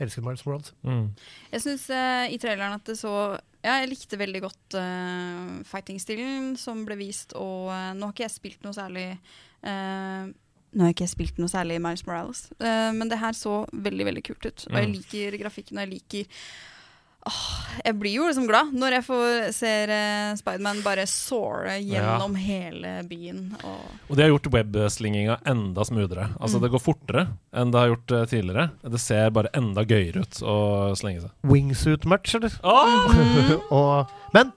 [0.01, 0.73] elsker Miles Morales.
[0.83, 1.07] Mm.
[1.53, 1.87] Jeg syns
[2.33, 3.15] i traileren at det så
[3.61, 8.25] Ja, jeg likte veldig godt uh, fighting-stilen som ble vist, og uh, nå har ikke
[8.25, 9.11] jeg spilt noe særlig
[9.69, 10.31] uh,
[10.71, 13.65] Nå har ikke jeg spilt noe særlig i Miles Morales, eh, men det her så
[13.75, 14.67] veldig veldig kult ut.
[14.71, 14.93] Og jeg Mm.
[14.95, 16.45] liker grafikken, og jeg liker
[17.85, 22.95] Jeg blir jo liksom glad når jeg får ser uh, Spiderman bare såre gjennom hele
[23.09, 23.43] byen.
[23.61, 26.31] Og Og de har gjort webslinginga enda smoothere.
[26.41, 26.65] Altså Mm.
[26.65, 28.71] Det går fortere enn det har gjort uh, tidligere.
[28.83, 30.57] Det ser bare enda gøyere ut å
[30.99, 31.31] slenge seg.
[31.47, 32.57] Wingsuit-match, eller?
[32.65, 33.61] Mm.
[33.79, 34.53] og, men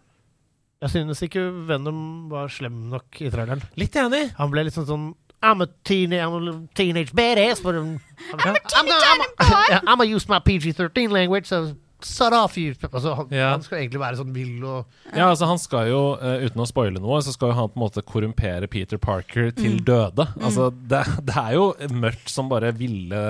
[0.83, 1.99] jeg synes ikke Venom
[2.31, 3.63] var slem nok i traileren.
[3.79, 4.33] Litt enig.
[4.39, 5.11] Han ble litt sånn sånn
[5.43, 7.99] I'm a, teen, I'm a teenage badass, but I'm,
[8.31, 13.13] I'm, I'm, I'm, I'm, I'm, I'm, I'm gonna use my PG-13 language, so Sarafi altså,
[13.15, 13.51] han, Ja.
[13.51, 14.85] han skal egentlig være sånn vill og
[15.15, 17.79] Ja, altså Han skal jo, uh, uten å spoile noe, så skal jo han på
[17.79, 19.83] en måte korrumpere Peter Parker til Mm.
[19.85, 20.27] døde.
[20.41, 23.23] Altså det, det er jo mørkt som bare ville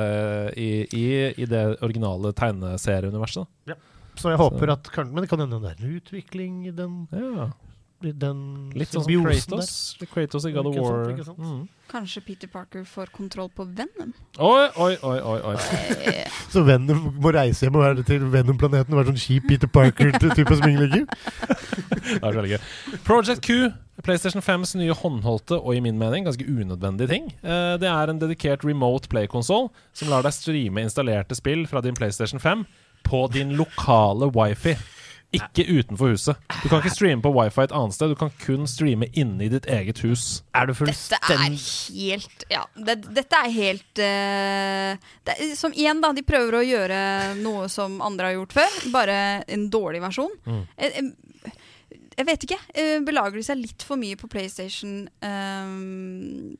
[0.57, 1.05] i, i,
[1.37, 3.47] i det originale tegneserieuniverset.
[3.67, 3.75] Ja.
[4.15, 7.49] Så jeg håper at Men det kan hende det er en utvikling i den, Ja,
[8.11, 9.95] den Litt sånn som Kratos.
[10.11, 11.05] Kratos i God of War.
[11.23, 11.39] sant?
[11.39, 11.61] Mm.
[11.93, 14.13] Kanskje Peter Parker får kontroll på Venom?
[14.39, 15.55] Oi, oi, oi, oi, oi.
[16.09, 16.27] Eh.
[16.51, 20.57] Så Venom må reise hjem og være til Venom-planeten og være sånn kjip Peter Parker-type
[20.57, 21.05] som ingen liker.
[22.03, 22.63] Det er veldig gøy.
[23.07, 23.69] Project Q,
[24.03, 27.29] PlayStation 5s nye håndholdte og i min mening ganske unødvendige ting.
[27.43, 31.95] Eh, Det er en dedikert remote play-konsoll som lar deg streame installerte spill fra din
[31.95, 32.65] PlayStation 5
[33.03, 34.75] på din lokale wifi.
[35.33, 36.37] Ikke utenfor huset.
[36.61, 39.49] Du kan ikke streame på wifi et annet sted, du kan kun streame inne i
[39.51, 40.43] ditt eget hus.
[40.53, 41.57] Er du fullstendig Dette er
[41.97, 46.13] helt Ja, det, dette er helt uh, det Som igjen, da.
[46.13, 46.99] De prøver å gjøre
[47.41, 48.79] noe som andre har gjort før.
[48.93, 49.17] Bare
[49.47, 50.33] en dårlig versjon.
[50.45, 50.63] Mm.
[50.77, 51.55] Jeg, jeg,
[52.13, 52.59] jeg vet ikke.
[52.77, 56.59] eh, Belager de seg litt for mye på PlayStation ehm, eh,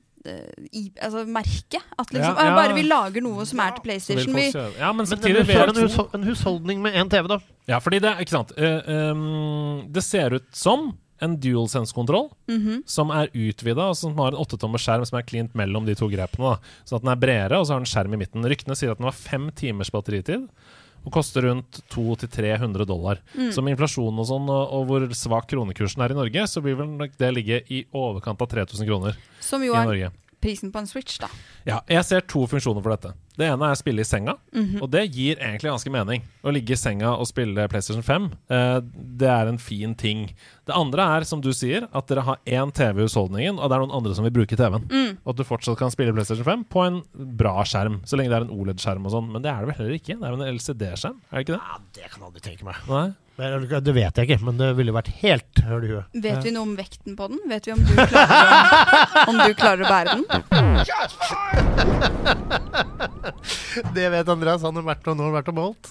[0.72, 1.82] i, altså merke.
[2.00, 2.56] At liksom Ja, eh, ja.
[2.56, 4.36] Bare vi lager noe som er til PlayStation.
[4.36, 4.50] Vi,
[4.80, 7.40] Ja, men samtidig det er en, VR2 en husholdning med én TV, da.
[7.68, 8.54] Ja, fordi det Ikke sant.
[8.58, 10.94] Uh, um, det ser ut som
[11.24, 12.84] en DualSense-kontroll Mhm.
[12.86, 16.10] som er utvida, og som har en åttetommers skjerm som er klint mellom de to
[16.10, 16.56] grepene.
[16.56, 16.60] Da.
[16.86, 18.44] Sånn at den er bredere, og så har den skjerm i midten.
[18.44, 20.50] Ryktene sier at den har fem timers batteritid.
[21.04, 23.20] Og koster rundt 200-300 dollar.
[23.36, 23.52] Mm.
[23.52, 26.78] Så med inflasjon og sånn, og, og hvor svak kronekursen er i Norge, så vil
[26.80, 29.42] vel nok det ligge i overkant av 3000 kroner i Norge.
[29.44, 30.12] som jo er
[30.44, 31.30] prisen på en Switch, da.
[31.68, 33.14] Ja, jeg ser to funksjoner for dette.
[33.38, 34.82] Det ene er å spille i senga, Mhm.
[34.84, 36.22] og det gir egentlig ganske mening.
[36.44, 38.80] Å ligge i senga og spille PlayStation 5, eh,
[39.18, 40.30] det er en fin ting.
[40.66, 43.76] Det andre er, som du sier, at dere har én TV i husholdningen, og det
[43.76, 44.86] er noen andre som vil bruke TV-en.
[44.88, 45.18] Mm.
[45.26, 47.02] Og at du fortsatt kan spille PlayStation 5 på en
[47.36, 49.32] bra skjerm, så lenge det er en OLED-skjerm og sånn.
[49.32, 50.20] Men det er det vel heller ikke?
[50.20, 51.62] Det er jo en LCD-skjerm, er det ikke det?
[51.64, 52.76] Ja, Det kan jeg aldri tenke meg.
[52.88, 53.14] Nei?
[53.36, 56.06] Det, vet jeg ikke, men det ville vært helt høl i huet.
[56.22, 57.40] Vet vi noe om vekten på den?
[57.50, 60.26] Vet vi om du klarer om du klarer å bære den?
[63.98, 64.62] Det vet Andreas.
[64.66, 65.90] Han har vært og nå har vært og målt.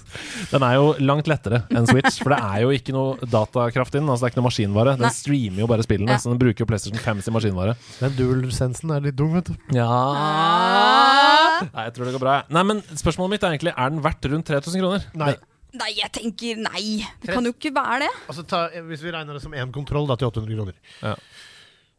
[0.52, 4.08] Den er jo langt lettere enn Switch, for det er jo ikke noe datakraft inn.
[4.08, 4.94] Altså det er ikke noe maskinvare.
[4.98, 5.12] Den Nei.
[5.16, 6.18] streamer jo bare spillene, Ja.
[6.22, 7.76] så den bruker jo PlayStation 5 sin maskinvare.
[8.00, 9.54] Den dual-sensen er litt dum, vet du.
[9.76, 11.62] Ja Ah.
[11.72, 12.36] Nei, jeg tror det går bra.
[12.52, 15.04] Nei, men Spørsmålet mitt er egentlig Er den verdt rundt 3000 kroner.
[15.18, 15.34] Nei.
[15.78, 16.82] Nei, jeg tenker nei.
[17.22, 18.10] Det kan jo ikke være det.
[18.28, 20.74] Altså ta, Hvis vi regner det som én kontroll, da til 800 kroner.
[21.00, 21.14] Ja.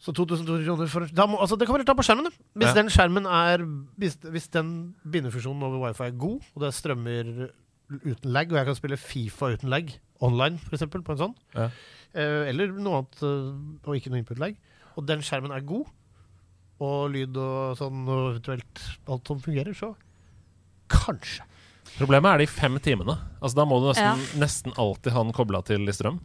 [0.04, 2.26] Så 2200 kroner for da må, altså Det kan vi ta på skjermen.
[2.28, 2.32] da.
[2.60, 2.74] Hvis Ja.
[2.82, 3.64] den skjermen er
[3.98, 7.50] Hvis, hvis den bindefunksjonen over wifi er god, og det strømmer
[8.04, 11.70] uten lag, og jeg kan spille Fifa uten lag online, f.eks., på en sånn, Ja.
[12.16, 14.56] eh, eller noe annet, eh, og ikke noe input lag,
[14.98, 15.86] og den skjermen er god,
[16.82, 19.96] og lyd og sånn, og eventuelt alt som fungerer, så
[20.90, 21.42] kanskje.
[21.98, 23.18] Problemet er de fem timene.
[23.42, 24.40] Altså Da må du nesten, Ja.
[24.40, 26.20] nesten alltid ha den kobla til i strøm.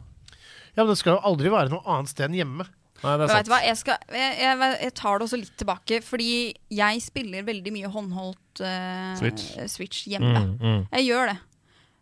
[0.75, 2.67] Ja, Men det skal jo aldri være noe annet sted enn hjemme.
[3.03, 5.39] Nei, det Men er vet du hva, jeg, skal, jeg, jeg, jeg tar det også
[5.39, 6.31] litt tilbake, fordi
[6.79, 9.51] jeg spiller veldig mye håndholdt uh, Switch.
[9.71, 10.33] Switch hjemme.
[10.33, 10.81] Mm, mm.
[10.97, 11.37] Jeg gjør det.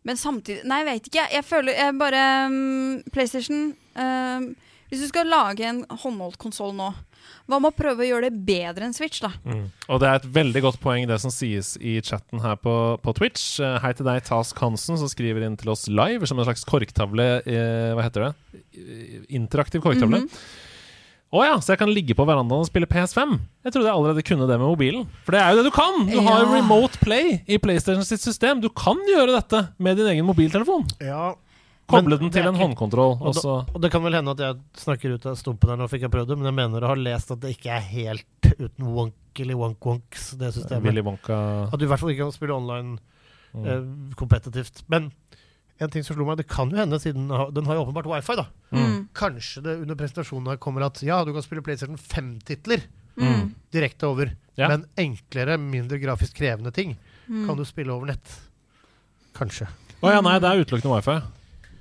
[0.08, 1.28] Men samtidig Nei, jeg vet ikke.
[1.36, 4.48] Jeg, føler jeg bare um, PlayStation um,
[4.88, 6.94] Hvis du skal lage en håndholdt konsoll nå,
[7.48, 9.30] hva med å prøve å gjøre det bedre enn Switch, da?
[9.48, 9.66] Mm.
[9.92, 12.74] Og det er et veldig godt poeng det som sies i chatten her på,
[13.04, 13.58] på Twitch.
[13.64, 16.64] Eh, Hei til deg, Task Hansen, som skriver inn til oss live som en slags
[16.68, 17.28] korktavle.
[17.48, 18.64] Eh, hva heter det?
[19.40, 20.26] Interaktiv korktavle.
[20.26, 20.42] Mhm.
[21.28, 23.34] Å ja, så jeg kan ligge på verandaen og spille PS5?
[23.68, 25.02] Jeg trodde jeg allerede kunne det med mobilen.
[25.26, 26.06] For det er jo det du kan!
[26.08, 28.62] Du har jo remote play i PlayStation sitt system.
[28.64, 30.88] Du kan gjøre dette med din egen mobiltelefon.
[31.04, 31.34] Ja,
[31.88, 33.14] Koble Men den til en ikke- håndkontroll.
[33.22, 35.88] Og, da, og det kan vel hende at jeg snakker ut av stumpen her nå,
[35.88, 38.50] fikk jeg prøvd det, men jeg mener å ha lest at det ikke er helt
[38.60, 41.00] uten wonkily wonk-wonks, det systemet.
[41.08, 41.38] Wonka
[41.72, 43.00] At du i hvert fall ikke kan spille online
[43.56, 43.64] mm.
[43.64, 43.86] eh,
[44.20, 44.84] kompetitivt.
[44.92, 45.14] Men
[45.80, 48.36] en ting som slo meg, det kan jo hende, siden den har- jo åpenbart wifi,
[48.36, 48.48] da.
[48.72, 49.08] Mm.
[49.14, 52.82] Kanskje det under presentasjonen her kommer at ja, du kan spille PlayStation 5-titler
[53.18, 53.54] Mm.
[53.74, 54.68] direkte over, Ja.
[54.70, 56.96] men enklere, mindre grafisk krevende ting
[57.30, 57.46] Mm.
[57.48, 58.40] kan du spille over nett.
[59.36, 59.68] Kanskje.
[60.02, 61.18] Å ja, nei, det er utelukkende wifi.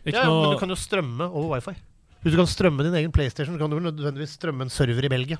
[0.06, 1.74] Ikke Ja, men du kan jo strømme over wifi.
[2.24, 5.04] Hvis du kan strømme din egen PlayStation, så kan du vel nødvendigvis strømme en server
[5.04, 5.38] i Belgia.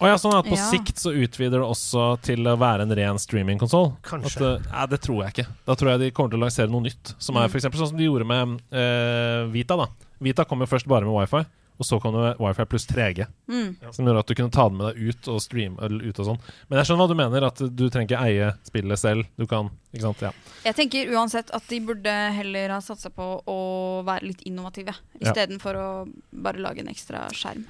[0.00, 0.70] Å ja, sånn at på Ja.
[0.70, 3.96] sikt så utvider det også til å være en ren streamingkonsoll?
[4.02, 4.54] Kanskje.
[4.56, 5.46] At, eh, Nei, det tror jeg ikke.
[5.66, 7.14] Da tror jeg de kommer til å lansere noe nytt.
[7.18, 7.50] Som er Mm.
[7.50, 9.76] for eksempel sånn som de gjorde med uh, Vita.
[9.76, 9.86] da
[10.20, 11.44] Vita kom jo først bare med wifi,
[11.80, 13.26] og så kom det wifi pluss 3G.
[13.48, 13.76] Mm.
[13.92, 16.26] Som gjorde at du kunne ta den med deg ut og streame eller ut og
[16.26, 16.40] sånn.
[16.68, 19.24] Men jeg skjønner hva du mener, at du trenger ikke eie spillet selv.
[19.38, 20.20] Du kan, ikke sant?
[20.20, 20.32] Ja.
[20.64, 25.32] Jeg tenker uansett at de burde heller ha satsa på å være litt innovative, Ja.
[25.58, 27.64] For å bare lage en ekstra skjerm.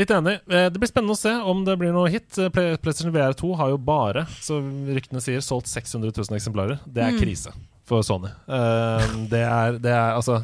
[0.00, 0.38] Litt enig.
[0.48, 2.38] Eh, Det blir spennende å se om det blir noe hit.
[2.38, 6.78] Eh, PlayStation VR2 har jo bare, som ryktene sier, solgt 600 000 eksemplarer.
[6.86, 7.20] Det er Mm.
[7.20, 7.52] krise.
[7.84, 8.28] for Sony.
[8.48, 10.38] Eh, det, er, det er altså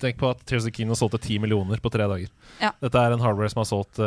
[0.00, 2.28] Tenk på at Tears of har solgte 10 millioner på tre dager.
[2.60, 2.72] Ja.
[2.80, 4.00] Dette er en hardware som har solgt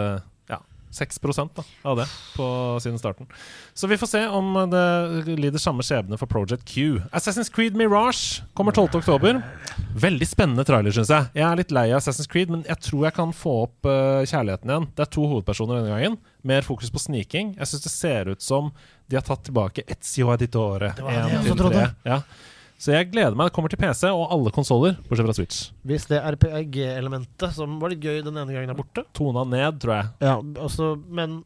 [0.91, 1.19] 6
[1.55, 2.45] da, av det på,
[2.83, 3.27] siden starten.
[3.73, 7.01] Så vi får se om det lider samme skjebne for Project Q.
[7.11, 9.41] Assassin's Creed Mirage kommer 12.10.
[9.95, 11.31] Veldig spennende trailer, syns jeg.
[11.39, 14.21] Jeg er litt lei av Assassin's Creed, men jeg tror jeg kan få opp uh,
[14.27, 14.89] kjærligheten igjen.
[14.95, 16.19] Det er to hovedpersoner denne gangen.
[16.47, 17.55] Mer fokus på sniking.
[17.59, 18.71] Jeg syns det ser ut som
[19.11, 20.93] de har tatt tilbake Etzio Editore.
[20.95, 21.87] Det var det en jeg til også trodde.
[22.07, 22.21] Ja.
[22.81, 23.51] Så jeg gleder meg.
[23.51, 25.59] Det kommer til PC og alle konsoller, bortsett fra Switch.
[25.85, 29.99] Hvis det RPG-elementet som var litt gøy den ene gangen, er borte Tona ned, tror
[29.99, 30.09] jeg.
[30.25, 31.43] Ja, altså, Men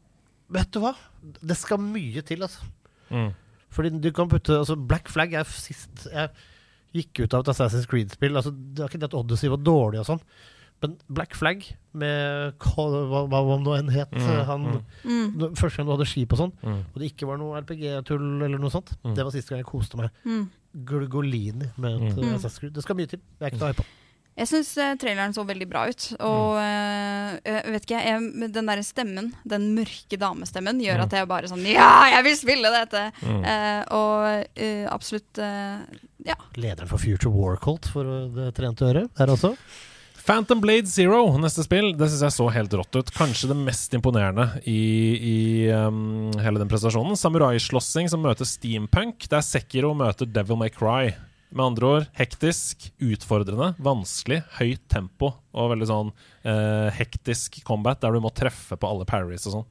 [0.48, 0.94] vet du hva?
[1.42, 2.64] Det skal mye til, altså.
[3.10, 3.30] Mm.
[3.76, 6.30] Fordi du kan putte altså Black Flag er sist jeg
[6.96, 8.36] gikk ut av et Assassin's Creed-spill.
[8.38, 10.22] Altså, det var ikke det at Odyssey var dårlig og sånn,
[10.80, 11.64] men Black Flag
[11.96, 14.64] med hva, hva om det enn het Mm, han,
[15.04, 15.26] mm.
[15.36, 15.56] Mm.
[15.58, 16.80] Første gang du hadde skip og sånn, Mm.
[16.94, 19.14] og det ikke var noe RPG-tull eller noe sånt, Mm.
[19.14, 20.10] det var siste gang jeg koste meg.
[20.76, 20.84] Mm.
[20.84, 22.34] Gulgolini med et Mm.
[22.36, 22.72] Assassin's Creed.
[22.76, 23.20] Det skal mye til.
[23.40, 23.86] Jeg er ikke noe hype på.
[24.36, 26.06] Jeg syns uh, traileren så veldig bra ut.
[26.20, 31.04] Og uh, vet ikke, jeg, den der stemmen, den mørke damestemmen, gjør Mm.
[31.06, 33.06] at jeg bare sånn Ja, jeg vil spille dette!
[33.22, 33.40] Mm.
[33.40, 35.80] Uh, og eh, absolutt eh,
[36.26, 36.34] Ja.
[36.56, 38.04] Lederen for Future War Cult for
[38.36, 39.54] det trente øret der også.
[40.26, 43.10] Phantom Blade Zero, neste spill, det syns jeg så helt rått ut.
[43.14, 44.80] Kanskje det mest imponerende i,
[45.22, 45.36] i
[45.70, 47.14] um, hele den prestasjonen.
[47.14, 51.12] Samuraislåssing som møter steampunk, der Sekiro møter Devil May Cry.
[51.54, 56.10] Med andre ord hektisk, utfordrende, vanskelig, høyt tempo og veldig sånn
[56.42, 59.66] eh, hektisk combat der du må treffe på alle parries og sånn.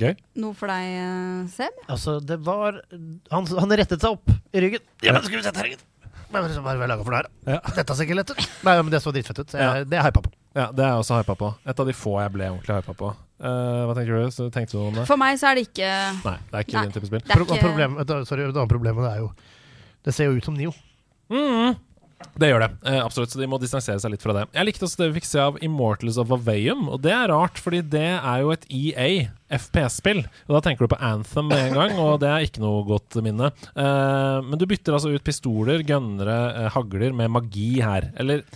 [0.00, 0.16] Gøy?
[0.40, 1.84] Noe for deg, eh, Seb?
[1.84, 2.80] Altså, det var
[3.28, 4.88] Han, han rettet seg opp i ryggen.
[5.04, 5.88] Ja, men skal vi sette her, ryggen?
[6.32, 7.28] Hva er laga for det her?
[7.54, 7.58] Ja.
[7.76, 8.46] Dette ser ikke lett ut.
[8.66, 9.52] Nei, men det så dritfett ut.
[9.58, 10.32] Jeg, Det er hypa på.
[10.52, 11.52] Ja, det er jeg også hypa på.
[11.68, 13.12] Et av de få jeg ble ordentlig hypa på.
[13.42, 14.34] Eh, hva tenker du?
[14.34, 15.06] Så tenkte du om det?
[15.08, 15.88] For meg så er det ikke
[16.22, 16.82] Nei, det er ikke Nei.
[16.86, 17.22] din type spill.
[17.24, 19.30] Det er Pro ikke problem, et, sorry, et annet problem med det er jo
[20.06, 20.74] Det ser jo ut som Nio.
[21.32, 21.74] Mm.
[22.38, 23.32] Det gjør det, eh, absolutt.
[23.32, 24.46] Så de må distansere seg litt fra det.
[24.54, 27.60] Jeg likte også det vi fikk se av Immortals of Aveum, og det er rart,
[27.60, 29.08] fordi det er jo et EA
[29.52, 30.24] FPS-spill.
[30.48, 33.20] Og Da tenker du på Anthem med en gang, og det er ikke noe godt
[33.24, 33.52] minne.
[33.76, 38.12] Eh, men du bytter altså ut pistoler, gønnere, eh, hagler med magi her.
[38.16, 38.46] Eller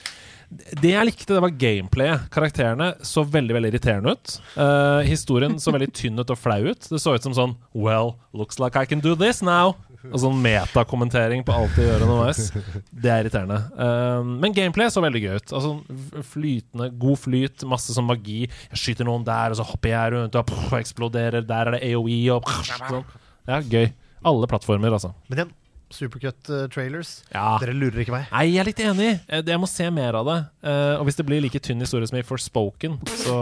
[0.51, 2.29] det jeg likte, det var gameplayet.
[2.31, 4.37] Karakterene så veldig veldig irriterende ut.
[4.55, 6.87] Uh, historien så veldig tynn ut og flau ut.
[6.87, 9.75] Det så ut som sånn Well, looks like I can do this now.
[10.13, 12.51] Og sånn metakommentering på alt de gjør underveis.
[12.91, 13.59] Det er irriterende.
[13.87, 15.53] Eh, men gameplay så veldig gøy ut.
[15.59, 18.45] Altså Flytende, god flyt, masse sånn magi.
[18.71, 21.47] Jeg skyter noen der, og så hopper jeg rundt og pff, eksploderer.
[21.47, 23.07] Der er det AOE og pff, sånn.
[23.47, 23.91] Ja, gøy.
[24.27, 25.13] Alle plattformer, altså.
[25.31, 25.55] Men igjen,
[25.95, 27.11] Supercut-trailers.
[27.31, 27.53] Ja.
[27.63, 28.25] Dere lurer ikke meg.
[28.33, 29.11] Nei, jeg er litt enig.
[29.31, 30.39] Eh, Jeg må se mer av det.
[30.67, 33.39] Eh, og hvis det blir like tynn historie som i Forspoken, så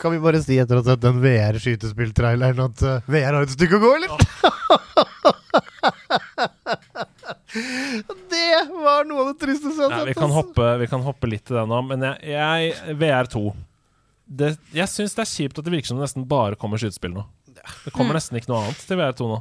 [0.00, 3.52] Kan vi bare si etter å ha sett den VR-skytespilltraileren at uh, VR har et
[3.52, 4.08] stykke å gå, eller?
[7.52, 11.30] det var noe av det tristeste jeg ja, har vi, kan hoppe, vi kan hoppe
[11.30, 11.80] litt til det nå.
[11.88, 13.44] Men jeg, jeg VR2
[14.30, 17.16] det, Jeg syns det er kjipt at det virker som det nesten bare kommer skytespill
[17.16, 17.26] nå.
[17.84, 19.40] Det kommer nesten ikke noe annet til VR2 nå.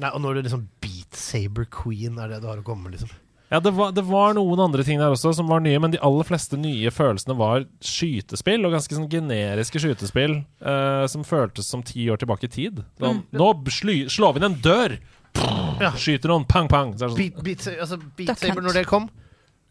[0.00, 2.96] Nei, og når det liksom Beat Saber Queen er det du har å komme med,
[2.96, 3.12] liksom.
[3.52, 6.00] Ja, det var, det var noen andre ting der også som var nye, men de
[6.00, 11.82] aller fleste nye følelsene var skytespill, og ganske sånn generiske skytespill eh, som føltes som
[11.84, 12.80] ti år tilbake i tid.
[12.96, 14.96] Sånn, Nå sly, slår vi inn en dør!
[15.82, 15.90] Ja.
[15.98, 16.92] Skyter noen, pang, pang.
[16.98, 19.08] Så er det sånn, Beat, Beat, altså, Beat Saber, når det kom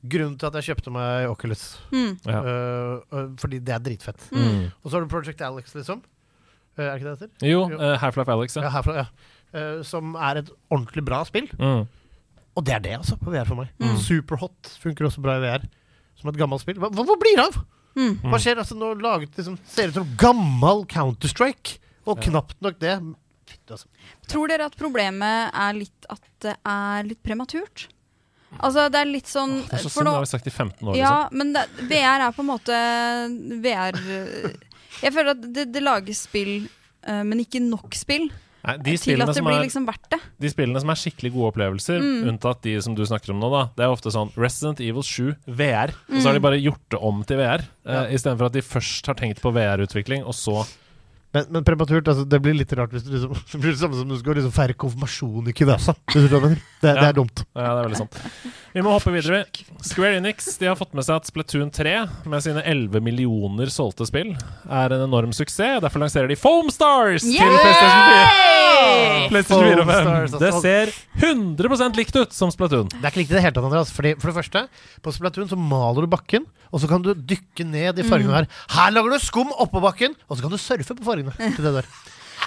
[0.01, 1.77] Grunnen til at jeg kjøpte meg Oculus.
[1.91, 2.13] mm.
[2.25, 2.39] ja.
[2.41, 4.23] øh, øh, fordi det er dritfett.
[4.31, 4.71] mm.
[4.81, 6.01] Og så har du Project Alex, liksom.
[6.77, 7.47] Øh, er det ikke det det heter?
[7.51, 7.77] Jo, Jo.
[7.77, 8.69] uh, Half-Life Alex, Ja, ja.
[8.69, 9.05] herfra, ja.
[9.53, 11.51] Øh, som er et ordentlig bra spill.
[11.59, 11.85] Mm.
[12.55, 13.69] Og det er det, altså, på VR for meg.
[13.79, 13.93] Mm.
[13.97, 15.67] Superhot funker også bra i VR.
[16.17, 16.79] Som et gammelt spill.
[16.81, 17.61] Hva, hva, hva blir det av?
[17.95, 18.17] Mm.
[18.25, 18.57] Hva skjer?
[18.57, 21.77] altså Nå laget liksom Ser ut som gammel Counter-Strike.
[22.07, 22.31] Og Ja.
[22.31, 22.97] knapt nok det.
[23.71, 23.87] Altså.
[24.27, 27.87] Tror dere at problemet er litt at det er litt prematurt?
[28.59, 30.87] Altså, det er litt sånn Det er så synd, det har vi sagt i 15
[30.91, 31.37] år, Ja, liksom.
[31.39, 32.79] men det, VR er på en måte
[33.63, 33.99] VR
[35.01, 36.57] Jeg føler at det, det lages spill,
[37.07, 38.27] øh, men ikke nok spill
[38.61, 40.19] Nei, de, til spillene at det som blir er, liksom verdt det.
[40.43, 42.27] de spillene som er skikkelig gode opplevelser, Mm.
[42.29, 45.31] unntatt de som du snakker om nå, da, det er ofte sånn Resident Evil 7
[45.47, 46.37] VR, og så har Mm.
[46.37, 47.63] de bare gjort det om til VR.
[47.87, 48.03] Ja.
[48.05, 50.59] Uh, Istedenfor at de først har tenkt på VR-utvikling, og så
[51.31, 53.95] Men, men prematurt, altså, det blir litt rart hvis du liksom Det blir det samme
[53.95, 55.95] som du skal liksom feire konfirmasjon i Kidasa.
[56.11, 57.43] Det, det, det er dumt.
[57.55, 58.17] Ja, det er veldig sant.
[58.71, 59.43] Vi må hoppe videre.
[59.83, 61.93] Square Enix de har fått med seg at Splatoon 3,
[62.31, 64.31] med sine 11 millioner solgte spill,
[64.67, 65.81] er en enorm suksess.
[65.83, 69.27] Derfor lanserer de Foam Stars til PlayStation 4.
[69.31, 70.01] PlayStation 4 og 5.
[70.01, 70.61] Stars, Det altså.
[70.63, 70.93] ser
[71.31, 72.89] 100% likt ut som Splatoon.
[72.93, 73.91] Det er ikke likt i det hele tatt, Andreas.
[73.95, 74.65] Fordi, for det første,
[75.03, 78.47] på Splatoon så maler du bakken, og så kan du dykke ned i fargene her.
[78.71, 81.55] Her lager du skum oppå bakken, og så kan du surfe på fargene.
[81.55, 81.85] til det der.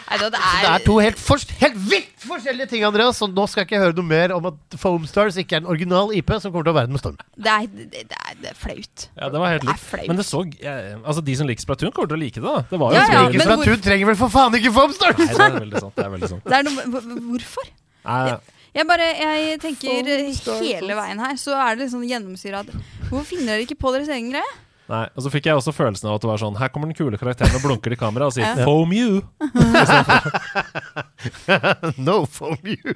[0.05, 3.17] Nei, da, det Det er, er to helt, for, helt vilt forskjellige ting, Andreas.
[3.23, 6.11] Så nå skal jeg ikke høre noe mer om at Foamstars ikke er en original
[6.13, 7.17] IP som kommer til å være med storm.
[7.39, 9.07] det, er, det, det, er, det er flaut.
[9.17, 9.87] Ja, det var helt Det er likt.
[9.89, 10.09] flaut.
[10.11, 12.65] Men det så eh, Altså, de som liker Splatoon, kommer til å like det, da.
[12.75, 15.23] Det var jo Ja, ja, men Splatoon hvor- trenger vel for faen ikke Foamstars!
[15.25, 15.95] Nei, det er veldig sant.
[15.97, 16.45] Det er veldig sant.
[16.45, 17.71] Det er noe, hvorfor?
[18.05, 18.37] Nei,
[18.75, 20.13] Jeg bare, jeg tenker
[20.61, 22.73] hele veien her, så er det liksom gjennomsyra at
[23.09, 24.55] Hvorfor finner dere ikke på deres egen greie?
[24.90, 25.05] Nei.
[25.16, 27.16] Og så fikk jeg også følelsen av at det var sånn Her kommer den kule
[27.20, 28.66] karakteren og blunker til kamera og sier Ja.
[28.66, 29.23] 'foam you'.
[31.97, 32.94] No foam you.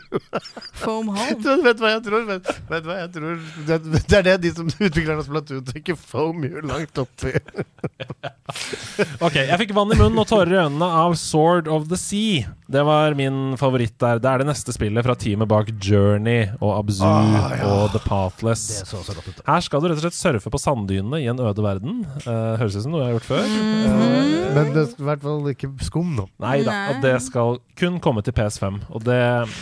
[0.72, 1.38] Foam home.
[1.42, 2.24] Du vet hva jeg tror?
[2.28, 3.38] Vet, vet hva jeg tror?
[3.68, 7.32] Det, det er det de som utvikler Splatoon tenker foam you langt oppi.
[9.20, 12.48] Ok, jeg fikk vann i munnen og tårer i øynene av Sword of the Sea.
[12.68, 14.18] Det var min favoritt der.
[14.22, 17.66] Det er det neste spillet fra teamet bak Journey og Abzu Ah, ja.
[17.68, 18.64] og The Pathless.
[18.80, 19.42] Det så så godt ut.
[19.46, 21.77] Her skal du rett og slett surfe på sanddynene i en øde verden.
[21.84, 23.44] Eh, høres ut som noe jeg har gjort før.
[23.44, 26.28] Eh, Men det skal i hvert fall ikke skum nå.
[26.42, 28.80] Nei da, og det skal kun komme til PS5.
[28.90, 29.20] Og det,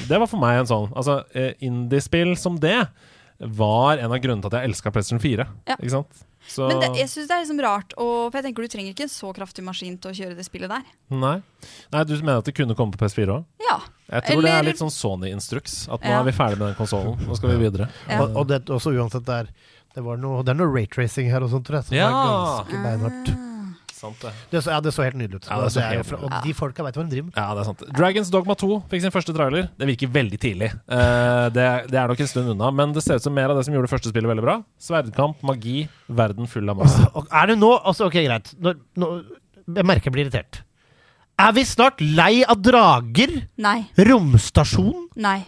[0.08, 2.78] det var for meg en sånn Altså, eh, indiespill som det
[3.38, 5.44] var en av grunnene til at jeg elska PlayStation 4.
[5.68, 5.76] Ja.
[5.76, 6.22] Ikke sant?
[6.46, 8.92] Så Men det, jeg syns det er liksom rart, og, for jeg tenker du trenger
[8.94, 10.84] ikke en så kraftig maskin til å kjøre det spillet der.
[11.10, 11.40] Nei.
[11.90, 13.44] Nei, du mener at det kunne komme på PS4 òg?
[13.66, 13.80] Ja.
[14.14, 15.88] Jeg tror det er litt sånn Sony-instruks.
[15.90, 16.20] At nå Ja.
[16.20, 17.18] er vi ferdig med den konsollen.
[17.26, 17.88] Nå skal vi videre.
[18.06, 18.20] Ja.
[18.22, 19.50] Og, og det også uansett der
[19.96, 21.88] det, var noe, det er noe raytracing her og sånt, tror jeg.
[21.90, 22.06] Som Ja.
[22.12, 23.34] er ganske beinhardt.
[23.96, 24.30] Sant det.
[24.52, 25.46] Det så, ja, det så helt nydelig ut.
[25.48, 27.36] Ja, det så er helt fra, og de folka veit hva de driver med.
[27.40, 27.84] Ja, det er sant.
[27.96, 29.70] Dragons Dogma 2 fikk sin første trailer.
[29.80, 30.68] Det virker veldig tidlig.
[30.84, 33.56] Uh, det, det er nok en stund unna, men det ser ut som mer av
[33.56, 34.58] det som gjorde det første spillet veldig bra.
[34.84, 37.08] Sverdkamp, magi, verden full av masse.
[37.16, 38.52] Og er det nå Altså, ok, greit.
[38.60, 39.10] Nå, nå,
[39.80, 40.60] jeg merker jeg blir irritert.
[41.40, 43.32] Er vi snart lei av drager?
[43.64, 43.78] Nei.
[43.96, 45.08] Romstasjon?
[45.24, 45.38] Nei.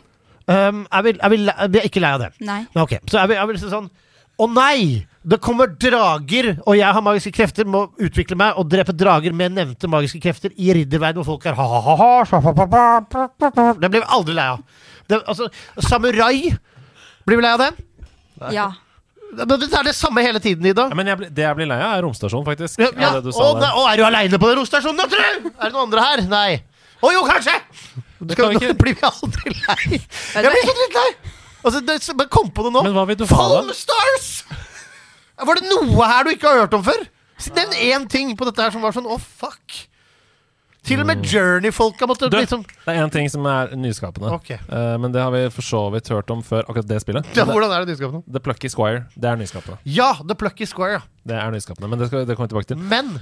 [0.48, 2.32] Um, er, vi, er, vi, er, vi er ikke lei av det.
[2.48, 2.62] Nei.
[2.80, 3.90] Ok, Så er vi, er vi liksom sånn
[4.38, 5.06] Å nei!
[5.28, 9.52] Det kommer drager, og jeg har magiske krefter, må utvikle meg og drepe drager med
[9.56, 12.22] nevnte magiske krefter i ridderverden, hvor folk er ha-ha-ha
[13.82, 14.62] Det blir vi aldri lei av.
[15.08, 15.48] Det, altså,
[15.84, 16.52] samurai
[17.26, 17.70] Blir vi lei av det?
[18.54, 18.68] Ja.
[19.34, 20.86] Men Det er det samme hele tiden, Ida.
[20.88, 22.80] Ja, men jeg, det jeg blir lei av, er romstasjonen, faktisk.
[22.80, 23.10] Ja, ja.
[23.20, 23.74] Du der.
[23.74, 25.50] å, er du aleine på den romstasjonen, da, tru?
[25.50, 26.22] Er det noen andre her?
[26.30, 26.62] Nei.
[27.04, 27.58] Å jo, kanskje!
[28.22, 30.00] Det Skal, kan vi nå ikke- blir vi aldri lei.
[30.00, 31.10] Jeg blir så drittlei!
[31.64, 32.82] Altså, det, men kom på det nå.
[32.86, 33.76] Men hva vil du ha, da?
[33.76, 34.30] Stars!
[35.38, 37.06] Var det noe her du ikke har hørt om før?
[37.54, 39.84] Nevn én ting på dette her som var sånn å, fuck.
[40.88, 44.30] Til og med Journey-folka måtte Du, liksom det er én ting som er nyskapende.
[44.38, 44.56] Okay.
[44.70, 47.28] Uh, men det har vi for så vidt hørt om før, akkurat det spillet.
[47.36, 48.22] ja, Hvordan er det nyskapende?
[48.32, 49.02] The Plucky Squire.
[49.14, 49.78] Det er nyskapende.
[49.84, 51.02] Ja, The Plucky Squire, ja.
[51.28, 52.78] Det er nyskapende, Men det, skal, det kommer vi tilbake til.
[52.78, 53.18] Men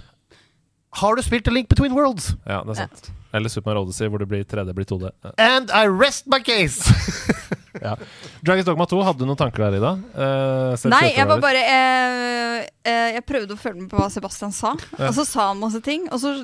[1.01, 2.37] har du spilt A Link Between Worlds?
[2.47, 3.11] Ja, det er sant.
[3.35, 5.11] Eller Super Odyssey, hvor det blir 3D blir 2D.
[5.25, 5.35] Ja.
[5.39, 6.87] And I rest my case.
[7.83, 7.95] Ja.
[8.47, 9.93] Dragons Dogma 2, hadde du noen tanker der, Ida?
[10.17, 14.55] Uh, Nei, jeg var bare uh, uh, Jeg prøvde å følge med på hva Sebastian
[14.57, 15.11] sa, Ja.
[15.11, 16.35] og så sa han masse ting, og så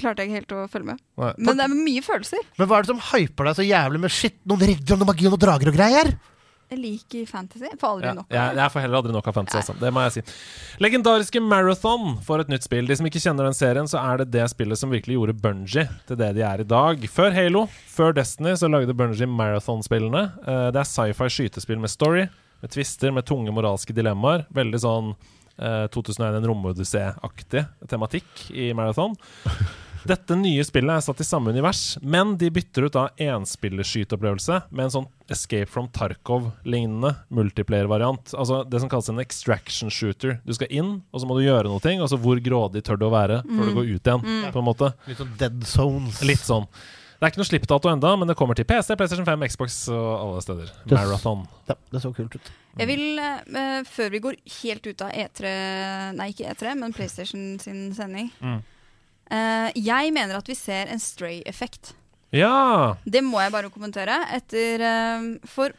[0.00, 1.04] klarte jeg ikke helt å følge med.
[1.20, 1.32] Nei.
[1.38, 2.44] Men det er mye følelser.
[2.60, 5.10] Men hva er det som hyper deg så jævlig med shit, noen ridder om noe
[5.12, 6.14] magi og noen drager og greier?
[6.70, 7.66] Jeg liker fantasy.
[7.80, 8.26] Får aldri Ja, nok.
[8.30, 9.74] jeg, jeg får heller aldri nok av fantasy, altså.
[9.80, 10.22] Det må jeg si.
[10.84, 12.86] Legendariske Marathon får et nytt spill.
[12.86, 15.88] De som ikke kjenner den serien, så er det det spillet som virkelig gjorde Bungie
[16.06, 17.02] til det de er i dag.
[17.10, 20.22] Før Halo, før Destiny, så lagde Bungie Marathon-spillene.
[20.46, 22.28] Eh, Det er sci-fi skytespill med story,
[22.62, 24.46] med twister, med tunge moralske dilemmaer.
[24.54, 25.10] Veldig sånn
[25.58, 29.18] eh, 2001 en romodyssé-aktig tematikk i Marathon.
[30.08, 34.86] Dette nye spillet er satt i samme univers, men de bytter ut da enspillerskyteopplevelse med
[34.86, 38.32] en sånn Escape from Tarkov-lignende multiplayer-variant.
[38.34, 40.38] Altså det som kalles en extraction shooter.
[40.44, 41.92] Du skal inn, og så må du gjøre noe.
[42.00, 44.24] Altså hvor grådig tør du å være før du går ut igjen,
[44.54, 44.90] på en måte.
[45.10, 46.24] Litt sånn dead zones.
[46.26, 46.66] Litt sånn.
[47.20, 50.06] Det er ikke noe slippdato enda, men det kommer til PC, PlayStation 5, Xbox og
[50.16, 50.70] alle steder.
[50.88, 51.42] Marathon.
[51.68, 52.48] Ja, det så kult ut.
[52.80, 55.50] Jeg vil, uh, før vi går helt ut av E3
[56.16, 58.62] Nei, ikke E3, men PlayStation sin sending Mm.
[59.30, 61.94] Eh, Jeg mener at vi ser en stray-effekt.
[62.32, 62.96] Ja!
[63.04, 64.20] Det må jeg bare kommentere.
[64.36, 65.72] Etter eh, For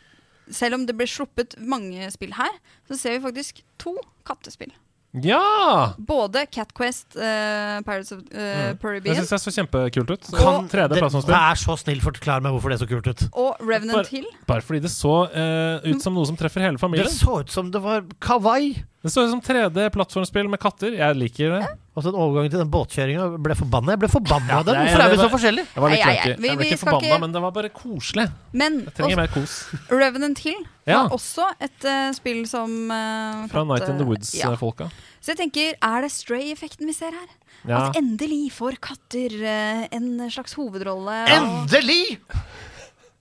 [0.51, 2.51] selv om det ble sluppet mange spill her,
[2.89, 3.93] så ser vi faktisk to
[4.27, 4.71] kattespill.
[5.11, 5.91] Ja!
[5.99, 8.77] Både Catquest, uh, Pirates of uh, Mm.
[8.77, 10.27] Det Caribbean syns jeg så kjempekult ut.
[10.37, 11.35] Kan- 3D Det- plattformspill.
[11.35, 13.23] Vær så snill, forklar meg hvorfor det er så kult ut.
[13.33, 14.27] og Revenant Bare- Hill.
[14.47, 17.07] Bare fordi det så uh, ut som noe som treffer hele familien.
[17.11, 18.71] Det så ut som det var kawaii.
[19.01, 20.93] Det ut som 3D-plattformspill med katter.
[20.93, 21.61] Jeg liker det.
[21.97, 23.23] Og så en overgang til den båtkjøringa.
[23.41, 23.95] Ble forbanna.
[23.95, 24.77] Jeg ble forbanna av den.
[24.77, 25.65] Hvorfor er vi så forskjellige?
[25.73, 26.19] Jeg var litt Ei, ei, ei.
[26.21, 26.41] cranky.
[26.41, 28.25] Vi- Jeg ble vi ikke skal forbanna, ikke- men det var bare koselig.
[28.53, 29.55] Men Jeg trenger også, mer kos.
[29.89, 31.01] Revenant Hill Ja.
[31.01, 34.09] var også et eh, spill som eh, Fra Night in the ja.
[34.09, 34.91] Woods-folka.
[35.19, 37.27] Så jeg tenker, er det Stray-effekten vi ser her?
[37.67, 37.89] Ja.
[37.89, 41.09] At endelig får katter eh, en slags hovedrolle.
[41.25, 42.19] og- Endelig!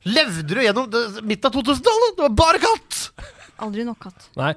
[0.05, 2.16] Levde du gjennom det, midten av 2000-tallet?
[2.16, 3.11] Det var bare katt!
[3.61, 4.28] Aldri nok hatt.
[4.41, 4.55] Nei,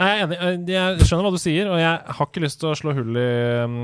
[0.00, 0.38] Nei, jeg er enig.
[0.40, 3.16] Eh, Jeg skjønner hva du sier, og jeg har ikke lyst til å slå hull
[3.20, 3.26] i
[3.64, 3.76] um,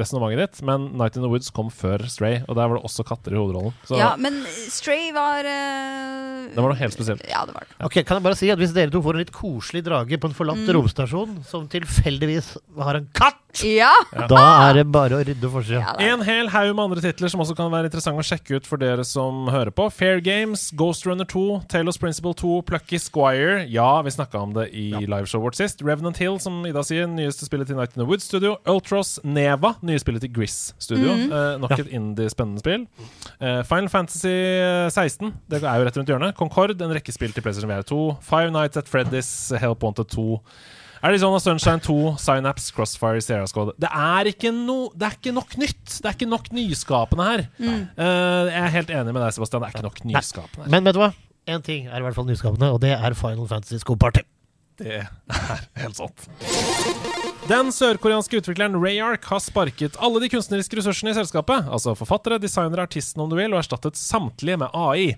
[0.00, 3.04] resonnementet ditt, men Night in the Woods kom før Stray, og der var det også
[3.08, 3.74] katter i hovedrollen.
[3.88, 4.40] Så Ja, men
[4.72, 7.22] Stray var uh, det var noe helt spesielt.
[7.28, 7.76] Ja, det var det.
[7.84, 10.28] Ok, Kan jeg bare si at Hvis dere to får en litt koselig drage på
[10.30, 10.70] en forlatt Mm.
[10.76, 13.92] romstasjon som tilfeldigvis har en katt, Ja!
[14.28, 15.80] da er det bare å rydde forsida.
[15.82, 18.66] ja En hel haug med andre titler som også kan være interessant å sjekke ut
[18.66, 19.86] for dere som hører på.
[19.92, 23.66] Fair Games, Ghost Runner 2, Talos Principle 2, Plucky Squire.
[23.70, 25.82] Ja, vi snakka om det i liveshowet vårt sist.
[25.84, 28.56] Revenant Hill, som Ida sier, nyeste spillet til Night in the Woods Studio.
[28.70, 31.12] Ultros Neva, nye spillet til Gris Studio.
[31.14, 31.82] Eh, nok Ja.
[31.84, 32.86] et indie-spennende spill.
[33.40, 34.34] Eh, Final Fantasy
[34.94, 36.34] 16, det er jo rett rundt hjørnet.
[36.38, 38.18] Concord, en rekke spill til PlayStation VR 2.
[38.22, 40.40] Five Nights at Freddy's, Help Wanted 2.
[41.04, 43.74] Arizona Sunshine 2, Synapse, Crossfire, Sierra Squad.
[43.78, 45.84] Det er ikke, no, det er ikke nok nytt!
[46.00, 47.42] Det er ikke nok nyskapende her.
[47.60, 49.60] Eh, jeg er helt enig med deg, Sebastian.
[49.60, 50.70] Det er ikke nok nyskapende her.
[50.72, 51.10] Men vet du hva?
[51.46, 54.20] Én ting er i hvert fall nyskapende, og det er Final Fantasy Skoparty.
[54.20, 54.28] Party.
[54.78, 55.04] Det er
[55.76, 56.28] helt sant.
[57.44, 62.86] Den sørkoreanske utvikleren Rayark har sparket alle de kunstneriske ressursene i selskapet, altså forfattere, designere,
[62.88, 65.10] artistene om du vil, og erstattet samtlige med AI.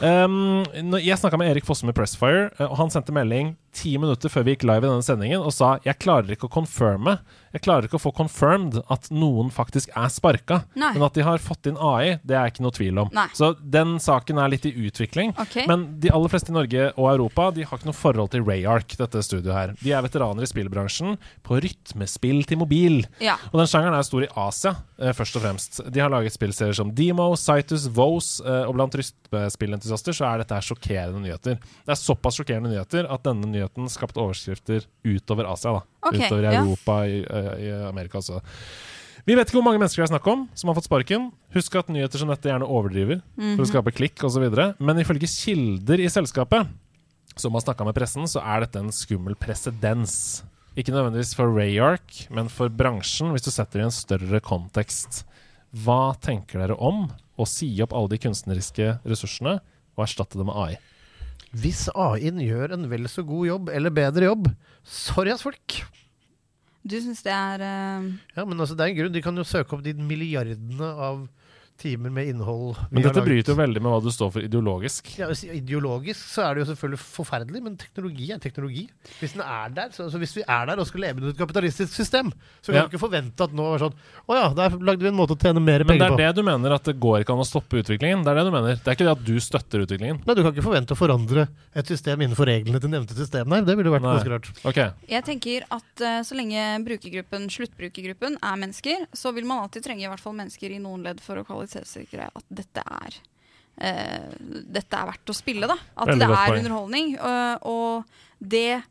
[0.00, 0.64] Um,
[0.96, 4.46] jeg snakka med Erik Fossum i Pressfire, eh, og han sendte melding ti minutter før
[4.46, 7.16] vi gikk live i denne sendingen og sa jeg klarer ikke å confirme,
[7.54, 10.92] jeg klarer ikke å få confirmed at noen faktisk er sparka, Nei.
[10.96, 13.10] men at de har fått inn AI, det er ikke noe tvil om.
[13.14, 13.26] Nei.
[13.36, 15.34] Så den saken er litt i utvikling.
[15.44, 15.66] Okay.
[15.70, 18.96] Men de aller fleste i Norge og Europa De har ikke noe forhold til Rayark,
[18.98, 19.74] dette studioet her.
[19.82, 23.00] De er veteraner i spillbransjen på rytmespill til mobil.
[23.20, 23.34] Ja.
[23.52, 25.80] Og den sjangeren er stor i Asia, eh, først og fremst.
[25.92, 30.54] De har laget spillserier som Demo, Cytus, Vose, eh, og blant rytmespillentusiaster så er dette
[30.54, 31.58] her sjokkerende nyheter.
[31.58, 35.72] Det er såpass sjokkerende nyheter at denne nyheten skapte overskrifter utover Asia.
[35.72, 37.14] da Okay, Utover Europa, ja.
[37.56, 38.42] I, i Amerika også.
[39.24, 41.30] Vi vet ikke hvor mange mennesker det er snakk om som har fått sparken.
[41.54, 43.56] Husk at nyheter som dette gjerne overdriver Mhm.
[43.56, 44.44] for å skape klikk osv.
[44.78, 46.68] Men ifølge kilder i selskapet
[47.36, 50.42] som har snakka med pressen, så er dette en skummel presedens.
[50.74, 55.22] Ikke nødvendigvis for Rayark, men for bransjen, hvis du setter det i en større kontekst.
[55.84, 57.06] Hva tenker dere om
[57.38, 59.60] å si opp alle de kunstneriske ressursene
[59.94, 60.74] og erstatte det med AI?
[61.54, 64.48] Hvis AI-en gjør en vel så god jobb, eller bedre jobb
[64.84, 65.78] Sorry, ass, folk.
[66.84, 68.10] Du syns det er uh...
[68.34, 69.14] Ja, men altså, det er en grunn.
[69.14, 71.22] De kan jo søke opp de milliardene av
[71.80, 75.08] timer med innhold Men dette bryter jo veldig med hva du står for ideologisk.
[75.18, 78.84] Ja, Ideologisk så er det jo selvfølgelig forferdelig, men teknologi er teknologi.
[79.18, 81.40] Hvis den er der, så, altså hvis vi er der og skal leve under et
[81.40, 82.30] kapitalistisk system,
[82.62, 82.84] så kan Ja.
[82.86, 83.96] vi ikke forvente at nå er sånn
[84.28, 86.20] Å ja, der lagde vi en måte å tjene mer Men det er på.
[86.22, 88.22] det du mener, at det går ikke an å stoppe utviklingen?
[88.24, 88.78] Det er det du mener?
[88.78, 90.22] Det er ikke det at du støtter utviklingen?
[90.24, 93.48] Nei, du kan ikke forvente å forandre et system innenfor reglene til nevnte system.
[93.50, 94.50] Nei, det ville vært ganske rart.
[94.64, 94.90] Okay.
[95.10, 100.06] Jeg tenker at uh, så lenge brukergruppen, sluttbrukergruppen er mennesker, så vil man alltid trenge
[100.06, 104.30] i hvert fall mennesker i noen ledd for å kvalitetssikre at dette er uh,
[104.78, 105.76] dette er verdt å spille, da.
[105.96, 107.14] At Veldig det er underholdning.
[107.64, 108.04] og-
[108.44, 108.82] det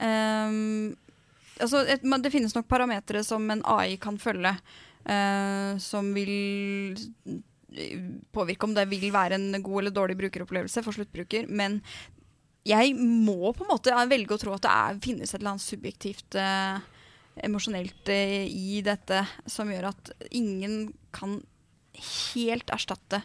[0.00, 0.96] um,
[1.56, 4.50] Altså, et, det finnes nok parametere som en AI kan følge,
[5.08, 6.92] eh, som vil
[8.28, 11.48] påvirke om det vil være en god eller dårlig brukeropplevelse for sluttbruker.
[11.48, 11.80] Men
[12.66, 15.64] jeg må på en måte velge å tro at det er, finnes et eller annet
[15.64, 16.78] subjektivt eh,
[17.46, 21.38] emosjonelt eh, i dette som gjør at ingen kan
[22.00, 23.22] helt erstatte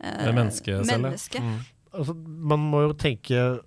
[0.00, 1.40] eh, det Menneske.
[1.42, 1.58] Mm.
[1.94, 3.60] Altså, man må jo tenke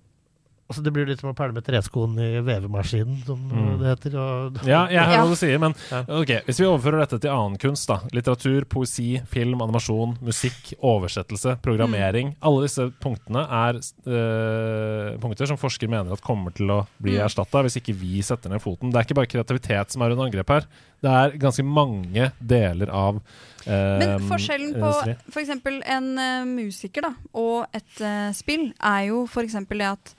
[0.72, 3.78] altså, Det blir litt som å pælme treskoen i vevemaskinen, som Mm.
[3.82, 4.14] det heter.
[4.16, 5.24] Og, Ja, jeg hører Ja.
[5.26, 5.74] hva du sier, men
[6.08, 7.98] okay, hvis vi overfører dette til annen kunst, da.
[8.14, 12.36] Litteratur, poesi, film, animasjon, musikk, oversettelse, programmering.
[12.40, 17.26] Alle disse punktene er eh, punkter som forskere mener at kommer til å bli Mm.
[17.26, 18.90] erstatta hvis ikke vi setter ned foten.
[18.90, 20.64] Det er ikke bare kreativitet som er under angrep her.
[21.02, 23.20] Det er ganske mange deler av
[23.66, 24.92] Men forskjellen på
[25.32, 25.50] f.eks.
[25.62, 29.58] For en uh, musiker da, og et uh, spill er jo f.eks.
[29.70, 30.14] det at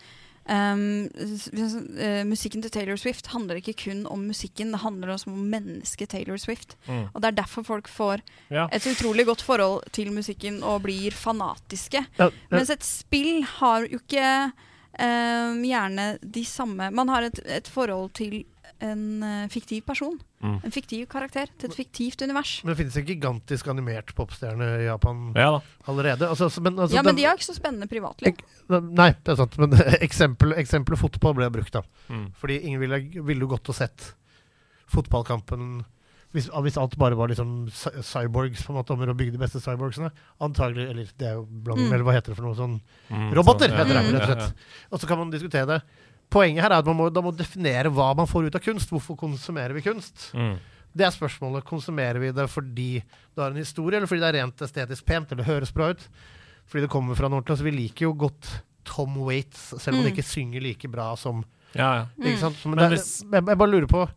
[0.49, 5.45] um, eh, musikken til Taylor Swift handler ikke kun om musikken, det handler også om
[5.51, 6.77] mennesket Taylor Swift.
[6.87, 7.07] Mm.
[7.13, 8.67] Og det er derfor folk får Ja.
[8.71, 12.05] et utrolig godt forhold til musikken og blir fanatiske.
[12.19, 14.51] Ja, ja, Mens et spill har jo ikke
[14.99, 18.45] um, gjerne de samme Man har et, et forhold til
[18.81, 20.19] en uh, fiktiv person.
[20.43, 20.57] Mm.
[20.67, 22.57] En fiktiv karakter til et fiktivt univers.
[22.63, 25.61] men det finnes en gigantisk animert popstjerne i Japan ja da.
[25.87, 26.27] allerede.
[26.27, 28.35] Altså, men, altså, ja, men den, de har ikke så spennende privatliv.
[28.69, 29.55] Nei, det er sant.
[29.57, 29.71] Men
[30.07, 31.81] eksempelet eksempel fotball ble brukt, da.
[32.11, 32.27] Mm.
[32.35, 34.11] Fordi ingen ville, ville godt å sett
[34.93, 35.83] fotballkampen
[36.33, 37.67] hvis, hvis alt bare var liksom
[38.01, 40.09] cyborgs på en måte om å bygge de beste cyborgsene.
[40.41, 41.93] Antagelig, eller det er jo blanding, Mm.
[41.93, 42.79] eller hva heter det for noe sånn
[43.13, 43.33] Mm.
[43.37, 44.53] Roboter Så- heter det, rett og slett.
[44.91, 45.81] Og så kan man diskutere det.
[46.33, 48.89] Poenget her er at man må, da må definere hva man får ut av kunst.
[48.93, 50.31] Hvorfor konsumerer vi kunst?
[50.33, 50.55] Mm.
[50.93, 51.65] Det er spørsmålet.
[51.65, 55.31] Konsumerer vi det fordi det har en historie, eller fordi det er rent estetisk pent,
[55.33, 56.01] eller høres bra ut?
[56.69, 57.53] Fordi det kommer fra ordentlig.
[57.55, 58.49] Altså, vi liker jo godt
[58.85, 60.13] Tom Waits, selv om han Mm.
[60.17, 61.45] ikke synger like bra som
[61.75, 62.05] Ja, ja.
[62.21, 62.59] Ikke sant?
[62.65, 64.09] Men Men det, hvis- jeg, jeg bare lurer på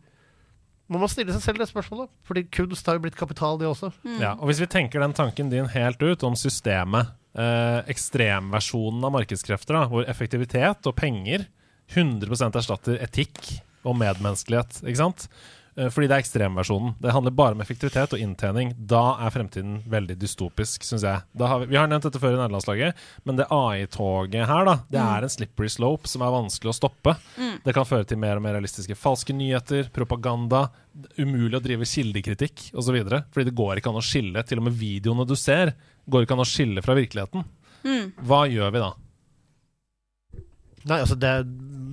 [0.89, 2.07] Man må stille seg selv det spørsmålet.
[2.23, 3.91] Fordi kunst har jo blitt kapital, det også.
[4.05, 4.19] Mm.
[4.21, 9.11] Ja, og Hvis vi tenker den tanken din helt ut om systemet, eh, ekstremversjonen av
[9.11, 11.45] markedskrefter, da, hvor effektivitet og penger
[11.93, 13.37] 100 erstatter etikk
[13.87, 15.29] og medmenneskelighet, ikke sant?
[15.77, 16.95] Eh, Fordi det er ekstremversjonen.
[16.99, 18.73] Det handler bare om effektivitet og inntjening.
[18.89, 21.21] Da er fremtiden veldig dystopisk, syns jeg.
[21.39, 25.01] Har vi, vi har nevnt dette før i nederlandslaget, men det AI-toget her, da, det
[25.03, 27.15] er en slippery slope som er vanskelig å stoppe.
[27.63, 30.67] Det kan føre til mer og mer realistiske falske nyheter, propaganda,
[31.19, 32.97] umulig å drive kildekritikk osv.
[33.05, 34.43] Fordi det går ikke an å skille.
[34.49, 35.75] Til og med videoene du ser,
[36.09, 37.45] går ikke an å skille fra virkeligheten.
[37.85, 38.15] Mm.
[38.25, 38.95] Hva gjør vi da?
[40.87, 41.47] Nei, altså det er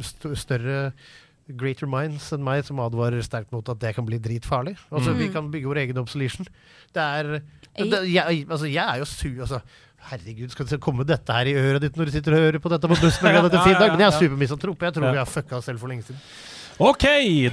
[0.04, 0.78] st større
[1.60, 4.76] greater minds enn meg som advarer sterkt mot at det kan bli dritfarlig.
[4.90, 5.18] Altså, Mm.
[5.18, 6.46] Vi kan bygge vår egen obsolution.
[6.94, 7.34] Det er
[7.76, 9.28] det, jeg, altså, jeg er jo su...
[9.40, 9.60] Altså,
[10.04, 12.68] herregud, skal det komme dette her i øret ditt når du sitter og hører på
[12.72, 13.24] dette på bussen?
[13.34, 13.40] Ja,
[13.98, 14.82] jeg er supermisantrop.
[14.88, 16.20] Jeg tror vi har fucka oss selv for lenge siden.
[16.78, 17.04] OK!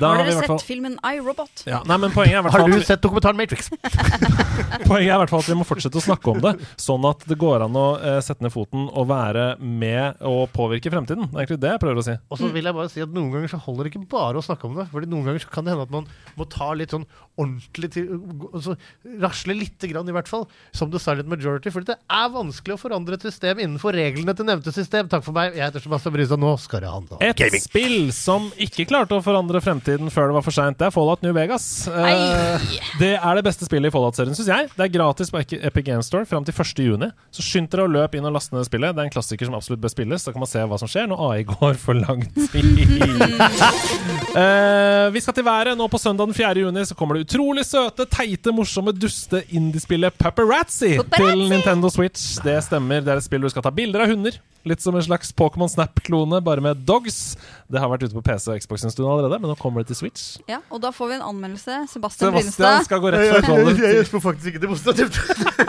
[0.02, 1.64] Da Har har vi i hvert fall sett filmen iRobot?
[1.70, 3.70] ja, Nei, men Poenget er i hvert Har fall du at vi, sett dokumentaren Matrix?
[4.88, 7.26] poenget er i hvert fall at vi må fortsette å snakke om det, sånn at
[7.30, 11.28] det går an å eh, sette ned foten og være med og påvirke fremtiden.
[11.30, 12.16] Det er egentlig det jeg prøver å si.
[12.34, 14.46] Og så vil jeg bare si at noen ganger så holder det ikke bare å
[14.46, 14.88] snakke om det.
[14.92, 17.06] Fordi noen ganger så kan det hende at man må ta litt sånn
[17.42, 18.10] ordentlig til
[18.52, 18.76] altså,
[19.22, 21.72] Rasle lite grann, i hvert fall, som the silent majority.
[21.74, 25.10] Fordi det er vanskelig å forandre et system innenfor reglene til nevnte system.
[25.12, 25.56] Takk for meg.
[25.58, 26.42] Jeg heter Sebastian Brystad.
[26.42, 27.64] Nå skal det handle om Et gaming.
[27.64, 31.24] spill som ikke klarte å forandre fremtiden før det var for seint, det er Fallout
[31.26, 31.66] New Vegas.
[31.88, 32.62] Uh,
[33.00, 34.70] det er det beste spillet i Fallout-serien, syns jeg.
[34.76, 36.84] Det er gratis på Epic Games Store fram til 1.
[36.86, 37.12] juni.
[37.36, 38.96] Så skynd dere å løpe inn og laste ned spillet.
[38.96, 40.24] Det er en klassiker som absolutt bør spilles.
[40.24, 42.70] Så kan man se hva som skjer når AI går for lang tid.
[44.32, 45.76] Eh, vi skal til været.
[45.76, 46.62] Nå på søndag den 4.
[46.64, 52.38] juni så kommer det utrolig søte, teite, morsomme, duste indiespillet Paparazzi til Nintendo Switch.
[52.46, 53.04] Det stemmer.
[53.04, 54.38] Det er et spill du skal ta bilder av hunder.
[54.68, 57.36] Litt som en slags Pokémon Snap-klone, bare med dogs.
[57.72, 59.92] Det har vært ute på PC og Xbox en stund allerede, men nå kommer det
[59.94, 60.26] til Switch.
[60.52, 61.78] Ja, og da får vi en anmeldelse.
[61.92, 63.80] Sebastian Sebastian skal gå rett Jeg, fra jeg, trollet.
[63.86, 65.20] jeg gjesper faktisk ikke demonstrativt.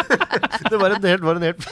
[0.73, 1.63] det var en helt, var en helt.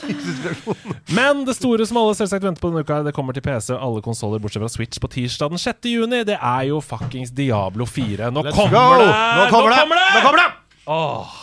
[1.17, 3.83] Men det store som alle selvsagt venter på denne uka, det kommer til PC og
[3.89, 5.91] alle konsoller bortsett fra Switch på tirsdag den 6.
[5.91, 6.23] juni.
[6.29, 8.31] Det er jo fuckings Diablo 4.
[8.31, 8.87] Nå kommer go!
[9.03, 9.11] det!
[9.11, 9.85] Nå kommer det!
[10.15, 10.51] Nå kommer det!
[10.91, 11.39] Åh,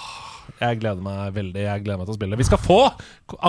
[0.60, 2.40] jeg gleder meg veldig Jeg gleder meg til å spille.
[2.40, 2.80] Vi skal få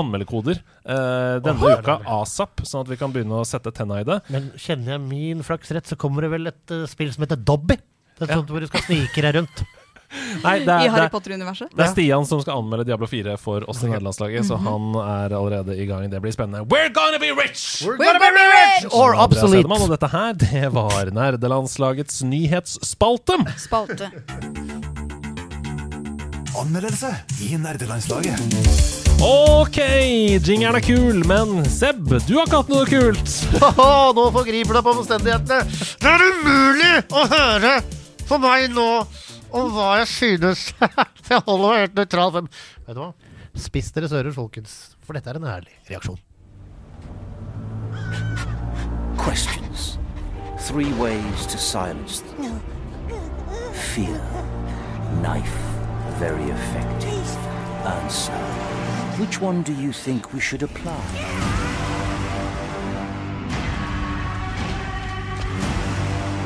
[0.01, 4.06] anmeldekoder eh, denne Åh, uka asap, sånn at vi kan begynne å sette tenna i
[4.09, 4.20] det.
[4.32, 7.40] Men kjenner jeg min flaks rett, så kommer det vel et uh, spill som heter
[7.40, 7.78] Dobby.
[8.18, 8.40] Det er Ja.
[8.40, 9.64] sånt hvor du skal snike deg rundt.
[10.40, 11.68] Nei, det I er, det Harry er, Potter-universet.
[11.76, 15.35] det er Stian som skal anmelde Diablo 4 for oss i nederlandslaget, så han er
[15.36, 16.09] allerede i gang.
[16.09, 16.64] Det blir spennende.
[16.72, 17.85] We're gonna be rich!
[17.85, 18.89] We're gonna be rich!
[18.89, 19.85] Or absolute obsolete.
[19.85, 23.36] Og dette her, det var nerdelandslagets nyhetsspalte.
[23.68, 24.09] Spalte.
[26.59, 27.10] Anmeldelse
[27.44, 28.40] i nerdelandslaget.
[29.22, 29.78] Ok,
[30.47, 33.35] jingeren er kul, men Seb, du har ikke hatt noe kult.
[33.62, 35.78] Haha, nå forgriper du deg på omstendighetene.
[36.02, 37.72] Det er umulig å høre
[38.26, 38.89] for meg nå
[39.55, 40.66] om hva jeg synes.
[41.28, 42.35] Jeg holder meg helt nøytral.
[42.40, 43.10] Vet du hva?
[43.59, 44.76] Spiss deres ører, folkens.
[45.05, 46.18] For dette er en ærlig reaksjon.
[49.20, 49.98] Questions.
[50.66, 52.60] Three ways to silence them.
[53.72, 54.20] Fear.
[55.22, 55.78] Knife.
[56.19, 57.36] Very effective.
[57.86, 58.32] Answer.
[59.20, 61.05] Which one do you think we should apply?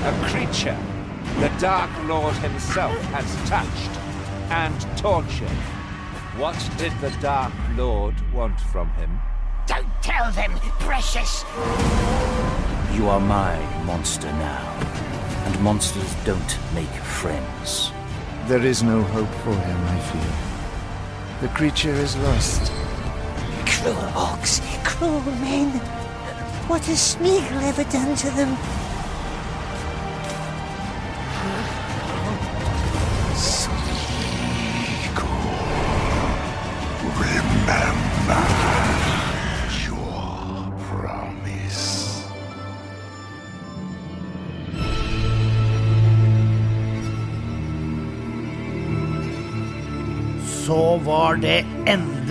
[0.04, 0.78] A creature
[1.40, 3.98] the Dark Lord himself has touched
[4.50, 5.48] and tortured.
[6.36, 9.18] What did the Dark Lord want from him?
[9.66, 11.44] Don't tell them, precious.
[12.94, 14.78] You are my monster now.
[15.46, 17.90] And monsters don't make friends.
[18.48, 21.48] There is no hope for him, I fear.
[21.48, 22.72] The creature is lost.
[23.66, 25.70] Cruel orcs, cruel men.
[26.66, 28.81] What has Smeagol ever done to them?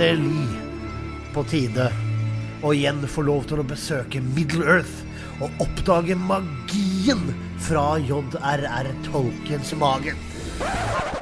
[0.02, 0.60] Endelig
[1.34, 1.88] på tide
[2.65, 7.22] å igjen få lov til å besøke Middle Earth og oppdage magien
[7.61, 8.90] fra J.R.R.
[9.07, 10.14] Tolkiens mage.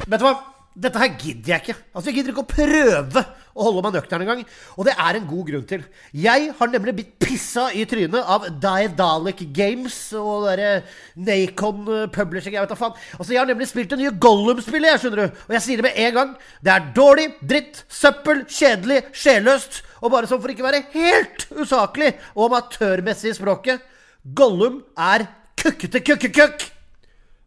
[0.07, 0.33] Vet du hva?
[0.79, 1.77] Dette her gidder jeg ikke.
[1.91, 3.23] Altså, Jeg gidder ikke å prøve
[3.59, 4.43] å holde meg nøktern engang.
[4.77, 5.83] Og det er en god grunn til.
[6.15, 10.71] Jeg har nemlig blitt pissa i trynet av Daedalic Games og derre
[11.19, 12.95] Nacon eh, Publishing, jeg vet da faen.
[13.17, 15.43] Altså, jeg har nemlig spilt det nye Gollum-spillet, jeg, skjønner du.
[15.49, 16.33] Og jeg sier det med en gang.
[16.63, 19.83] Det er dårlig, dritt, søppel, kjedelig, sjelløst.
[19.99, 23.87] Og bare sånn for ikke å være helt usaklig og amatørmessig i språket.
[24.23, 25.27] Gollum er
[25.59, 26.78] kukkete kukkekukk!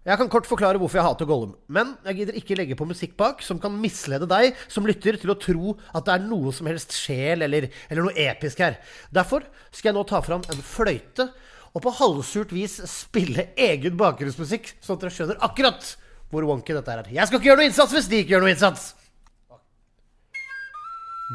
[0.03, 3.12] Jeg kan kort forklare hvorfor jeg hater Gollum, men jeg gidder ikke legge på musikk
[3.20, 6.66] bak som kan mislede deg som lytter til å tro at det er noe som
[6.66, 8.81] helst sjel eller, eller noe episk her.
[9.15, 11.29] Derfor skal jeg nå ta fram en fløyte
[11.70, 15.95] og på halvsurt vis spille egen bakgrunnsmusikk, sånn at dere skjønner akkurat
[16.33, 17.07] hvor wonky dette er.
[17.12, 18.89] Jeg skal ikke gjøre noe innsats hvis de ikke gjør noe innsats!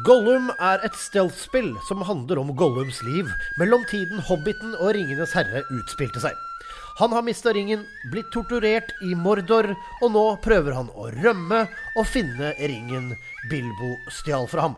[0.04, 5.64] Gollum er et stealth-spill som handler om Gollums liv mellom tiden Hobbiten og Ringenes herre
[5.72, 6.36] utspilte seg.
[6.98, 9.70] Han har mista ringen, blitt torturert i Mordor,
[10.02, 11.60] og nå prøver han å rømme
[11.94, 13.12] og finne ringen
[13.50, 14.74] Bilbo stjal fra ham.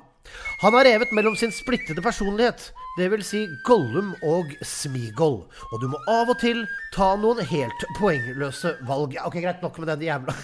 [0.61, 2.69] Han har revet mellom sin splittede personlighet,
[2.99, 3.25] dvs.
[3.25, 5.41] Si Gollum og Smigol,
[5.73, 9.17] og du må av og til ta noen helt poengløse valg.
[9.25, 10.37] Ok, greit nok med den Jævla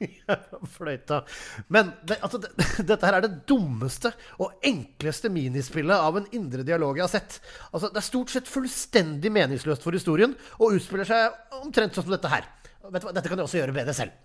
[0.76, 1.22] fløyta.
[1.68, 2.52] Men det, altså, det,
[2.90, 7.40] dette her er det dummeste og enkleste minispillet av en indre dialog jeg har sett.
[7.70, 12.16] Altså, det er stort sett fullstendig meningsløst for historien og utspiller seg omtrent sånn som
[12.16, 12.48] dette her.
[12.90, 13.14] Vet du hva?
[13.14, 14.16] Dette kan jeg også gjøre bedre selv.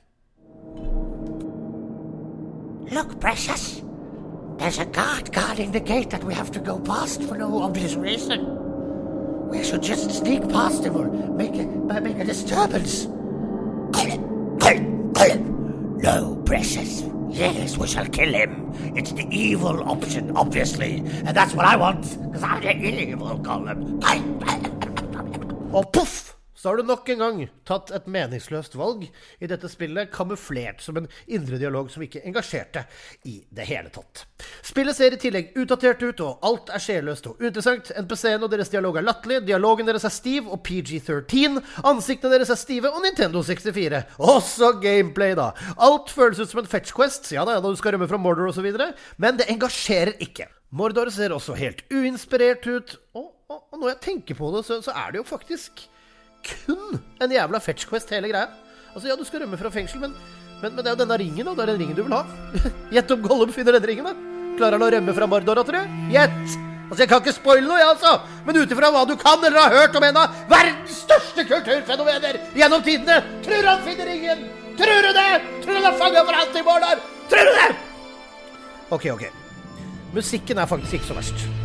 [2.94, 3.82] Look, precious.
[4.58, 7.96] There's a guard guarding the gate that we have to go past for no obvious
[7.96, 8.46] reason.
[9.50, 11.66] We should just sneak past him or make a,
[12.02, 13.08] make a disturbance.
[16.04, 17.04] No, precious.
[17.30, 18.72] Yes, we shall kill him.
[18.96, 20.98] It's the evil option, obviously.
[21.26, 24.02] And that's what I want, because I'm the evil Gollum.
[25.76, 26.35] Og oh, poff!
[26.56, 29.04] Så har du nok en gang tatt et meningsløst valg
[29.44, 32.86] i dette spillet, kamuflert som en indre dialog som ikke engasjerte
[33.28, 34.24] i det hele tatt.
[34.64, 37.92] Spillet ser i tillegg utdatert ut, og alt er sjelløst og uinteressant.
[38.06, 41.60] NPC-en og deres dialog er latterlig, dialogen deres er stiv og PG-13,
[41.92, 44.06] ansiktene deres er stive og Nintendo 64.
[44.24, 45.50] Også gameplay, da.
[45.76, 48.54] Alt føles ut som en fetch quest, ja da, når du skal rømme fra Mordor
[48.54, 48.72] osv.,
[49.20, 50.48] men det engasjerer ikke.
[50.76, 54.80] Mordor ser også helt uinspirert ut, og, og, og når jeg tenker på det, så,
[54.84, 55.84] så er det jo faktisk
[56.50, 58.48] kun en jævla fetch quest, hele greia.
[58.94, 60.14] Altså, ja, du skal rømme fra fengsel, men,
[60.62, 61.56] men, men det er jo denne ringen, da.
[61.58, 62.24] Det er den ringen du vil ha.
[62.96, 64.16] Gjett om Gollum finner den ringen, da.
[64.56, 65.98] Klarer han å rømme fra Mordor, tror du?
[66.14, 66.56] Gjett!
[66.86, 68.14] Altså, Jeg kan ikke spoile noe, jeg, altså.
[68.46, 72.40] Men ut ifra hva du kan eller har hørt om en av verdens største kulturfenomener
[72.56, 74.46] gjennom tidene, tror han finner ringen?
[74.80, 75.28] Tror du det?
[75.66, 77.04] Tror han er fanga for alltid i Mordor?
[77.32, 77.70] Tror du det?
[78.96, 79.30] OK, OK.
[80.16, 81.65] Musikken er faktisk ikke så verst.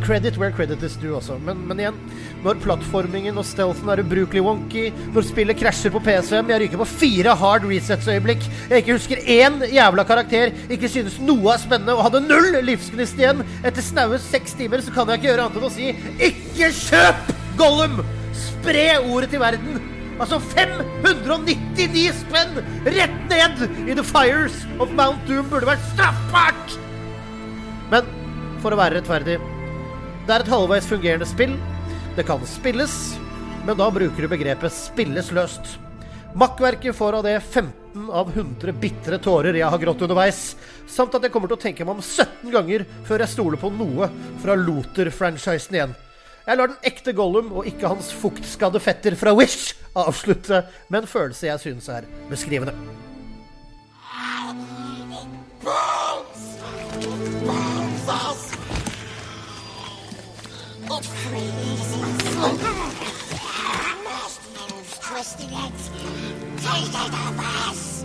[0.00, 1.36] Credit where credit is due også.
[1.44, 1.98] Men, men igjen,
[2.44, 6.88] når plattformingen og stealthen er ubrukelig wonky, når spillet krasjer på PC-en, jeg ryker på
[6.88, 12.06] fire hard resets-øyeblikk, jeg ikke husker én jævla karakter, ikke synes noe er spennende og
[12.08, 15.68] hadde null livsgnist igjen etter snaue seks timer, så kan jeg ikke gjøre annet enn
[15.68, 15.92] å si
[16.30, 18.00] ikke kjøp Gollum!
[18.40, 19.80] Spre ordet til verden!
[20.20, 26.76] Altså 599 spenn rett ned i the fires of Mount Doom burde vært straffbart!
[27.92, 28.08] Men
[28.60, 29.40] for å være rettferdig
[30.26, 31.54] det er et halvveis fungerende spill.
[32.16, 32.96] Det kan spilles,
[33.66, 35.78] men da bruker du begrepet 'spilles løst'.
[36.34, 40.54] Makkverket får av det 15 av 100 bitre tårer jeg har grått underveis,
[40.86, 43.72] samt at jeg kommer til å tenke meg om 17 ganger før jeg stoler på
[43.74, 44.10] noe
[44.42, 45.96] fra Loter-franchisen igjen.
[46.46, 51.10] Jeg lar den ekte Gollum og ikke hans fuktskadde fetter fra Wish avslutte med en
[51.10, 52.74] følelse jeg synes er beskrivende.
[58.10, 58.49] It
[60.98, 61.96] freezes.
[64.04, 65.72] Marshmallows twisting it.
[66.56, 68.04] Take it of us.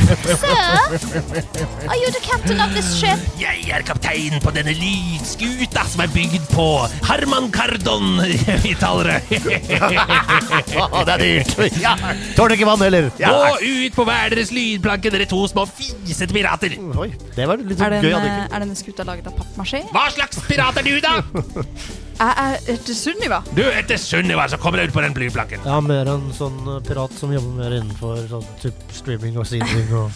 [0.91, 3.19] Are you the captain of this ship?
[3.39, 6.65] Jeg er kaptein på denne lydskuta som er bygd på
[7.07, 8.17] Harman Kardon
[8.69, 9.21] i Tallerøy.
[11.07, 11.53] Det er dyrt!
[11.79, 11.93] Ja.
[12.35, 13.07] Tåler ikke vann heller.
[13.21, 13.31] Ja.
[13.31, 16.75] Gå ut på hver deres lydplanke, dere to små fisete pirater.
[16.99, 17.07] Oi,
[17.37, 18.11] det var litt Er, den, gøy.
[18.11, 19.85] eh, hadde er denne skuta laget av pappmasjé?
[19.95, 21.15] Hva slags pirat er du, da?
[22.19, 23.39] Jeg er etter Sunniva.
[23.55, 25.63] Du etter Sunniva, så kommer jeg ut på den lydplanken.
[25.71, 29.87] Ja, mer en sånn eh, pirat som jobber mer innenfor sånn typ streaming og seeding
[30.03, 30.11] og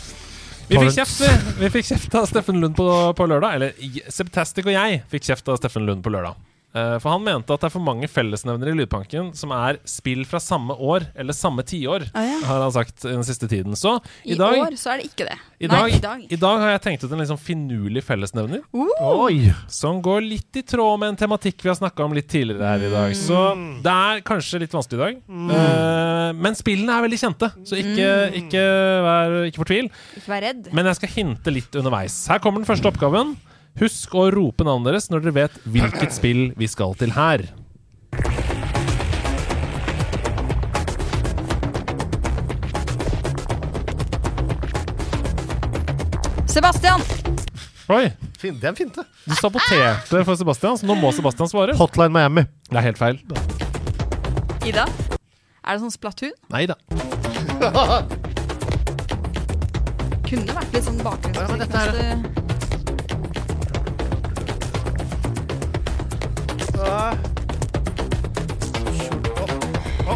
[0.67, 1.53] Vi fikk kjeft, vi.
[1.61, 2.87] vi fikk kjeft av Steffen Lund på,
[3.17, 3.59] på lørdag.
[3.59, 6.39] Eller Sebtastic Septastic og jeg fikk kjeft av Steffen Lund på lørdag.
[6.75, 10.25] Eh, For han mente at det er for mange fellesnevnere i Lydpanken som er spill
[10.27, 12.39] fra samme år eller samme tiår, Ah, ja.
[12.49, 13.77] har han sagt den siste tiden.
[13.79, 13.93] Så
[14.25, 15.37] i, I dag, år så er det ikke det.
[15.63, 16.25] i, Nei, dag, i dag.
[16.35, 18.61] i dag har jeg tenkt ut en liksom finurlig fellesnevner.
[18.75, 19.53] Oi!
[19.71, 22.83] Som går litt i tråd med en tematikk vi har snakka om litt tidligere her
[22.89, 23.15] i dag.
[23.15, 23.39] Så
[23.85, 25.23] det er kanskje litt vanskelig i dag.
[25.55, 28.11] Eh, men spillene er veldig kjente, så ikke,
[28.43, 28.63] ikke,
[29.07, 29.89] vær, ikke fortvil.
[30.19, 30.71] Ikke vær redd.
[30.75, 32.25] Men jeg skal hinte litt underveis.
[32.31, 33.35] Her kommer den første oppgaven.
[33.75, 37.43] Husk å rope navnet deres når dere vet hvilket spill vi skal til her.
[46.47, 47.03] Sebastian!
[47.91, 48.05] Oi,
[48.39, 49.03] Fin, det er en det.
[49.27, 51.75] du saboterte for Sebastian, så nå må Sebastian svare.
[51.75, 52.45] Hotline Miami.
[52.71, 53.19] Det er helt feil.
[54.63, 54.87] Ida?
[55.65, 56.31] Er det sånn Splatoon?
[56.55, 56.79] Nei da.
[60.25, 62.44] Kunne vært litt sånn bakgrunn.
[66.75, 66.77] Å,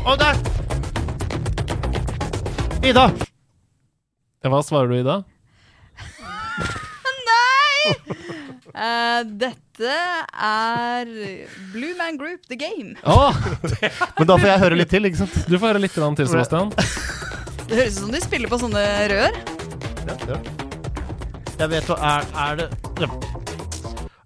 [0.04, 0.36] å, der!
[2.84, 3.06] Ida!
[4.44, 5.16] Hva svarer du, Ida?
[7.30, 7.96] Nei!
[8.76, 9.96] Eh, dette
[10.36, 11.08] er
[11.72, 12.96] Blue Man Group The Game.
[13.08, 13.36] Åh,
[14.20, 15.36] Men da får jeg høre litt til, ikke sant?
[15.48, 16.68] du får høre litt grann til, Sebastian.
[17.70, 18.84] Det høres ut som de spiller på sånne
[19.14, 19.34] rør.
[20.10, 20.38] Ja, ja.
[21.60, 22.68] Jeg vet hva Er, er det
[23.04, 23.10] ja.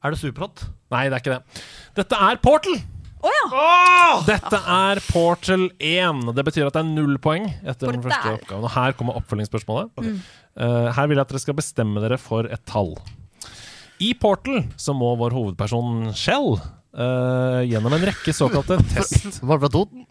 [0.03, 0.57] Er det Superhot?
[0.93, 1.43] Nei, det er ikke det.
[1.93, 2.79] Dette er Portal!
[3.23, 4.05] Oh, ja!
[4.27, 6.23] Dette er Portal 1.
[6.35, 8.65] Det betyr at det er null poeng etter den første oppgaven.
[8.65, 9.91] Og her kommer oppfølgingsspørsmålet.
[10.01, 10.15] Okay.
[10.57, 12.95] Uh, her vil jeg at dere skal bestemme dere for et tall.
[14.01, 19.39] I Portal så må vår hovedperson Shell uh, gjennom en rekke såkalte test...
[19.45, 20.03] Var det fra Toten?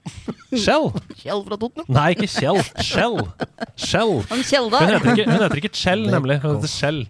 [0.55, 0.89] Shell?
[1.21, 1.89] Kjell fra Toten?
[1.93, 2.63] Nei, ikke Shell.
[2.79, 3.19] Shell.
[3.93, 4.13] Shell.
[4.25, 4.43] Om
[4.73, 6.39] Hun heter ikke, hun heter ikke Chell, nemlig.
[6.43, 7.01] Hun heter Chell.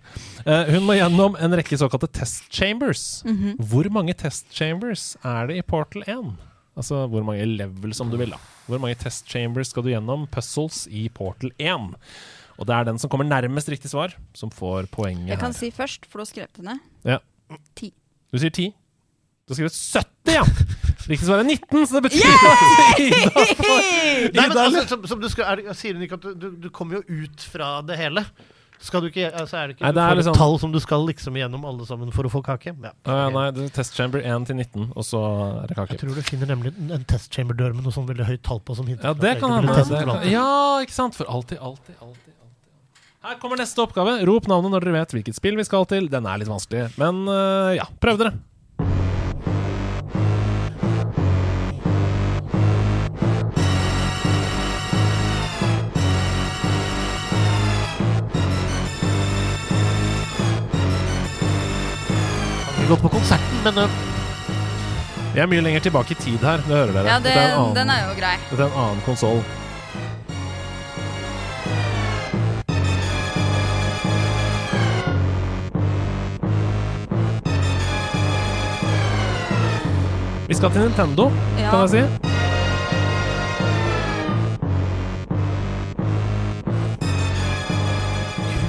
[0.42, 3.04] Uh, hun må gjennom en rekke såkalte test chambers.
[3.28, 3.56] Mhm.
[3.70, 6.32] Hvor mange test chambers er det i Portal 1?
[6.76, 8.32] Altså hvor mange levels, om du vil.
[8.32, 11.94] da Hvor mange test chambers skal du gjennom puzzles i Portal 1?
[12.59, 15.34] Og det er den som kommer nærmest riktig svar, som får poenget her.
[15.34, 15.59] Jeg kan her.
[15.59, 16.78] si først, for du har skrevet det ned.
[17.04, 17.18] Ja.
[17.76, 17.92] Ti.
[18.32, 18.72] Du sier 10.
[19.47, 20.44] Du har skrevet 70, ja!
[21.10, 23.86] Riktig svar er 19, så det betyr at Ida får
[24.36, 26.51] Nei, men altså, som, som du skal, er, det- Sier hun ikke at du, du,
[26.62, 28.23] du kommer jo ut fra det hele?
[28.82, 30.78] Skal du ikke, altså er det ikke Nei, det er et liksom- tall som du
[30.82, 32.73] skal liksom gjennom alle sammen for å få kake?
[32.82, 32.93] Ja.
[33.06, 35.20] Ja, nei, det er test chamber 1 til 19, og så
[35.64, 35.97] er det kake.
[35.97, 38.62] Jeg tror du finner nemlig en- en test chamber-dør med noe sånn veldig høyt tall
[38.62, 39.74] på som hinter Ja, det kan hende.
[39.74, 40.31] det kan-.
[40.31, 40.47] Ja,
[40.86, 41.19] ikke sant?
[41.19, 42.31] For alltid, alltid, alltid.
[42.39, 42.39] alltid.
[43.27, 44.16] Her kommer neste oppgave.
[44.27, 46.09] Rop navnet når dere vet hvilket spill vi skal til.
[46.10, 48.32] Den er litt vanskelig, men øh, ja, prøv dere.
[62.93, 63.90] Gått på konserten, men uh,
[65.32, 66.60] Vi er mye lenger tilbake i tid her.
[66.66, 67.09] Det hører dere.
[67.09, 68.36] Ja, det, er en annen, den er jo grei.
[68.51, 69.40] dette er en annen konsoll.
[80.48, 81.70] Vi skal til Nintendo, Ja.
[81.70, 82.28] kan jeg si.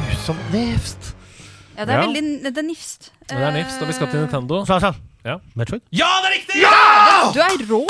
[0.10, 1.03] grusomt nefst.
[1.84, 2.06] Ja, det er Ja.
[2.08, 3.10] veldig Det er nifst.
[3.28, 4.64] Det er nifst, og vi skal til Nintendo.
[4.66, 4.94] Sa, sa.
[5.26, 5.38] Ja.
[5.56, 5.82] Metroid?
[5.92, 6.62] Ja, det er riktig!
[7.34, 7.82] Du er rå!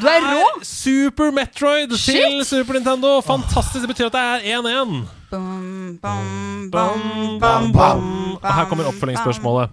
[0.00, 0.42] Du er rå!
[0.62, 3.20] Super Metroid til Super Nintendo.
[3.24, 3.80] Fantastisk.
[3.86, 5.06] Det betyr at det er 1-1.
[5.30, 8.36] Bum, bum, Bam, bum, bam, bam.
[8.42, 9.70] Og her kommer oppfølgingsspørsmålet.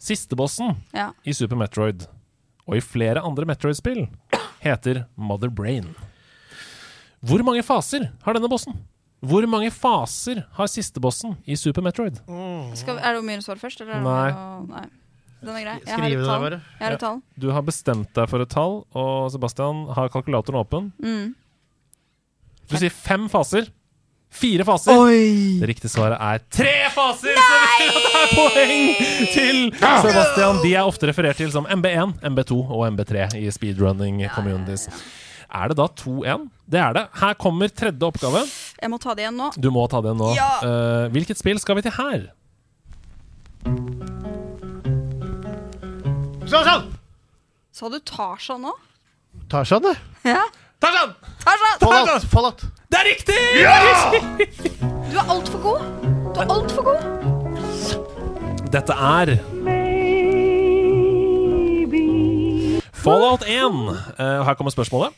[0.00, 1.10] Sistebossen Ja.
[1.24, 2.06] i Super Metroid,
[2.68, 4.08] og i flere andre Metroid-spill,
[4.60, 5.94] heter Mother Brain.
[7.24, 8.74] Hvor mange faser har denne bossen?
[9.22, 12.18] Hvor mange faser har sistebossen i Super Metroid?
[12.78, 13.84] Skal, er det om å svare først?
[13.84, 14.32] Eller er Nei.
[14.72, 14.86] nei.
[15.42, 15.76] Den er grei.
[15.86, 16.42] Jeg har et det tall.
[16.42, 16.58] bare.
[16.78, 17.20] Jeg har et tall.
[17.38, 20.90] Du har bestemt deg for et tall, og Sebastian har kalkulatoren åpen.
[21.02, 21.32] Mm.
[22.70, 23.70] Du sier fem faser.
[24.32, 24.96] Fire faser.
[24.96, 25.58] Oi!
[25.60, 27.36] Det riktige svaret er tre faser!
[27.36, 28.86] Så det betyr at det er poeng
[29.34, 29.58] til
[30.06, 30.62] Sebastian.
[30.62, 34.86] De er ofte referert til som MB1, MB2 og MB3 i speedrunning communities.
[35.52, 36.46] Er det da 2-1?
[36.72, 37.02] Det er det.
[37.20, 38.46] Her kommer tredje oppgave.
[38.80, 39.50] Jeg må ta det igjen nå.
[39.60, 40.30] Du må ta det igjen nå.
[40.38, 40.52] Ja.
[40.64, 42.30] Uh, hvilket spill skal vi til her?
[46.48, 46.88] Tarzan!
[47.72, 48.72] Sa du Tarzan nå?
[49.52, 49.94] Tarzan, det.
[50.28, 50.42] Ja.
[50.80, 51.12] Tarzan!
[51.44, 51.76] Tarzan!
[51.80, 52.24] Fallout.
[52.32, 52.64] Fallout.
[52.92, 53.36] Det er riktig!
[55.12, 55.80] Du er altfor god.
[56.32, 57.00] Du er altfor god.
[58.72, 59.36] Dette er
[63.02, 63.78] Fallout 1.
[64.14, 65.16] Uh, her kommer spørsmålet.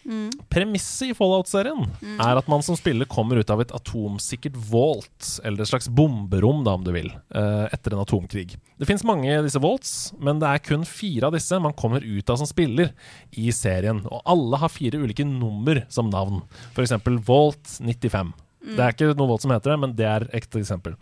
[0.53, 1.83] Premisset i Fallout-serien
[2.23, 6.63] er at man som spiller kommer ut av et atomsikkert vault, eller et slags bomberom,
[6.65, 8.57] da, om du vil, uh, etter en atomkrig.
[8.81, 12.05] Det fins mange av disse vaults, men det er kun fire av disse man kommer
[12.05, 12.95] ut av som spiller
[13.37, 14.01] i serien.
[14.09, 16.41] Og alle har fire ulike nummer som navn.
[16.73, 16.97] F.eks.
[17.29, 18.33] Vault 95.
[18.65, 20.97] Det er ikke noe vault som heter det, men det er ekte eksempel.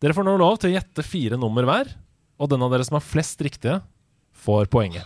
[0.00, 1.92] Dere får nå lov til å gjette fire nummer hver,
[2.40, 3.82] og den av dere som har flest riktige,
[4.44, 5.04] får poenget.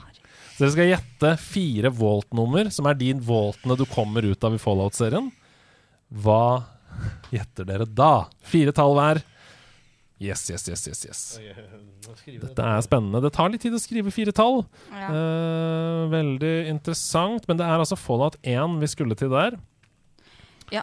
[0.59, 4.59] Så dere skal gjette fire Walt-nummer, som er de Waltene du kommer ut av i
[4.59, 5.29] Fallout-serien.
[6.11, 6.65] Hva
[7.31, 8.25] gjetter dere da?
[8.43, 9.21] Fire tall hver.
[10.19, 11.21] Yes, yes, yes, yes, yes.
[12.27, 13.21] Dette er spennende.
[13.23, 14.65] Det tar litt tid å skrive fire tall.
[14.91, 15.13] Ja.
[15.15, 17.47] Eh, veldig interessant.
[17.47, 19.61] Men det er altså Fallout 1 vi skulle til der.
[20.75, 20.83] Ja.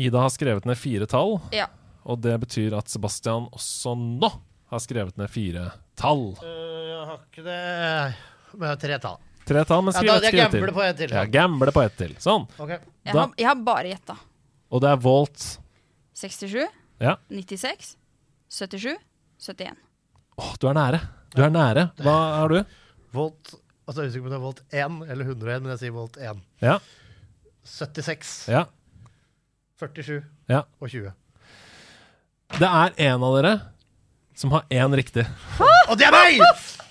[0.00, 1.68] Ida har skrevet ned fire tall, Ja.
[2.08, 4.32] og det betyr at Sebastian også nå
[4.72, 5.68] har skrevet ned fire
[6.00, 6.30] tall.
[6.40, 7.60] Uh, jeg har ikke det
[8.54, 9.18] med tre tall.
[9.48, 11.30] Tre tall, men Ja, skriv da- et skriv gambler på ett til, Ja, sånn.
[11.32, 12.14] gamble på ett til.
[12.16, 12.48] Sånn.
[12.58, 12.78] Okay.
[13.04, 14.16] Jeg, har, jeg har bare gjetta.
[14.70, 15.58] Og det er Volt
[16.14, 16.66] 67,
[17.00, 17.16] Ja.
[17.30, 17.96] 96,
[18.48, 18.96] 77,
[19.38, 19.76] 71.
[20.38, 21.00] Åh, du er nære.
[21.34, 21.90] Du er nære.
[21.96, 22.64] Hva har du?
[23.12, 23.54] Volt
[23.88, 25.92] Altså, jeg er usikker på om det er Volt 1 eller 101, men jeg sier
[25.92, 26.42] Volt 1.
[26.60, 26.78] Ja.
[27.64, 28.64] 76, ja.
[29.80, 30.62] 47 Ja.
[30.80, 31.12] og 20.
[32.58, 33.60] Det er en av dere
[34.34, 35.26] som har én riktig.
[35.88, 36.40] Og det er meg!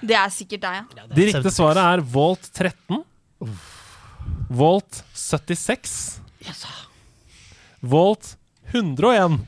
[0.00, 1.06] Det er sikkert deg, ja.
[1.10, 3.02] De riktige svaret er Volt 13.
[4.48, 6.20] Volt 76.
[7.80, 8.34] Volt
[8.72, 9.38] 101.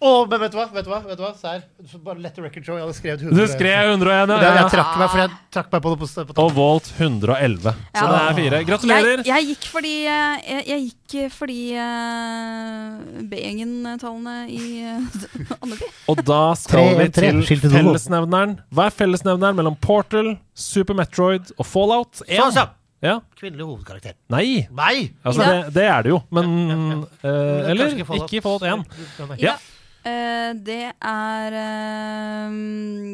[0.00, 0.64] Å, men vet du hva?
[0.72, 0.98] Vet du hva?
[1.04, 1.30] Vet du hva?
[1.36, 1.60] Sær.
[2.00, 2.78] Bare let the record show.
[2.78, 3.36] Jeg hadde skrevet 100.
[3.36, 4.52] Du skrev 101, Det, ja.
[4.54, 4.68] jeg ja.
[4.72, 7.66] trakk meg, for jeg trakk meg på det på, på Og Volt 111.
[7.68, 8.06] Så Ja.
[8.06, 8.60] det er fire.
[8.70, 9.10] Gratulerer.
[9.20, 15.88] Jeg, jeg gikk fordi eh, Jeg, jeg gikk fordi uh, B-gjengen-tallene i uh, Andeby.
[16.08, 18.54] Og da skal vi til fellesnevneren.
[18.72, 22.38] Hva er fellesnevneren mellom Portal, Super Metroid og Fallout 1?
[22.40, 22.72] Sånn, sånn.
[23.04, 23.18] Ja.
[23.36, 24.16] Kvinnelig hovedkarakter.
[24.32, 24.64] Nei!
[24.76, 25.10] Nei!
[25.24, 28.64] Altså, det, det er det jo, men Men eh, det er Eller ikke i Fallout
[28.64, 28.88] 1.
[29.28, 29.38] Nei.
[29.44, 29.58] Ja.
[30.04, 32.54] Eh, det er uh,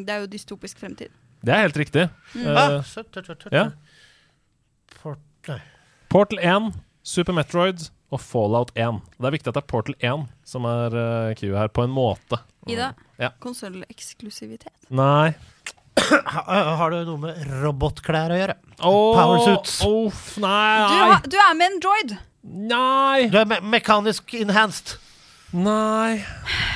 [0.05, 1.11] Det er jo dystopisk fremtid.
[1.43, 2.07] Det er helt riktig.
[2.33, 2.47] Mm.
[2.57, 3.65] Ah, Eh, ja.
[5.01, 5.51] Fort-
[6.09, 6.71] Portal 1,
[7.03, 9.01] Super Metroid og Fallout 1.
[9.19, 11.91] Det er viktig at det er Portal 1 som er uh, Q her, på en
[11.93, 12.39] måte.
[12.67, 13.29] Ida, Ja.
[13.43, 14.73] konsolleksklusivitet.
[14.89, 15.35] Nei.
[15.97, 18.55] Har du noe med robotklær å gjøre?
[18.79, 19.79] Åh, Powersuits.
[19.87, 20.87] Uff, Du, nei.
[20.87, 22.17] har, du er med en droid!
[22.47, 23.27] Nei.
[23.33, 24.97] Du er me mekanisk enhanced.
[25.55, 26.25] Nei.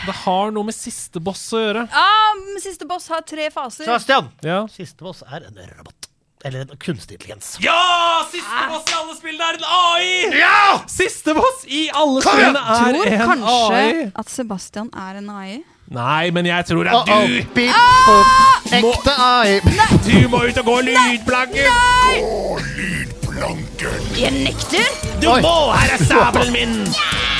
[0.06, 1.88] Det har noe med siste boss å gjøre.
[1.92, 3.84] Ja, men siste boss har tre faser.
[3.86, 4.30] Sebastian!
[4.46, 4.64] Ja.
[4.72, 6.08] Siste boss er en robot.
[6.44, 7.58] Eller en kunstig intelligens.
[7.62, 8.24] Ja!
[8.32, 10.40] Siste boss i alle spillene er en AI!
[10.40, 10.62] Ja!
[10.90, 14.08] Siste boss i alle Kom spillene er Tror en kanskje AI.
[14.24, 15.60] at Sebastian er en AI.
[15.92, 17.76] Nei, men jeg tror det er oh, du beep,
[18.08, 18.72] boop.
[18.78, 19.60] Ekte AI.
[20.08, 21.68] Du må ut og gå lydplanken!
[22.16, 24.08] Gå lydplanken.
[24.16, 24.96] Jeg nekter!
[25.20, 25.58] Du må!
[25.76, 26.80] Her er sabelen min!
[26.96, 27.31] Au!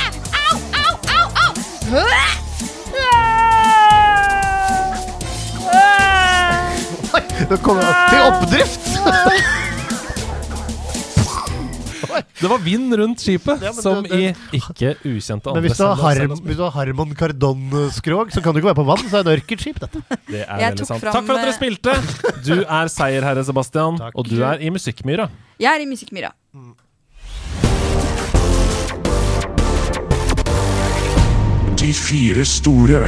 [7.12, 8.86] Oi, det kommer til oppdrift.
[12.42, 15.78] Det var vind rundt skipet, Ja, som det- det- i ikke ukjente andre Men hvis
[15.78, 18.98] du har, Zelda- hvis du har Harmon Kardon-skrog, så kan du ikke være på vann.
[19.08, 20.02] Så er det ørkert skip, dette.
[20.28, 21.00] Det er veldig sant.
[21.00, 21.94] fram, Takk for at dere eh, spilte.
[22.44, 24.12] Du er seierherre, Sebastian, Takk.
[24.16, 25.28] og du er i Musikkmyra.
[25.60, 26.32] Jeg er i Musikkmyra.
[31.92, 32.98] De fire store.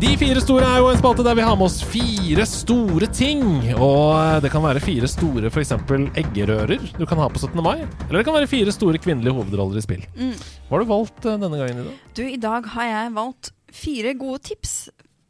[0.00, 3.42] De fire store er jo en spalte der vi har med oss fire store ting.
[3.76, 5.74] Og det kan være fire store f.eks.
[6.22, 7.60] eggerører du kan ha på 17.
[7.60, 7.82] mai.
[8.06, 10.06] Eller det kan være fire store kvinnelige hovedroller i spill.
[10.16, 11.92] Hva har du valgt eh, denne gangen, Ida?
[12.16, 13.52] Du, i dag har jeg valgt
[13.82, 14.74] fire gode tips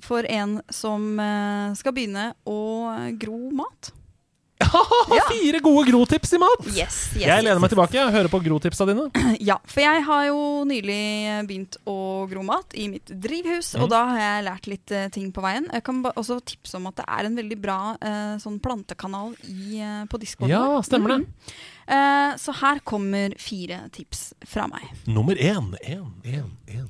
[0.06, 2.60] for en som eh, skal begynne å
[3.18, 3.90] gro mat.
[4.56, 6.62] Fire gode grotips i mat!
[6.72, 9.08] Yes, yes, Jeg lener yes, meg tilbake og hører på grotipsa dine.
[9.46, 10.96] Ja, for jeg har jo nylig
[11.46, 11.96] begynt å
[12.30, 13.82] gro mat i mitt drivhus, Mm.
[13.84, 15.66] og da har jeg lært litt uh, ting på veien.
[15.74, 19.82] Jeg kan også tipse om at det er en veldig bra uh, sånn plantekanal i,
[19.84, 20.48] uh, på Discord.
[20.50, 21.22] Ja, stemmer det.
[21.26, 21.56] Mhm.
[21.86, 24.88] Eh, så her kommer fire tips fra meg.
[25.06, 25.68] Nummer én.
[25.86, 26.88] én, én, én.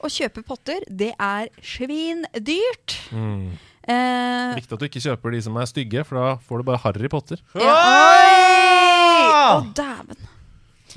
[0.00, 2.94] Å kjøpe potter, det er svindyrt.
[3.12, 3.50] Mm.
[3.86, 6.82] Eh, Viktig at du ikke kjøper de som er stygge, for da får du bare
[6.84, 7.38] Harry Potter.
[7.54, 7.76] Ja.
[9.56, 10.26] Å, dæven.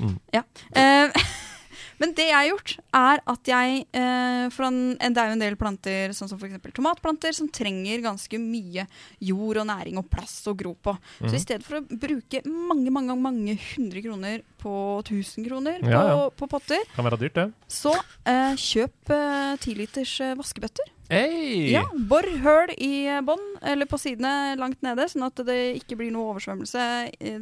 [0.00, 0.16] Mm.
[0.34, 0.42] Ja.
[0.74, 1.12] Eh,
[2.00, 5.42] men det jeg har gjort, er at jeg eh, For en, det er jo en
[5.44, 6.56] del planter, sånn som f.eks.
[6.74, 8.86] tomatplanter, som trenger ganske mye
[9.22, 10.96] jord og næring og plass å gro på.
[11.20, 11.36] Så Mhm.
[11.36, 14.72] i stedet for å bruke mange mange, mange hundre kroner på
[15.04, 16.30] 1000 kroner på, Ja, ja.
[16.30, 17.46] på potter, Kan være dyrt, det.
[17.68, 17.92] så
[18.26, 20.88] eh, kjøp eh, 10 liters eh, vaskebøtter.
[21.10, 21.72] Hey.
[21.72, 26.12] Ja, Bor høl i bånn, eller på sidene langt nede, sånn at det ikke blir
[26.14, 26.84] noe oversvømmelse,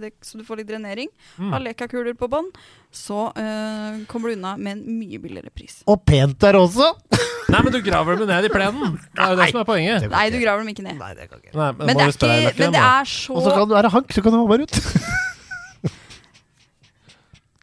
[0.01, 1.11] det, så du får litt drenering.
[1.37, 1.51] Mm.
[1.53, 2.49] Ha lekakuler på bånn,
[2.89, 5.83] så eh, kommer du unna med en mye billigere pris.
[5.85, 6.95] Og pent der også!
[7.53, 8.99] Nei, men du graver dem ned i plenen.
[9.13, 10.11] Det er jo det som er poenget.
[10.17, 10.99] Nei, du graver dem ikke ned.
[11.01, 11.55] Nei, det kan ikke.
[11.57, 14.13] Nei, Men det er, ikke, men det er så Og så kan du være hank,
[14.17, 14.81] så kan du ha bare ut.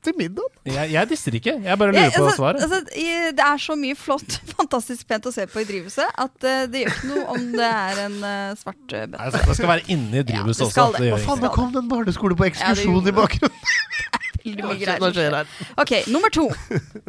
[0.05, 0.49] Til middag.
[0.69, 1.55] Jeg, jeg disser ikke.
[1.65, 2.61] Jeg bare Jeg- lurer på altså, svaret.
[2.61, 2.79] altså,
[3.39, 6.83] det er så mye flott, fantastisk pent å se på i drivhuset at uh, det
[6.85, 9.23] gjør ikke noe om det er en uh, svart uh, bøtte.
[9.25, 10.87] Altså, det skal være inne i drivhuset ja, også.
[10.95, 11.05] det.
[11.05, 13.65] Det Hva faen, nå kom det en barneskole på ekskursjon ja, i bakgrunnen.
[14.45, 16.51] Ok, nummer to.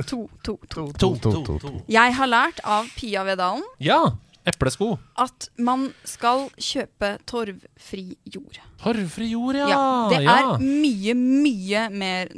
[0.06, 0.92] To, to, to.
[0.98, 1.72] To, to, to.
[1.92, 4.16] Jeg har lært av Pia Vedalen Ja!
[4.46, 4.98] Eplesko.
[5.18, 8.60] at man skal kjøpe torvfri jord.
[8.82, 9.68] Torvfri jord, ja.
[9.72, 10.36] Ja, det ja.
[10.36, 12.30] er mye, mye mer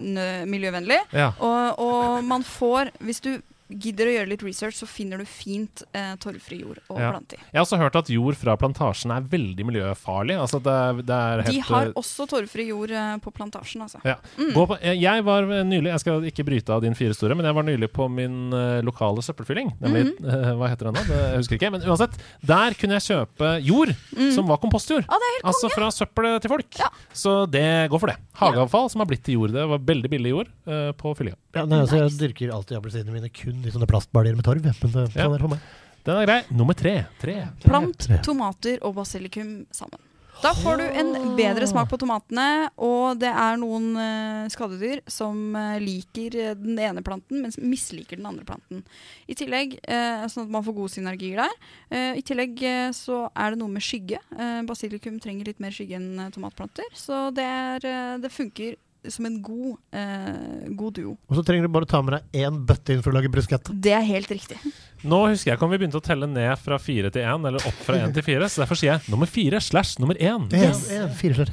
[0.48, 1.00] miljøvennlig.
[1.12, 1.32] Ja.
[1.38, 3.32] Og, og man får Hvis du
[3.68, 7.10] gidder å gjøre litt research, så finner du fint eh, torvfri jord å Ja.
[7.12, 7.40] plante i.
[7.52, 10.38] Jeg har også hørt at jord fra plantasjen er veldig miljøfarlig.
[10.40, 13.82] Altså det er, det er helt, De har eh, også torvfri jord eh, på plantasjen,
[13.84, 14.00] altså.
[14.04, 14.16] ja.
[14.38, 14.52] Mm.
[14.56, 17.44] Gå på, jeg- jeg var nylig Jeg skal ikke bryte av din fire store, men
[17.44, 19.74] jeg var nylig på min eh, lokale søppelfylling.
[19.80, 20.28] Nemlig, Mhm.
[20.28, 21.02] eh, hva heter den da?
[21.02, 21.70] Det, jeg husker ikke.
[21.72, 23.94] Men uansett, der kunne jeg kjøpe jord
[24.34, 25.04] som var kompostjord.
[25.08, 26.68] Ah, det er helt Altså fra søppelet til folk.
[26.72, 26.80] Mm.
[26.80, 26.88] Ja.
[27.12, 28.16] Så det går for det.
[28.38, 29.52] Hageavfall som har blitt til jord.
[29.52, 31.36] Det var veldig billig jord eh, på fyllinga.
[31.54, 34.62] Ja, nei, altså, jeg dyrker alltid appelsinene mine kun i sånne plastbaljer med torv.
[34.62, 35.24] Men det Ja.
[35.26, 35.60] er være for meg.
[36.04, 36.42] Den er grei.
[36.56, 37.06] Nummer tre.
[37.20, 37.48] tre.
[37.64, 38.18] Plant Tre.
[38.22, 39.98] tomater og basilikum sammen.
[40.40, 45.56] Da får du en bedre smak på tomatene, og det er noen eh, skadedyr som
[45.58, 48.84] eh, liker eh, den ene planten, men misliker den andre planten.
[49.26, 51.50] I tillegg, eh, Sånn at man får gode synergier der.
[51.90, 52.62] Eh, I tillegg
[52.94, 54.20] så er det noe med skygge.
[54.64, 58.76] Basilikum trenger litt mer skygge enn tomatplanter, så det, er, det funker
[59.14, 61.14] som en god, eh, god duo.
[61.28, 63.74] Og så trenger du bare ta med deg én bøtte inn for å lage bruschetta.
[63.74, 64.58] Det er helt riktig.
[65.04, 67.62] Nå husker jeg ikke om vi begynte å telle ned fra fire til én, eller
[67.62, 70.48] opp fra én til fire, så derfor sier jeg nummer fire slash nummer én.
[70.52, 71.46] En, en, fire.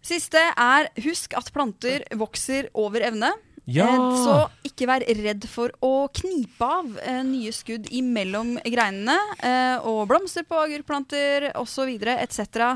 [0.00, 3.32] Siste er husk at planter vokser over evne.
[3.70, 3.86] Ja.
[3.86, 4.36] Eh, Så
[4.66, 9.18] ikke vær redd for å knipe av eh, nye skudd imellom greinene.
[9.44, 11.92] Eh, og blomster på agurkplanter osv.
[12.16, 12.72] etc.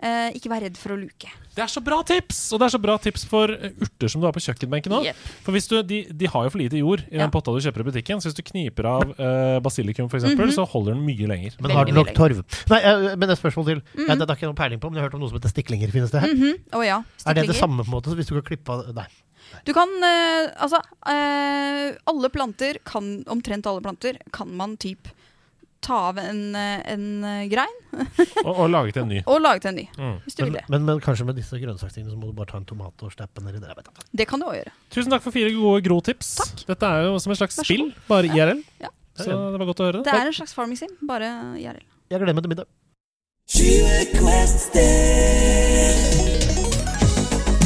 [0.00, 1.28] Eh, ikke vær redd for å luke.
[1.56, 2.38] Det er så bra tips!
[2.54, 5.08] Og det er så bra tips for eh, urter som du har på kjøkkenbenken òg.
[5.10, 5.22] Yep.
[5.46, 7.24] For hvis du, de, de har jo for lite jord i Ja.
[7.24, 10.52] den potta du kjøper i butikken, så hvis du kniper av uh, basilikum f.eks., eksempel,
[10.54, 11.56] så holder den mye lenger.
[11.60, 12.44] Men har du nok torv?
[12.70, 13.82] Nei, uh, men et spørsmål til.
[13.96, 14.06] Mhm.
[14.06, 15.40] Ja, det har ikke noen noe peiling på, men jeg har hørt om noe som
[15.40, 15.90] heter stiklinger.
[15.94, 16.34] Finnes det her?
[16.34, 16.78] Mm -hmm.
[16.78, 17.02] oh, ja.
[17.26, 18.10] Er det det samme på en måte?
[18.10, 19.08] Så hvis du kan klippe av Nei.
[19.64, 25.08] Du kan uh, Altså, eh, alle planter kan Omtrent alle planter kan man typ
[25.80, 27.76] ta av en, eh, en eh, grein
[28.44, 29.20] Og, og lage til en ny.
[29.26, 29.86] og laget en ny.
[29.96, 30.16] Mm.
[30.26, 30.64] Hvis du Men, vil det.
[30.70, 33.42] men, men kanskje med disse grønnsakstingene så må du bare ta en tomat og stappe
[33.44, 33.80] nedi der.
[34.12, 34.74] Det kan du òg gjøre.
[34.94, 36.34] Tusen takk for fire gode grotips.
[36.68, 38.60] Dette er jo som et slags spill, bare IRL.
[38.84, 38.92] Ja.
[39.20, 40.20] Så det var godt å høre Det det.
[40.20, 41.82] er en slags farming sim, bare IRL.
[42.10, 42.70] Jeg gleder meg til middag.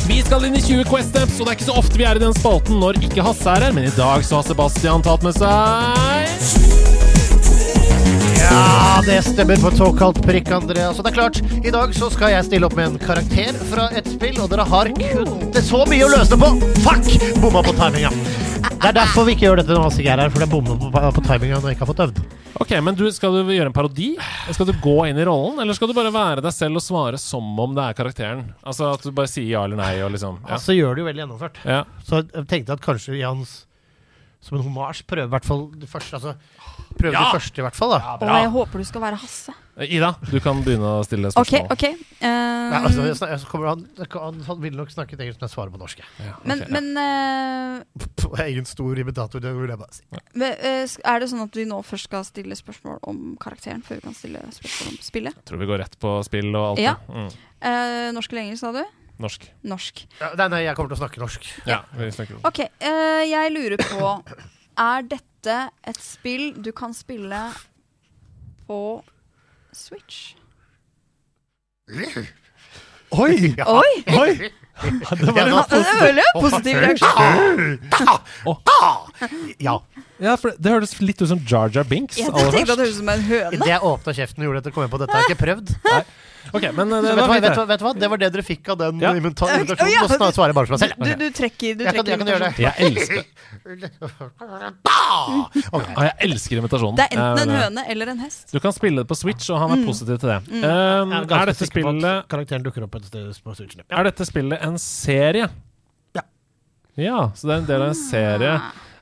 [0.08, 2.18] Vi skal inn i 20 Quest Steps, og det er ikke så ofte vi er
[2.20, 5.24] i den spalten når ikke Hasse er her, men i dag så har Sebastian tatt
[5.26, 6.73] med seg
[8.54, 10.98] Ja, det stemmer på et såkalt prikk, Andreas.
[11.00, 13.88] Og det er klart, i dag så skal jeg stille opp med en karakter fra
[13.98, 16.50] et spill, og dere har kun det så mye å løse på.
[16.84, 17.10] Fuck!
[17.42, 18.12] Bomma på timinga.
[18.70, 20.78] Det er derfor vi ikke gjør dette når ikke er her, for det er bomma
[20.78, 22.22] på, på timinga når jeg ikke har fått øvd.
[22.62, 24.08] Ok, men du, Skal du gjøre en parodi?
[24.54, 27.18] Skal du gå inn i rollen, eller skal du bare være deg selv og svare
[27.18, 28.46] som om det er karakteren?
[28.62, 30.54] Altså At du bare sier ja eller nei og liksom ja.
[30.60, 31.62] Altså gjør det jo veldig gjennomført.
[31.66, 31.82] Ja.
[32.06, 33.64] Så jeg tenkte at kanskje Jans
[34.44, 36.18] som en homasj prøver i hvert fall det første.
[36.18, 36.34] Altså,
[36.98, 37.20] prøve Ja!
[37.26, 37.90] det første, i hvert fall.
[37.98, 39.54] da Og jeg håper du skal være Hasse.
[39.74, 41.64] Ida, du kan begynne å stille spørsmål.
[41.74, 41.82] OK.
[41.84, 43.80] eh, Nei, altså, jeg, snak- jeg, kommer han,
[44.14, 45.98] han, han ville nok snakket engelsk, men jeg svarer på norsk.
[46.22, 46.72] Ja, men ok, ja.
[46.76, 50.04] men eh, Jeg er stor imitator, det vil jeg bare si.
[50.38, 53.82] men, eh, sk- er det sånn at vi nå først skal stille spørsmål om karakteren,
[53.82, 55.34] før vi kan stille spørsmål om spillet?
[55.42, 56.94] Jeg tror vi går rett på spill og alt Ja.
[56.94, 57.14] det.
[57.14, 57.32] Mm.
[57.64, 58.84] Eh, norsk eller engelsk, sa du?
[59.18, 59.44] Norsk.
[59.62, 60.06] Norsk.
[60.20, 61.50] Ja, nei, nei, jeg kommer til å snakke norsk.
[61.70, 62.62] Ja, vi snakker om OK.
[62.62, 64.14] eh, jeg lurer på
[64.80, 65.56] Er dette
[65.86, 67.40] et spill du kan spille
[68.66, 68.78] på
[69.74, 70.34] Switch?
[73.14, 73.54] Oi!
[73.60, 73.66] Ja.
[73.70, 73.90] Oi!
[74.18, 74.50] Oi!
[74.82, 77.76] Det var en veldig positiv reaksjon.
[79.62, 79.76] Ja.
[80.18, 82.18] Ja, for det høres litt ut som Jar Jar Binks.
[82.18, 83.52] Jeg det, det høres ut som en høne.
[83.54, 85.14] Idet jeg åpna kjeften og gjorde dette, kom jeg på dette.
[85.14, 85.74] har jeg ikke prøvd.
[86.52, 87.48] Ok, men eh, det vet, du hva, vet, det.
[87.68, 87.92] vet du hva?
[88.02, 89.10] Det var det dere fikk av den Ja.
[89.14, 89.66] Ja, invitasjonen.
[89.94, 90.94] ja, Nå svarer bare for meg selv.
[91.00, 92.54] Du, du trekker, du Jeg kan, jeg kan gjøre det.
[92.60, 93.22] Jeg elsker
[95.74, 95.94] okay.
[96.04, 96.96] jeg elsker invitasjonen.
[96.98, 98.44] Det er enten en Eh, høne eller en hest.
[98.52, 99.86] Du kan spille det på Switch, og han er Mm.
[99.86, 100.40] positiv til det.
[100.48, 100.64] Mm.
[100.64, 103.82] Um, er er, dette spillet, karakteren dukker opp et sted på Switchen.
[103.90, 103.96] Ja.
[103.98, 105.48] er dette spillet en serie?
[106.14, 106.22] Ja.
[106.96, 108.52] Ja, så det er en del av en serie.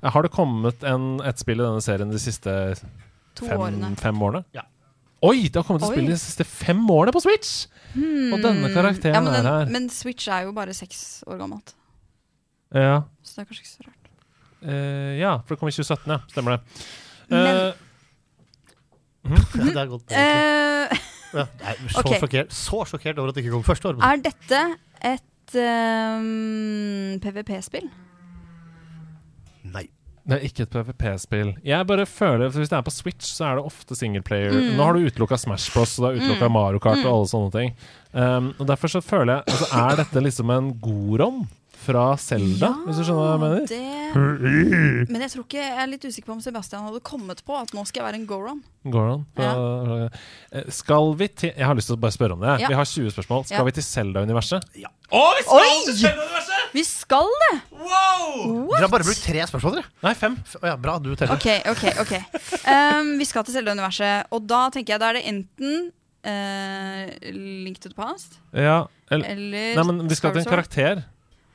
[0.02, 0.10] Ah.
[0.10, 2.74] Har det kommet en, et spill i denne serien de siste
[3.39, 3.97] fem, årene.
[3.98, 4.44] fem årene?
[4.52, 4.62] Ja.
[5.23, 5.97] Oi, det har kommet til Oi.
[5.97, 7.66] spill de siste fem årene på Switch!
[7.94, 9.70] Og denne karakteren ja, men, er her.
[9.70, 11.74] men Switch er jo bare seks år gammelt.
[12.74, 13.03] Ja.
[13.23, 14.11] Så det er kanskje ikke så rart.
[14.62, 16.19] Eh, ja, for det kom i 2017, ja.
[16.32, 16.85] Stemmer det.
[17.31, 17.73] Men-
[19.23, 20.11] Eh, Det er godt.
[20.11, 20.99] Eh,
[21.32, 22.16] Ja, jeg er så, ok.
[22.20, 24.01] sjokkert, så sjokkert over at det ikke kom første år.
[24.05, 24.59] er dette
[25.12, 27.86] et ehm, PVP-spill?
[30.23, 31.49] Det er ikke et PVP-spill.
[31.66, 34.55] Jeg bare føler for Hvis det er på Switch, så er det ofte singleplayer.
[34.55, 34.77] Mm.
[34.78, 37.51] Nå har du utelukka Smash Bros, og du har utelukka Mario Kart og alle sånne
[37.57, 37.74] ting.
[38.12, 41.47] Um, og Derfor så føler jeg altså, Er dette liksom en Goron
[41.83, 43.67] fra Selda, hvis du skjønner hva jeg mener?
[43.71, 47.55] Det Men jeg tror ikke Jeg er litt usikker på om Sebastian hadde kommet på
[47.57, 48.61] at nå skal jeg være en Goron.
[48.93, 49.23] Goron.
[49.37, 49.53] Fra,
[50.53, 52.55] Eh, Skal vi til Jeg har lyst til å bare spørre om det.
[52.61, 52.69] Ja.
[52.69, 53.45] Vi har 20 spørsmål.
[53.49, 53.65] Skal Ja.
[53.65, 54.67] vi til Selda-universet?
[54.83, 54.91] Ja.
[55.13, 55.85] Å, vi skal Oi!
[55.87, 56.69] til Zelda-universet!
[56.73, 57.55] Vi skal det!
[57.73, 58.69] Wow!
[58.73, 59.91] Dere har bare brukt tre spørsmål, dere.
[60.03, 60.37] Nei, fem.
[60.47, 61.35] F- ja, bra, du teller.
[61.37, 62.13] Ok, ok, ok.
[62.69, 65.91] Um, vi skal til Zelda-universet, og da tenker jeg da er det enten
[66.25, 67.33] uh,
[67.65, 71.03] Link to the Past Ja, eller, eller Nei, men vi skal til en karakter.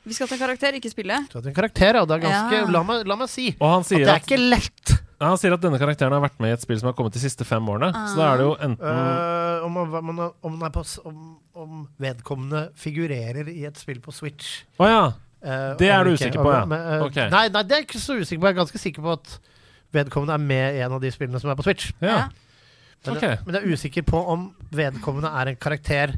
[0.08, 1.18] Vi skal til en karakter, ikke spille.
[1.28, 2.70] Du har hatt en karakter, ja, det er ganske Ja.
[2.72, 4.94] la, meg, la meg si Og han at sier det er at, ikke lett.
[5.20, 7.20] han sier at denne karakteren har vært med i et spill som har kommet de
[7.20, 7.90] siste fem årene.
[8.08, 10.98] Så da er det jo enten Øh, om, man, man, om, den er på, s-
[11.04, 14.64] om, om vedkommende figurerer i et spill på Switch.
[14.80, 15.04] Å ja.
[15.44, 16.24] øh, Det er eller du ikke.
[16.30, 16.64] usikker på, ja.
[16.64, 17.16] Men, øh, Ok.
[17.30, 18.46] nei, nei, det er jeg ikke så usikker på.
[18.48, 19.38] Jeg er ganske sikker på at
[19.92, 21.92] vedkommende er med i en av de spillene som er på Switch.
[22.00, 22.28] ja.
[23.06, 23.22] Men, Ok.
[23.22, 26.16] jeg, men jeg er usikker på om vedkommende er en karakter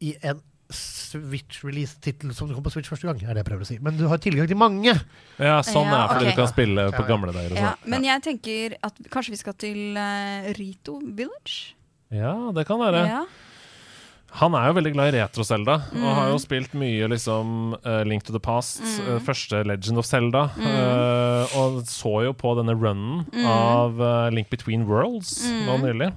[0.00, 0.40] i en
[0.74, 3.20] Switch-release-tittel som kom på Switch første gang.
[3.22, 3.78] er det jeg prøver å si.
[3.82, 4.94] Men du har tilgang til mange.
[5.38, 6.34] Ja, sånn Ja, er fordi okay.
[6.34, 7.90] du kan spille på gamle dager Ja, sånn.
[7.90, 11.74] men jeg tenker at kanskje vi skal til uh, Rito Village?
[12.14, 13.06] Ja, det kan være.
[13.08, 13.24] Ja.
[14.40, 16.14] Han er jo veldig glad i retro-Selda, og Mm.
[16.18, 19.14] har jo spilt mye liksom uh, Link to the Past, Mm.
[19.14, 23.46] uh, første Legend of Zelda, uh, og så jo på denne runnen Mm.
[23.46, 26.12] av Link Between Worlds nå nylig.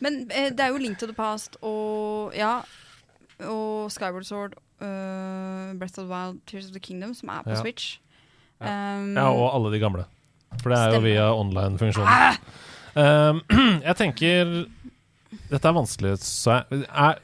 [0.00, 2.62] Men det er jo Link to the Past og ja
[3.44, 7.50] Og Skyward Sword, uh, Breath of the Wild, Tears of the Kingdom, som er på
[7.50, 7.60] Ja.
[7.60, 7.98] Switch.
[8.60, 10.04] Um, Ja, og alle de gamle.
[10.62, 12.38] For det er jo via online-funksjonen.
[12.96, 13.42] Um,
[13.88, 14.52] jeg tenker
[15.50, 17.18] Dette er vanskelig, så jeg er,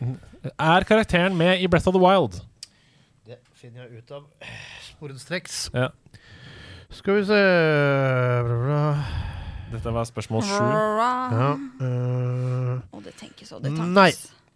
[0.58, 2.42] er karakteren med i Breath of the Wild?
[3.26, 4.26] Det finner jeg ut av
[4.82, 5.70] sporenstreks.
[5.72, 5.88] Ja.
[6.92, 7.38] Skal vi se
[8.44, 8.80] bra, bra.
[9.72, 10.60] Dette var spørsmål sju.
[10.60, 13.96] Ja, Uh, Og det tenkes og det tankes.
[13.96, 14.10] Nei.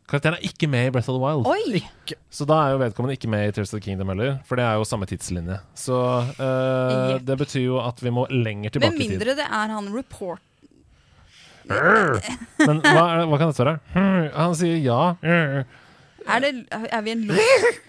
[0.07, 1.47] Karakteren er ikke med i Breath of the Wild.
[1.51, 1.81] Oi!
[2.31, 4.63] Så da er jo vedkommende ikke med i Tears of the Kingdom heller, for det
[4.63, 5.57] er jo samme tidslinje.
[5.75, 5.97] Så
[6.39, 9.17] uh, det betyr jo at vi må lenger tilbake Med i tid.
[9.17, 10.43] mindre det er han report...
[12.69, 13.79] Men hva, er, hva kan dette være?
[14.39, 15.01] Han sier ja.
[16.27, 17.81] Er, det, er vi en lort?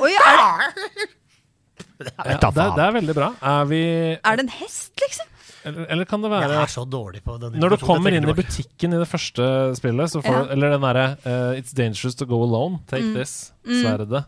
[0.00, 3.28] Oi, er, det, Ja, det, det er veldig bra.
[3.44, 3.82] Er vi
[4.16, 5.28] er det en hest, liksom?
[5.64, 8.32] Eller, eller kan det Jeg er så dårlig på den Når du kommer inn i
[8.34, 9.44] butikken i det første
[9.78, 10.52] spillet, så får, Ja.
[10.56, 12.80] eller den derre uh, It's dangerous to go alone.
[12.90, 13.14] Take Mm.
[13.14, 13.52] this.
[13.66, 13.82] Mm.
[13.82, 14.24] Sverdet.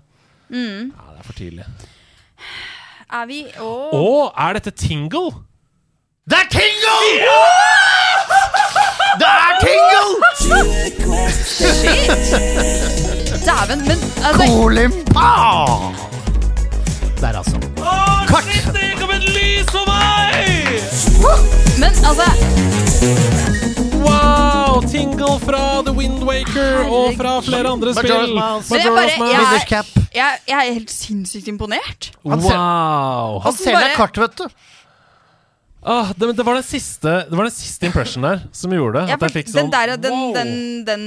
[0.50, 0.92] Mm.
[0.94, 1.64] Ja, det er for tidlig.
[3.14, 3.72] Er vi Å!
[3.94, 5.30] Å, er dette Tingle?
[6.28, 6.98] Det er Tingle!
[9.20, 10.06] Det er Tingle!
[11.44, 12.34] Shit!
[13.44, 15.28] Dæven, men altså, Kolimpa!
[17.20, 17.56] Der, altså.
[24.04, 24.80] Wow!
[24.90, 28.12] Tingle fra The Wind Waker og fra flere andre spill.
[28.12, 28.70] Majora's Mask.
[28.70, 29.86] Majora's jeg, er, Cap.
[30.14, 32.10] jeg, jeg er helt sinnssykt imponert.
[32.28, 33.40] Han ser- Wow!
[33.46, 34.46] Han ser selger bare- kart, vet du.
[35.84, 39.18] Ah, det, det, var den siste, det var den siste impression der som gjorde Ja,
[39.18, 40.30] at jeg fikk sånn den der, den, wow.
[40.32, 40.52] den,
[40.86, 41.02] den,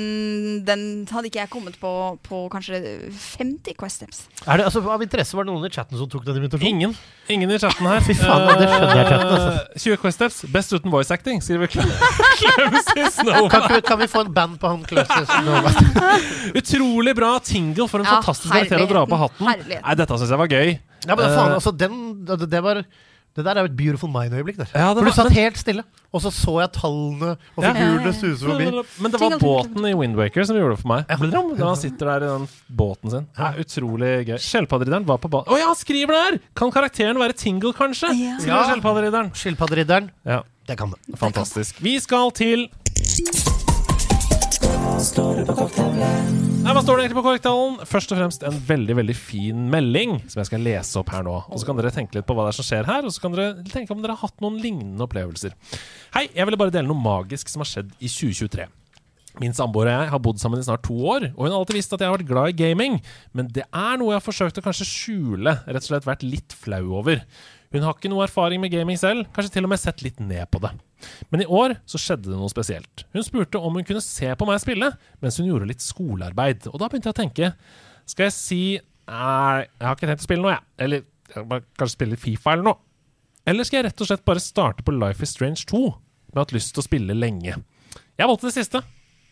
[0.67, 1.93] den hadde ikke jeg kommet på
[2.27, 2.77] på kanskje
[3.09, 4.19] 50 Quest Steps.
[4.45, 6.69] Er det, altså, av interesse Var det noen i chatten som tok den invitasjonen?
[6.69, 6.93] Ingen.
[7.33, 8.05] Ingen i chatten her.
[8.05, 9.65] Fy faen, det skjønner jeg chatten, altså.
[9.65, 10.37] Eh, 20 Quest Steps.
[10.53, 11.89] Best uten voice acting, skriver Cle-
[12.43, 13.07] Clemsy
[13.49, 15.51] Kan, vi- kan vi få en band på han Clemson?
[16.61, 17.87] Utrolig bra Tingle.
[17.89, 19.47] For en Ja, fantastisk karakter å dra på hatten.
[19.51, 19.83] herligheten.
[19.89, 20.77] Nei, Dette syns jeg var gøy.
[21.07, 22.83] Ja, men faen, Eh, altså, den, det, det var
[23.38, 24.57] det der er jo et beautiful mind-øyeblikk.
[24.57, 24.68] der.
[24.73, 27.73] Ja, det For du satt men- helt stille, og så så jeg tallene og Ja.
[27.73, 28.65] figurene suse forbi.
[29.01, 31.05] Men det var båten i Windwaker som gjorde det for meg.
[31.07, 33.27] Når han sitter der i den båten sin.
[33.38, 34.38] Er utrolig gøy.
[34.41, 35.45] Skjelpadderidderen var på banen.
[35.47, 36.39] Å ja, skriver det her!
[36.55, 38.09] Kan karakteren være Tingle, kanskje?
[38.18, 38.38] Ja.
[38.39, 38.64] Skriver Ja.
[38.73, 39.31] Skjellpadderidderen.
[39.34, 40.09] Skilpadderidderen.
[40.26, 41.18] Ja, Det kan det.
[41.19, 41.80] fantastisk.
[41.80, 42.68] Vi skal til
[44.88, 47.76] Nei, Hva står det egentlig på korktavlen?
[47.88, 51.35] Først og fremst en veldig veldig fin melding som jeg skal lese opp her nå.
[51.51, 53.23] Og Så kan dere tenke litt på hva det er som skjer her, og så
[53.23, 55.53] kan dere tenke om dere har hatt noen lignende opplevelser.
[56.15, 58.68] Hei, jeg ville bare dele noe magisk som har skjedd i 2023.
[59.43, 61.77] Min samboer og jeg har bodd sammen i snart to år, og hun har alltid
[61.77, 62.97] visst at jeg har vært glad i gaming,
[63.38, 66.55] men det er noe jeg har forsøkt å kanskje skjule, rett og slett vært litt
[66.57, 67.22] flau over.
[67.77, 70.49] Hun har ikke noe erfaring med gaming selv, kanskje til og med sett litt ned
[70.49, 70.71] på det.
[71.29, 73.03] Men i år så skjedde det noe spesielt.
[73.13, 74.89] Hun spurte om hun kunne se på meg spille,
[75.21, 76.65] mens hun gjorde litt skolearbeid.
[76.71, 77.51] Og da begynte jeg å tenke
[78.09, 78.61] Skal jeg si
[79.07, 80.65] Nei, jeg har ikke tenkt å spille noe, jeg.
[80.83, 82.79] Eller jeg kanskje spille Fifa eller noe.
[83.47, 85.79] Eller skal jeg rett og slett bare starte på Life is Strange 2?
[86.33, 87.55] Med hatt lyst til å spille lenge.
[88.17, 88.81] Jeg valgte det siste,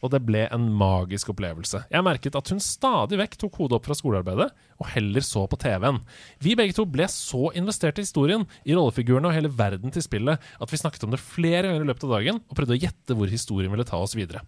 [0.03, 1.84] og det ble en magisk opplevelse.
[1.91, 4.49] Jeg merket at hun stadig vekk tok hodet opp fra skolearbeidet
[4.81, 6.01] og heller så på TV-en.
[6.43, 10.38] Vi begge to ble så investert i historien, i rollefigurene og hele verden til spillet
[10.61, 13.17] at vi snakket om det flere ganger i løpet av dagen og prøvde å gjette
[13.17, 14.43] hvor historien ville ta oss videre.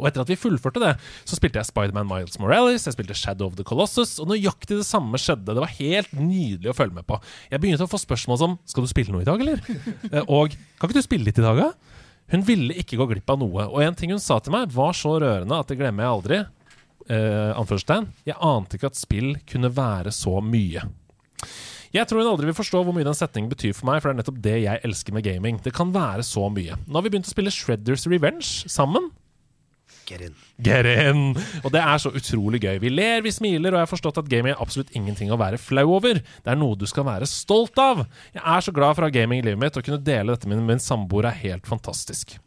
[0.00, 0.94] Og etter at vi fullførte det,
[1.28, 4.86] så spilte jeg Spiderman Miles Morales, jeg spilte Shadow of the Colossus, og nøyaktig det
[4.88, 5.52] samme skjedde.
[5.52, 7.18] Det var helt nydelig å følge med på.
[7.52, 9.60] Jeg begynte å få spørsmål som Skal du spille noe i dag, eller?
[10.14, 11.99] Eh, Og Kan ikke du spille litt i dag, da?
[12.30, 14.94] Hun ville ikke gå glipp av noe, og en ting hun sa til meg, var
[14.96, 16.40] så rørende at det glemmer jeg aldri.
[17.10, 18.08] Eh.
[18.28, 20.84] Jeg ante ikke at spill kunne være så mye.
[21.90, 24.14] Jeg tror hun aldri vil forstå hvor mye den setningen betyr for meg, for det
[24.14, 25.58] er nettopp det jeg elsker med gaming.
[25.64, 26.78] Det kan være så mye.
[26.86, 29.10] Nå har vi begynt å spille Shredders Revenge sammen.
[30.10, 30.34] Get in.
[30.58, 31.22] Get in!
[31.62, 32.80] Og det er så utrolig gøy.
[32.82, 35.60] Vi ler, vi smiler, og jeg har forstått at gaming er absolutt ingenting å være
[35.62, 36.18] flau over.
[36.18, 38.02] Det er noe du skal være stolt av.
[38.34, 40.50] Jeg er så glad for å ha gaming i livet mitt, og kunne dele dette
[40.50, 42.40] med min samboer er helt fantastisk.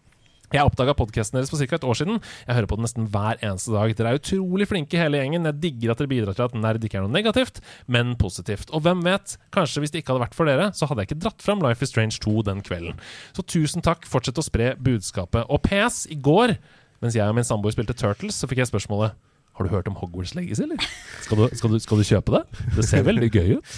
[0.53, 1.80] Jeg oppdaga podkasten deres for ca.
[1.80, 2.19] et år siden.
[2.45, 3.94] Jeg hører på den nesten hver eneste dag.
[3.98, 5.48] Dere er utrolig flinke hele gjengen.
[5.49, 7.57] Jeg digger at dere bidrar til at nerd ikke er noe negativt,
[7.90, 8.69] men positivt.
[8.69, 11.23] Og hvem vet, kanskje hvis det ikke hadde vært for dere, så hadde jeg ikke
[11.26, 13.02] dratt fram Life is Strange 2 den kvelden.
[13.34, 15.49] Så tusen takk, fortsett å spre budskapet.
[15.49, 16.60] Og PS, i går,
[17.04, 19.14] mens jeg og min samboer spilte Turtles, så fikk jeg spørsmålet
[19.54, 20.82] Har du hørt om Hogwarts Legacy, eller?
[21.22, 22.64] Skal du, skal, du, skal du kjøpe det?
[22.80, 23.76] Det ser veldig gøy ut.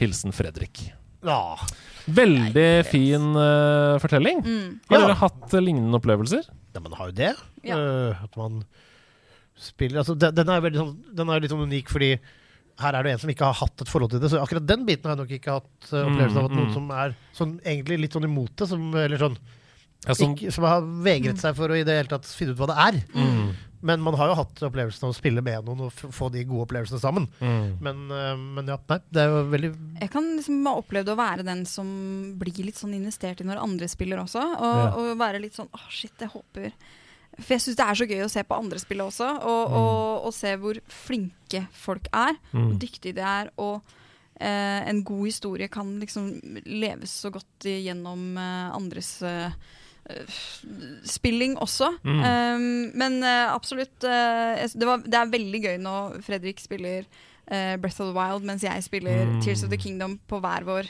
[0.00, 0.86] Hilsen Fredrik.
[1.26, 1.58] Ja.
[2.08, 4.40] Veldig fin uh, fortelling.
[4.88, 5.02] Har Ja.
[5.04, 6.46] dere hatt uh, lignende opplevelser?
[6.72, 7.34] Ja, man har jo det.
[7.68, 7.76] Ja.
[7.76, 8.62] Uh, at man
[9.60, 12.14] spiller altså, den, den er jo veldig sånn, den er litt sånn unik fordi
[12.80, 14.30] her er det en som ikke har hatt et forhold til det.
[14.32, 16.70] Så akkurat den biten har jeg nok ikke hatt uh, opplevelsen av at Mm, noen
[16.70, 16.76] mm.
[16.78, 19.36] som er sånn, egentlig litt sånn imot det, som, eller sånn
[20.06, 22.56] Ja, som- ikke, som har vegret seg for å i det hele tatt finne ut
[22.58, 23.04] hva det er.
[23.14, 23.50] Mm.
[23.82, 26.42] Men man har jo hatt opplevelsen av å spille med noen og f få de
[26.44, 27.26] gode opplevelsene sammen.
[27.40, 27.78] Mm.
[27.80, 31.16] Men, eh, men ja, nei, det er jo veldig Jeg kan liksom ha opplevd å
[31.16, 31.86] være den som
[32.38, 34.40] blir litt sånn investert i når andre spiller også.
[34.40, 34.90] Og, Ja.
[34.96, 36.72] og være litt sånn åh, shit, jeg håper
[37.38, 39.76] For jeg syns det er så gøy å se på andre spille også, og, Mm.
[39.76, 42.66] og, og se hvor flinke folk er, Mm.
[42.72, 43.50] hvor dyktige de er.
[43.56, 43.82] og
[44.40, 49.50] eh, en god historie kan liksom leves så godt gjennom eh, andres eh,
[51.06, 51.90] spilling også.
[52.04, 52.20] Mm.
[52.20, 57.04] Um, men eh, absolutt eh, det, var, det er veldig gøy når Fredrik spiller
[57.50, 59.40] eh, Breath of the Wild, mens jeg spiller Mm.
[59.44, 60.88] Tears of the Kingdom på hver vår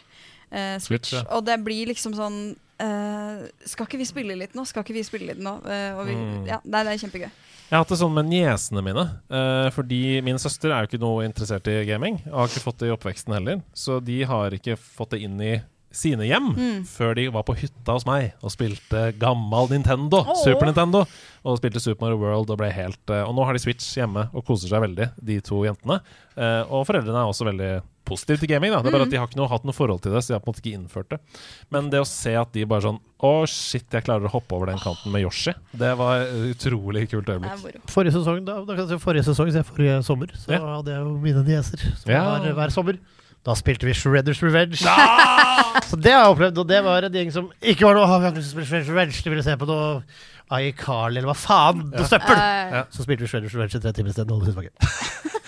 [0.52, 1.26] eh, Switch, Switch.
[1.30, 2.42] Og det blir liksom sånn
[2.80, 4.62] Uh, Skal ikke vi spille litt nå?
[4.64, 5.50] Skal ikke vi spille litt nå?
[5.66, 6.46] Uh, vi, Mm.
[6.48, 7.26] ja, det, det er kjempegøy.
[7.26, 9.02] Jeg har hatt det sånn med niesene mine.
[9.28, 12.16] Uh, fordi min søster er jo ikke noe interessert i gaming.
[12.30, 13.60] Og har ikke fått det i oppveksten heller.
[13.76, 15.58] Så de har ikke fått det inn i
[15.90, 16.82] sine hjem Mm.
[16.86, 20.20] før de var på hytta hos meg og spilte gammel Nintendo.
[20.22, 20.34] oh.
[20.44, 21.04] Super Nintendo.
[21.44, 24.28] Og spilte Super Mario World og ble helt eh, Og nå har de Switch hjemme
[24.34, 26.00] og koser seg veldig, de to jentene.
[26.36, 28.72] Eh, og foreldrene er også veldig positive til gaming.
[28.72, 28.82] Da.
[28.82, 29.08] Det er bare Mm.
[29.08, 30.52] at De har ikke noe, hatt noe forhold til det, så de har på en
[30.52, 31.18] måte ikke innført det.
[31.70, 34.66] Men det å se at de bare sånn Å, shit, jeg klarer å hoppe over
[34.66, 35.52] den kanten med Yoshi.
[35.76, 37.80] Det var utrolig kult øyeblikk.
[37.86, 40.58] Forrige sesong, da, da kan jeg si forrige sesong, så forrige sommer, så Ja.
[40.76, 42.38] hadde jeg jo mine nieser som Ja.
[42.38, 42.98] var hver sommer.
[43.46, 44.76] Da spilte vi Shredders Revenge.
[45.88, 48.18] så det har jeg opplevd, og det var en gjeng som ikke var noe «Å,
[48.20, 49.88] Vi har ikke lyst til å spille Shredders Revenge, de ville se på noe
[50.60, 52.36] iCarly eller hva faen, noe søppel!
[52.36, 52.84] Ja.
[52.92, 54.34] Så spilte vi Shredders Revenge i tre timer isteden.
[54.34, 55.36] og det syntes var gøy.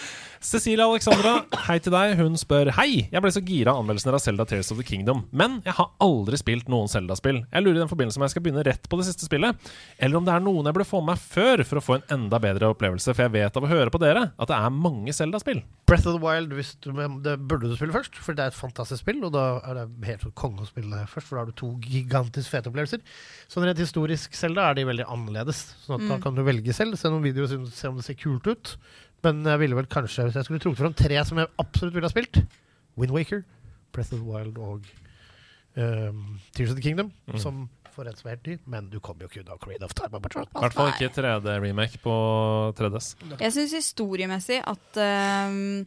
[0.42, 2.16] Cecilie Alexandra, hei til deg.
[2.18, 5.20] Hun spør Hei, jeg ble så gira av anmeldelsen av Zelda Tears of the Kingdom,
[5.30, 7.38] men jeg har aldri spilt noen Zelda-spill.
[7.52, 9.70] Jeg lurer i den forbindelse om jeg skal begynne rett på det siste spillet,
[10.02, 12.08] eller om det er noen jeg burde få med meg før for å få en
[12.16, 15.14] enda bedre opplevelse, for jeg vet av å høre på dere at det er mange
[15.14, 15.62] Zelda-spill.
[15.92, 16.90] Breath of the Wild hvis du,
[17.22, 19.22] det burde du spille først, for det er et fantastisk spill.
[19.28, 21.56] Og da er det helt sånn konge å spille det først, for da har du
[21.62, 23.02] to gigantisk fete opplevelser.
[23.52, 25.62] Sånn rent historisk Zelda er de veldig annerledes.
[25.86, 26.22] Sånn at da Mm.
[26.26, 28.76] kan du velge selv, se noen videoer og se om det ser kult ut.
[29.22, 32.08] Men jeg ville vel kanskje, hvis jeg skulle trukket fram tre som jeg absolutt ville
[32.08, 32.40] ha spilt
[32.98, 33.44] Wind Waker,
[33.92, 34.82] Breath of the Wild og
[35.76, 37.38] um, Tears of the Kingdom, Mm.
[37.38, 39.92] som for en som er helt ny, men du kommer jo ikke unna Creed of
[39.94, 40.16] Time.
[40.16, 40.20] I
[40.58, 42.14] hvert fall ikke 3D-remake på
[42.78, 43.14] 3DS.
[43.40, 45.02] Jeg syns historiemessig at
[45.50, 45.86] um,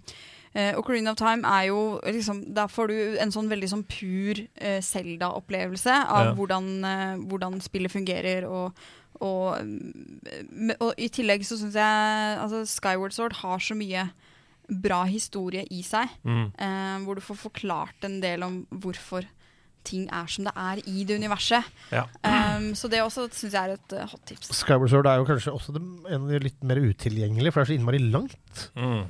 [0.55, 4.37] Uh, Ocarina of Time er jo liksom Der får du en sånn veldig sånn pur
[4.55, 6.33] eh, Zelda-opplevelse av Ja.
[6.33, 8.71] hvordan, uh, hvordan spillet fungerer og
[9.23, 14.09] og, mm, og i tillegg så syns jeg altså Skyward Sword har så mye
[14.65, 16.09] bra historie i seg.
[16.25, 16.51] Mm.
[16.57, 19.27] eh, hvor du får forklart en del om hvorfor
[19.85, 21.67] ting er som det er i det universet.
[21.93, 22.07] Ja.
[22.25, 24.49] Um, så det også syns jeg er et uh, hot tips.
[24.57, 27.67] Skyward Sword er jo kanskje også det, en av de litt mer utilgjengelig, for det
[27.67, 28.63] er så innmari langt.
[28.73, 29.03] Mm.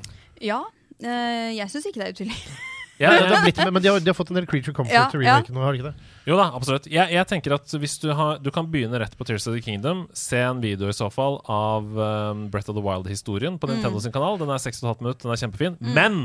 [0.43, 0.61] Ja,
[0.99, 2.57] eh, jeg syns ikke det er utilgjengelig.
[2.95, 3.41] Ja, Det ja.
[3.43, 5.41] blitt, men de har, de har fått en del Creature Comfort Ja, til ja.
[5.51, 6.11] nå, har de ikke det?
[6.25, 6.87] Jo da, absolutt.
[6.89, 9.61] Jeg, jeg tenker at hvis du har Du kan begynne rett på Tears of the
[9.61, 10.05] Kingdom.
[10.17, 14.13] Se en video i så fall av um, Breath of the Wild-historien på Nintendo sin
[14.15, 14.39] kanal.
[14.41, 15.77] Den er 6,5 minutter, den er kjempefin.
[15.95, 16.19] Men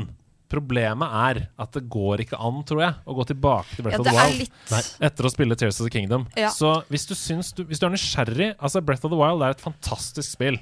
[0.51, 4.01] problemet er at det går ikke an, tror jeg, å gå tilbake til Breath Ja,
[4.01, 6.25] of the Wild litt etter å spille Tears of the Kingdom.
[6.39, 6.49] Ja.
[6.51, 9.55] Så hvis du, syns du, hvis du er nysgjerrig Altså, Breath of the Wild er
[9.55, 10.59] et fantastisk spill.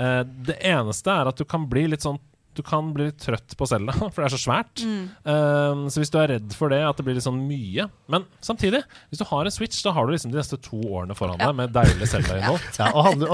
[0.00, 2.20] Uh, det eneste er at du kan bli litt sånn
[2.58, 4.82] du kan bli litt trøtt på Zelda, for det er så svært.
[4.82, 5.02] Mm.
[5.24, 8.24] Um, så hvis du er redd for det, at det blir litt sånn mye Men
[8.42, 11.38] samtidig, hvis du har en Switch, da har du liksom de neste to årene foran
[11.38, 11.50] Ja.
[11.52, 12.64] deg med deilig Zelda-innhold.
[12.80, 13.32] Ja, og handler,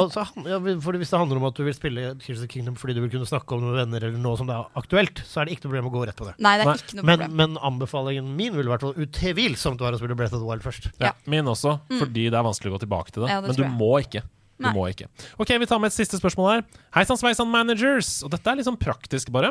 [0.51, 3.11] ja, Hvis det handler om at du vil spille Tears of Kingdom fordi du vil
[3.17, 5.67] kunne snakke om noen venner, eller noe som det er aktuelt, så er det ikke
[5.67, 6.37] noe problem å gå rett på det.
[6.45, 6.77] Nei, det er Nei.
[6.85, 7.37] ikke noe Men, problem.
[7.41, 10.91] men anbefalingen min vil vært utvilsomt være å spille Breath of the Wild først.
[11.01, 11.13] Ja, Ja.
[11.31, 13.31] Min også, fordi det er vanskelig å gå tilbake til det.
[13.33, 14.23] Ja, det Men du må ikke.
[14.57, 14.73] Du Nei.
[14.73, 15.09] må ikke.
[15.37, 16.62] Ok, Vi tar med et siste spørsmål her.
[16.97, 18.23] Hei sann, sveisann, managers!
[18.24, 19.51] Og dette er litt sånn praktisk, bare.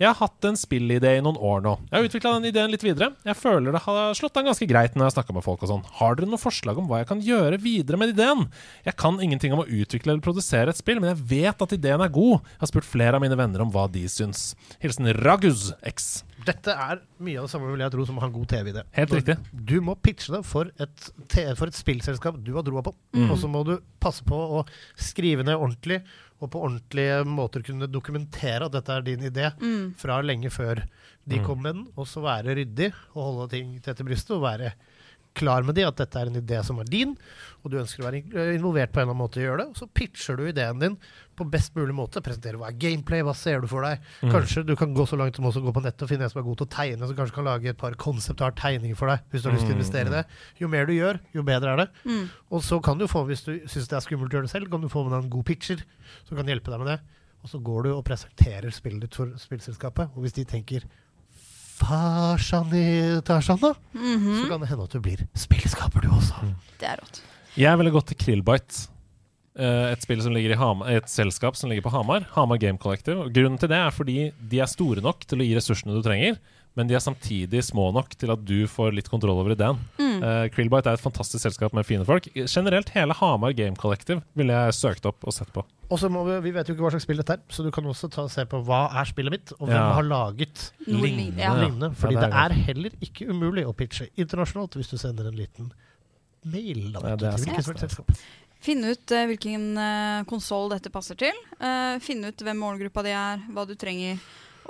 [0.00, 1.76] Jeg har hatt en spillidé i noen år nå.
[1.86, 3.12] Jeg har utvikla den ideen litt videre.
[3.26, 5.70] Jeg føler det har slått an ganske greit når jeg har snakka med folk og
[5.70, 5.84] sånn.
[6.00, 8.48] Har dere noen forslag om hva jeg kan gjøre videre med ideen?
[8.88, 12.02] Jeg kan ingenting om å utvikle eller produsere et spill, men jeg vet at ideen
[12.02, 12.42] er god.
[12.56, 14.56] Jeg har spurt flere av mine venner om hva de syns.
[14.82, 16.24] Hilsen Raguz X.
[16.46, 18.82] Dette er mye av det samme vil jeg tro som å ha en god TV-idé.
[18.96, 19.36] Helt riktig.
[19.52, 21.06] Du må pitche det for et,
[21.58, 22.94] for et spillselskap du har troa på.
[23.26, 24.62] Og så må du passe på å
[24.96, 26.00] skrive ned ordentlig,
[26.40, 29.50] og på ordentlige måter kunne dokumentere at dette er din idé
[30.00, 30.80] fra lenge før
[31.28, 31.84] de kom med den.
[32.00, 34.72] Og så være ryddig og holde ting tett i brystet og være
[35.38, 37.12] klar med de at dette er en idé som er din,
[37.62, 39.68] og du ønsker å være involvert på en eller annen måte i å gjøre det.
[39.70, 40.96] Og så pitcher du ideen din
[41.40, 42.22] på best mulig måte.
[42.24, 44.04] Presentere hva er gameplay, hva ser du for deg.
[44.22, 46.42] Kanskje du kan gå så langt som også gå på nettet og finne en som
[46.42, 49.24] er god til å tegne, som kanskje kan lage et par konseptar tegninger for deg,
[49.32, 50.24] hvis du har lyst til å investere i det.
[50.60, 51.88] Jo mer du gjør, jo bedre er det.
[52.52, 54.70] Og så kan du få, hvis du syns det er skummelt å gjøre det selv,
[54.70, 55.84] kan du få med deg en god pitcher
[56.28, 56.98] som kan hjelpe deg med det.
[57.40, 60.84] Og så går du og presenterer spillet ditt for spillselskapet, og hvis de tenker
[61.80, 62.86] Farsan i
[63.24, 63.70] Tarzan, da?
[63.96, 66.50] Så kan det hende at du blir spillskaper, du også.
[66.76, 67.22] Det er rått.
[67.56, 68.82] Jeg ville gått til Krillbite.
[69.58, 72.22] Eh, Et spill som ligger i Hamar, et selskap som ligger på Hamar.
[72.36, 73.24] Hamar Game Collective.
[73.26, 76.02] Og grunnen til det er fordi de er store nok til å gi ressursene du
[76.06, 76.38] trenger,
[76.78, 79.76] men de er samtidig små nok til at du får litt kontroll over ideen.
[79.98, 82.28] Eh, Krillbite er et fantastisk selskap med fine folk.
[82.46, 85.64] Generelt hele Hamar Game Collective ville jeg søkt opp og sett på.
[85.90, 87.72] Og så må vi, vi vet jo ikke hva slags spill dette er, så du
[87.74, 89.92] kan også ta og se på hva er spillet mitt, og hvem Ja.
[89.98, 91.42] har laget Lignende.
[91.42, 91.54] ja.
[91.58, 91.90] lignende.
[91.98, 95.26] Fordi Ja, det det er er heller ikke umulig å pitche internasjonalt hvis du sender
[95.26, 95.72] en liten
[96.44, 96.92] mail.
[96.92, 98.06] Da, Ja, det er som selskap.
[98.60, 101.36] Finne ut uh, hvilken uh, konsoll dette passer til.
[101.60, 104.20] Eh, finne ut hvem målgruppa di er, hva du trenger.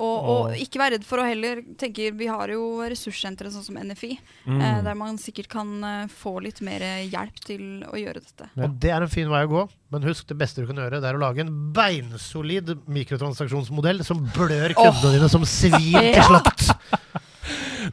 [0.00, 3.76] Og, og ikke være redd for å heller tenke Vi har jo ressurssentre sånn som
[3.82, 4.14] NFI,
[4.46, 4.60] Mm.
[4.64, 6.80] eh, der man sikkert kan eh, få litt mer
[7.10, 8.46] hjelp til å gjøre dette.
[8.54, 8.64] Ja.
[8.68, 11.02] Og det er en fin vei å gå, men husk det beste du kan gjøre,
[11.02, 16.70] det er å lage en beinsolid mikrotransaksjonsmodell som blør kundene dine som svin til slakt.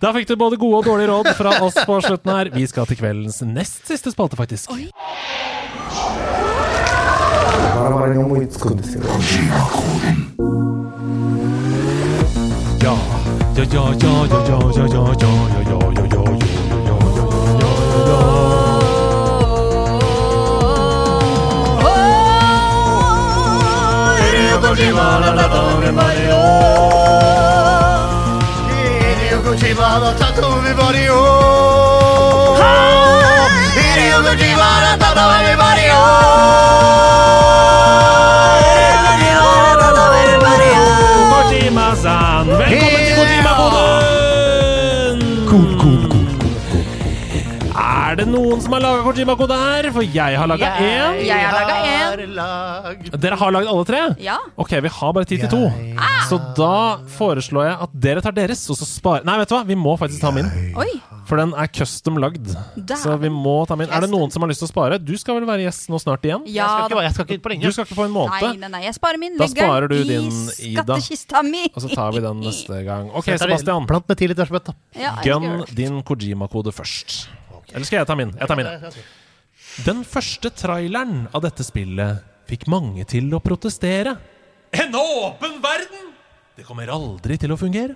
[0.02, 2.50] Da fikk du både gode og dårlige råd fra oss på slutten her.
[2.54, 4.70] Vi skal til kveldens nest siste spalte, faktisk.
[4.76, 4.92] Oi.
[7.76, 9.98] バラバラに思いつくんですよ、ね、ガジーマ
[32.60, 33.54] home.
[34.10, 37.38] you the Divana Toto, everybody home.
[38.76, 41.32] Everybody home.
[48.18, 49.88] Er det noen som har laga Kojima-kode her?
[49.94, 51.20] For jeg har laga én.
[51.22, 52.96] Jeg har.
[53.14, 54.00] Dere har lagd alle tre?
[54.26, 54.40] Ja.
[54.58, 55.60] Ok, vi har bare tid til to.
[56.26, 59.62] Så da foreslår jeg at dere tar deres, og så sparer Nei, vet du hva?
[59.70, 60.50] Vi må faktisk ta min.
[60.82, 60.90] Oi.
[61.30, 62.50] For den er custom lagd.
[62.98, 63.94] Så vi må ta min.
[63.94, 64.98] Er det noen som har lyst til å spare?
[64.98, 66.50] Du skal vel være gjest nå snart igjen?
[66.50, 68.60] Jeg skal ikke, jeg skal ikke på Du skal ikke få en Nei, måned.
[68.66, 69.38] nei, nei, jeg sparer min.
[69.38, 70.34] Da sparer du i din,
[70.74, 70.98] Ida.
[71.46, 71.68] mi.
[71.70, 73.12] Og så tar vi den neste gang.
[73.14, 73.86] Ok, er Sebastian.
[73.86, 74.74] Plant med ti liters bøtte.
[74.98, 77.28] Ja, jeg skal Gun din Kojima-kode først.
[77.78, 78.34] Eller skal jeg ta min?
[78.34, 78.66] Jeg tar min.
[78.74, 79.06] jeg.
[79.86, 84.16] Den første traileren av dette spillet fikk mange til å protestere.
[84.74, 86.10] En åpen verden!
[86.58, 87.94] Det kommer aldri til å fungere.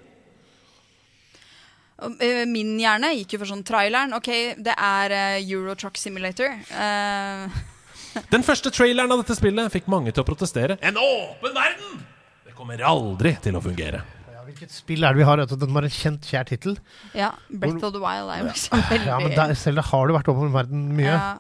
[2.22, 4.14] Eh, Min hjerne gikk jo for sånn traileren.
[4.18, 4.30] Ok,
[4.62, 6.54] det er Eurotruck Euro Truck Simulator.
[6.70, 7.62] Uh...
[8.34, 10.78] Den første traileren av dette spillet fikk mange til å protestere.
[10.86, 12.02] En åpen verden!
[12.46, 14.04] Det kommer aldri til å fungere.
[14.52, 15.42] Hvilket spill er det vi har?
[15.44, 16.78] Altså, den har en kjent, kjær tittel.
[17.18, 20.16] Ja, Breath of the Wild er jo liksom veldig Ja, men der, selv har du
[20.18, 21.16] vært over verden mye.
[21.16, 21.34] Ja.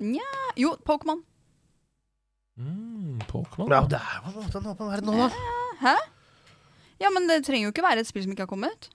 [0.00, 1.22] uh, Jo, Pokémon.
[2.56, 3.68] Mm, Pokémon.
[3.72, 5.56] Ja, det er jo en måte en åpen verden nå, da.
[5.82, 5.94] Hæ?
[7.04, 8.72] Ja, men det trenger jo ikke være et spill som ikke har kommet.
[8.72, 8.92] ut.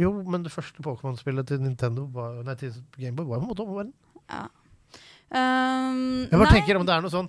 [0.00, 3.52] Jo, men det første Pokémon-spillet til Nintendo var, Nei, til Gameboy var jo på en
[3.52, 3.92] måte over verden.
[4.32, 4.46] Ja.
[5.34, 7.26] Um, Jeg bare nei, tenker om det er noe sånn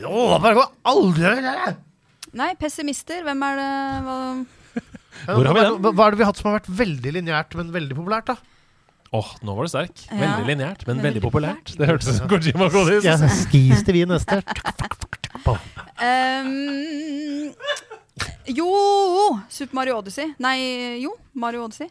[0.00, 1.74] Å, bare gå aldri hva,
[2.36, 3.22] nei, pessimister.
[3.26, 3.68] Hvem er det
[4.06, 4.16] hva,
[5.28, 5.78] Hvor har vi den?
[5.84, 8.32] hva, hva er det vi har hatt som har vært veldig lineært, men veldig populært,
[8.32, 8.36] da?
[9.14, 10.00] Åh, nå var du sterk.
[10.10, 10.16] Ja.
[10.18, 11.74] Veldig lineært, men Veldig veldig populært.
[11.78, 13.04] Det hørtes ut som Kojima Kodis.
[13.06, 14.40] Ja, skis til vi neste.
[16.02, 17.54] um,
[18.50, 18.70] Jo!
[19.54, 20.32] Super Mario Odyssey.
[20.42, 20.56] Nei,
[21.04, 21.14] jo.
[21.38, 21.88] Mario Odyssey.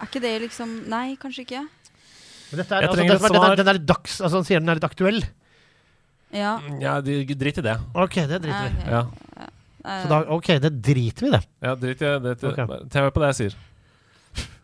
[0.00, 1.60] Er ikke det liksom Nei, kanskje ikke.
[1.62, 3.36] Men dette er, Jeg altså, trenger den, svar.
[3.36, 5.20] den, er, den er dags, altså, han sier den er litt aktuell.
[6.32, 6.52] Ja.
[6.80, 7.74] Ja, de, drit i det.
[7.94, 8.90] Ok, det driter vi.
[8.90, 9.02] Ja,
[9.82, 11.42] Så da, ok, det driter vi i, det.
[11.60, 12.36] ja drit i det.
[12.48, 12.60] Ok.
[12.94, 13.56] Bare på det jeg sier.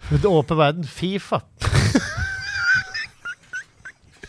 [0.09, 0.85] Det åpen verden.
[0.89, 1.43] Fifa.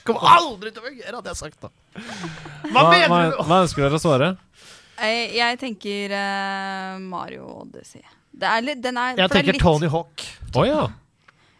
[0.07, 1.69] Kommer aldri til å fungere, hadde jeg sagt da.
[1.93, 3.41] Hva, Hva, mener du?
[3.45, 4.29] hva ønsker dere å svare?
[4.99, 8.01] Jeg, jeg tenker uh, Mario Odyssey.
[8.39, 10.25] Det er litt, den er, Jeg for det er tenker litt- Tony Hawk.
[10.59, 10.81] Å ja.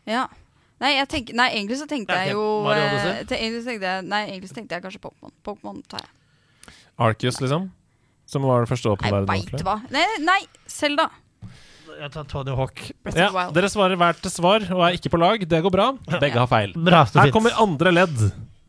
[0.09, 0.23] Ja.
[0.79, 4.03] Nei, jeg tenker, nei, egentlig så tenkte jeg jo eh, te, egentlig, så tenkte jeg,
[4.07, 5.33] Nei, egentlig så tenkte jeg kanskje Pokémon.
[5.43, 6.75] Pokémon tar jeg.
[6.99, 7.65] Arceus, liksom?
[8.29, 9.33] Som var det første åpne Jeg verden.
[9.33, 9.75] veit hva.
[9.91, 10.39] Nei, nei
[10.69, 11.09] Selda.
[11.99, 12.79] Jeg tar Tony Hawk.
[13.11, 15.41] Ja, dere svarer hvert til svar og er ikke på lag.
[15.51, 15.87] Det går bra.
[16.21, 16.71] Begge har feil.
[16.77, 17.33] Bra, Her fint.
[17.35, 18.21] kommer andre ledd.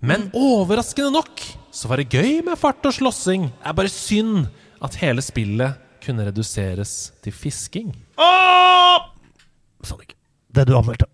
[0.02, 3.44] Men overraskende nok så var det gøy med fart og slåssing.
[3.52, 4.48] Det er bare synd
[4.82, 7.92] at hele spillet kunne reduseres til fisking.
[8.18, 9.10] Åh!
[9.84, 10.16] Sonic.
[10.50, 11.06] Det du anmeldte.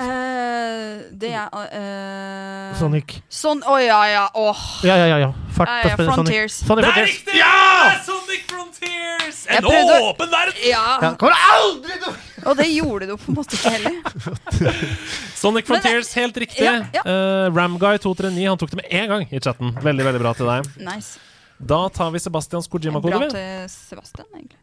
[0.00, 3.18] Eh, det er uh, Sonic.
[3.28, 4.22] Sånn Å ja, ja.
[4.38, 4.60] Oh.
[4.86, 5.18] Ja, ja, ja.
[5.26, 5.30] ja.
[5.52, 6.54] Fart uh, ja, Frontiers.
[6.62, 6.86] Sonic.
[6.88, 6.94] Frontiers.
[6.96, 7.36] er Frontiers.
[7.36, 7.90] Ja!
[8.06, 9.42] Sonic Frontiers!
[9.52, 10.62] En prøvde åpen verden!
[10.64, 10.84] Ja.
[11.04, 14.78] Ja, kommer aldri til Og det gjorde du på en måte ikke heller.
[15.42, 16.64] Sonic Frontiers, helt riktig.
[16.64, 17.04] Ja, ja.
[17.04, 19.74] Uh, Ramguy239 han tok det med én gang i chatten.
[19.84, 20.72] Veldig veldig bra til deg.
[20.86, 21.20] Nice.
[21.60, 23.20] Da tar vi Sebastians Kojima-kode.
[23.20, 24.62] Bra til Sebastian, egentlig.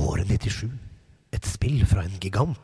[0.00, 0.72] Året 97.
[1.36, 2.56] Et spill fra en gigant.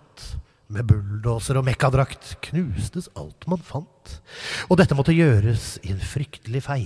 [0.73, 4.17] Med bulldoser og mekkadrakt knustes alt man fant.
[4.67, 6.81] Og dette måtte gjøres i en fryktelig fei.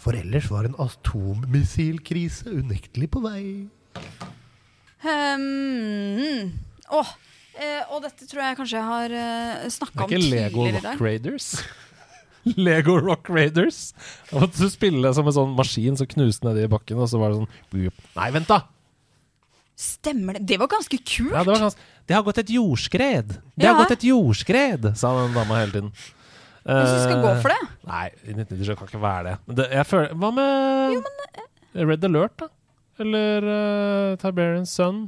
[0.00, 3.44] For ellers var en atommissilkrise unektelig på vei.
[5.00, 6.50] Um,
[6.92, 7.12] åh,
[7.56, 11.04] eh, og dette tror jeg kanskje jeg har Det snakka er om ikke Lego Rock.
[11.04, 11.52] Raiders.
[12.66, 13.80] Lego Rock Raiders.
[14.32, 17.22] Da måtte du spille som en sånn maskin som knuste nedi i bakken, og så
[17.22, 17.94] var det sånn.
[18.16, 18.64] Nei, vent, da!
[19.80, 20.44] Stemmer det?
[20.50, 21.32] Det var ganske kult!
[21.32, 23.36] Ja, det, var ganske, det har gått et jordskred!
[23.54, 23.72] Det Ja.
[23.76, 25.92] har gått et jordskred, sa den dama hele tiden.
[26.66, 27.60] Hvis du skal gå for det.
[27.62, 29.36] Eh, Nei, 1997 kan ikke være det.
[29.46, 32.48] Men det jeg føler, hva med Red Alert, da?
[33.00, 34.98] Eller uh, Tiberians Sun?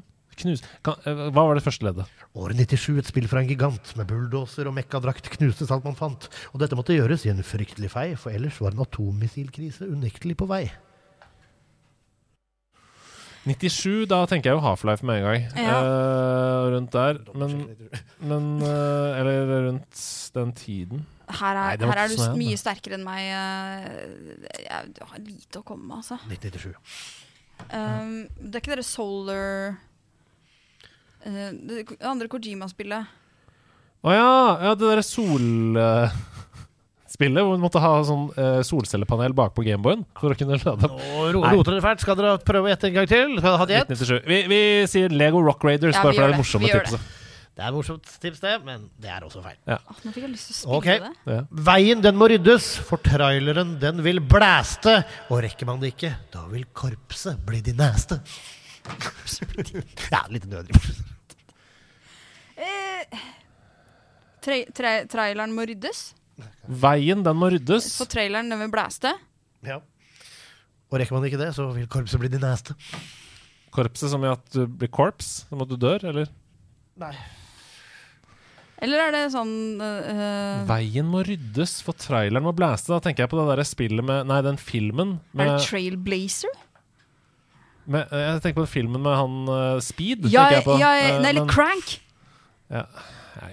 [0.40, 2.06] Knus kan, eh, hva var det første leddet?
[2.38, 3.90] Året 97, et spill fra en gigant.
[3.98, 6.30] Med bulldoser og mekkadrakt knustes alt man fant.
[6.54, 10.48] Og dette måtte gjøres i en fryktelig fei, for ellers var en atommissilkrise unektelig på
[10.48, 10.64] vei.
[13.42, 15.46] 97, da tenker jeg jo Half-Life med en gang.
[15.58, 15.78] Ja.
[15.82, 17.18] Uh, rundt der.
[17.34, 17.56] Men,
[18.22, 20.02] men uh, Eller rundt
[20.36, 21.02] den tiden.
[21.32, 23.24] Her er, Nei, her er du sånn, mye sterkere enn meg.
[23.32, 26.18] eh, Jeg har lite å komme med, altså.
[26.28, 26.76] 97.
[27.72, 29.74] Um, det er ikke dere Solar
[31.24, 33.18] uh, Det andre Kojima-spillet.
[34.02, 34.30] Å ja!
[34.66, 34.74] ja!
[34.74, 35.04] Det derre
[37.12, 41.00] solspillet hvor vi måtte ha sånn eh, solcellepanel bakpå Gameboyen for å kunne lade opp.
[41.02, 42.00] Nå roter dere fælt?
[42.04, 43.34] Skal dere prøve å gjette en gang til?
[43.36, 43.90] Skal dere ha et gjett?
[43.92, 44.28] 1997.
[44.30, 46.40] Vi, vi sier Lego Rock Raiders, Ja, bare vi for det gjør er det det.
[46.40, 47.18] morsomme Vi gjør tipset.
[47.52, 49.58] Det er et morsomt tips, det, men det er også feil.
[49.68, 51.18] Åh, nå fikk jeg lyst til å spille Ok.
[51.28, 51.40] det.
[51.68, 54.94] Veien den må ryddes, for traileren den vil blæste.
[55.28, 58.22] Og rekker man det ikke, da vil korpset bli de neste.
[60.14, 60.80] ja, litt nødrim.
[62.56, 63.20] Eh,
[64.42, 66.14] tra tra traileren må ryddes.
[66.68, 67.90] Veien, den må ryddes.
[67.98, 69.12] For traileren den vil blæste.
[69.66, 69.80] Ja.
[70.92, 72.74] Og rekker man ikke det, så vil korpset bli de neste.
[73.72, 76.28] Korpset som i at du blir korps, som at du dør, eller?
[77.00, 77.14] Nei.
[78.82, 82.90] Eller er det sånn eh, Veien må ryddes, for traileren må blæste.
[82.90, 86.50] Da tenker jeg på det der spillet med Nei, den filmen Er det Trailblazer?
[87.86, 90.26] med Jeg tenker på den filmen med han uh, Speed.
[90.30, 90.76] Ja, tenker jeg på.
[90.82, 91.94] ja, Eh, nei, eller men- Crank.
[92.70, 92.84] ja,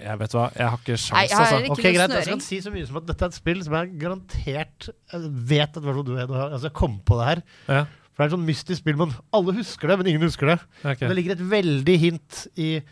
[0.02, 1.58] jeg- vet hva, jeg har ikke sjans, altså.
[1.64, 3.76] ikke Ok, greit, jeg skal si så mye som at dette er et spill som
[3.78, 7.42] jeg garantert jeg vet at du er, altså jeg kom på det her.
[7.68, 7.84] Ja,
[8.14, 10.58] For det er et sånn mystisk spill, men alle husker det, men ingen husker det.
[10.84, 10.98] ok.
[11.06, 12.82] Det ligger et veldig hint i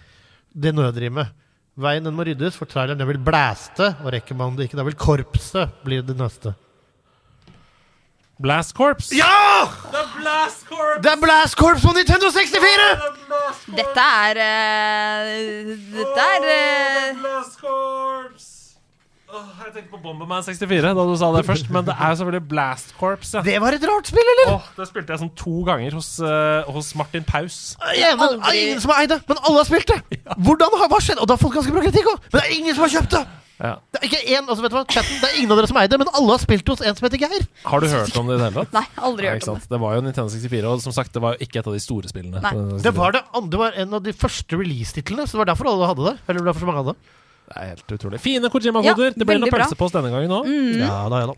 [0.57, 1.29] det nødrimet.
[1.79, 4.83] Veien den må ryddes, for traileren den vil blæste, og rekker man det ikke, da
[4.89, 6.55] vil korpset bli det neste.
[8.41, 9.13] Blast Corps!
[9.13, 9.48] Ja!
[9.93, 10.99] Det er Blast Corps!
[11.03, 12.87] Det er Blast Corps på Nintendo 64!
[13.79, 18.47] Dette er eh, Dette er eh, Blast Corps!
[19.29, 22.47] Åh, jeg tenkte på Bomberman 64 da du sa det først, men det er selvfølgelig
[22.49, 23.27] Blast Corps.
[23.37, 23.43] Ja.
[23.45, 24.55] Det var et rart spill, eller?
[24.55, 27.59] Åh, det spilte jeg sånn to ganger hos, eh, hos Martin Paus.
[27.99, 30.23] Ja, men, aldri- ingen som har eid det, men alle har spilt det!
[30.47, 31.21] Hvordan har, Hva skjedde?
[31.21, 32.25] Og det har fått ganske bra kritikk òg!
[32.33, 33.25] Men det er ingen som har kjøpt det!
[33.59, 33.73] Ja.
[33.91, 35.79] Det er ikke en, altså vet du hva, chatten, det er ingen av dere som
[35.81, 37.45] eier det, men alle har spilt hos en som heter Geir.
[37.67, 38.75] Har du hørt om det i det hele tatt?
[38.79, 39.71] Nei, aldri Nei, hørt om det.
[39.73, 41.83] Det var jo Nintendo 64, og som sagt, det var jo ikke et av de
[41.83, 42.39] store spillene.
[42.45, 42.53] Nei.
[42.85, 45.67] Det var, det, andre det var en av de første release-titlene, så det var derfor
[45.73, 46.17] alle hadde det.
[46.29, 47.01] Eller derfor så mange hadde det.
[47.49, 48.19] Det er helt utrolig.
[48.21, 49.11] Fine Kojima-koder.
[49.11, 50.45] Ja, det blir noe pølsepost denne gangen òg.
[50.79, 51.37] Ja da, ja da.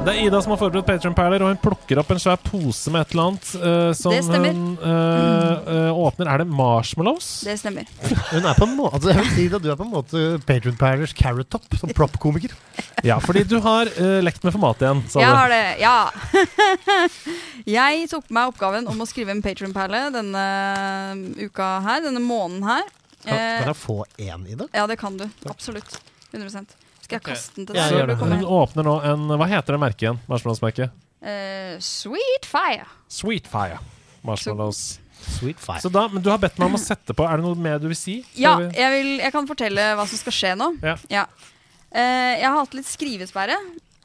[0.00, 3.02] Det er Ida som har forberedt Patreon-perler, og hun plukker opp en svær pose med
[3.04, 4.54] et eller annet eh, som Det stemmer.
[4.56, 6.30] hun eh, eh, åpner.
[6.32, 7.26] Er det marshmallows?
[7.44, 7.84] Det stemmer.
[8.30, 10.22] Hun er på en måte altså, Jeg vil si at du er på en måte
[10.48, 12.56] Patron Parlers Carrot Top, som prop-komiker.
[13.04, 15.04] Ja, fordi du har eh, lekt med format igjen.
[15.12, 15.36] sa Jeg du.
[15.36, 15.98] har det, ja.
[17.76, 20.46] jeg tok på meg oppgaven om å skrive en Patron-perle denne
[21.44, 22.88] uka her, denne måneden her.
[22.88, 22.96] Kan,
[23.36, 24.70] Eh, kan jeg få én i det?
[24.72, 25.26] ja, det kan du.
[25.44, 25.98] Absolutt.
[26.32, 26.64] 100
[27.10, 27.98] Skal jeg kaste den til Ja, deg?
[27.98, 28.18] gjør du det.
[28.30, 30.20] Hun åpner nå en Hva heter det merket igjen?
[30.30, 30.90] Marshmallows-merket?
[31.20, 32.86] Eh, sweet fire.
[33.12, 33.78] Sweetfire.
[34.24, 34.98] Marshmallows.
[35.20, 35.80] Sweet fire.
[35.84, 37.26] Så da, men du har bedt meg om å sette på.
[37.28, 38.20] Er det noe mer du vil si?
[38.40, 40.70] Ja, vi- jeg, vil, jeg kan fortelle hva som skal skje nå.
[41.10, 41.26] Ja.
[41.92, 43.56] Eh, jeg har hatt litt skrivesperre,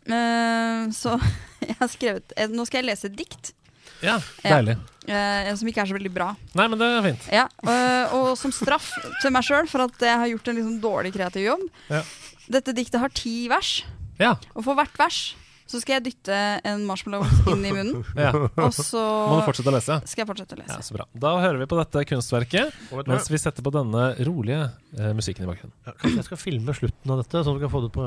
[0.10, 1.15] uh, så
[1.69, 3.53] jeg har skrevet Nå skal jeg lese et dikt.
[4.02, 4.57] ja Ja.
[4.57, 4.76] deilig.
[5.07, 6.32] eh, som ikke er så veldig bra.
[6.57, 7.27] Nei, men det er fint.
[7.32, 8.90] Ja, øh, og som straff
[9.22, 11.68] til meg sjøl for at jeg har gjort en liksom dårlig kreativ jobb.
[11.94, 12.02] Ja.
[12.51, 13.84] Dette diktet har ti vers,
[14.19, 14.35] Ja.
[14.55, 15.35] og for hvert vers
[15.65, 18.03] så skal jeg dytte en marshmallow inn i munnen.
[18.22, 18.30] ja.
[18.38, 19.95] Og så Må du fortsette å lese?
[20.05, 20.76] skal jeg fortsette å lese.
[20.77, 21.07] Ja, så bra.
[21.17, 22.76] Da hører vi på dette kunstverket
[23.09, 24.59] mens vi setter på denne rolige
[24.99, 25.73] eh, musikken i bakgrunnen.
[25.88, 28.05] Ja, kanskje jeg skal filme slutten av dette, så du kan få det på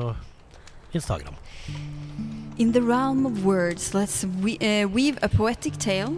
[0.95, 1.35] Instagram.
[2.57, 6.15] In the realm of words, let's we, uh, weave a poetic tale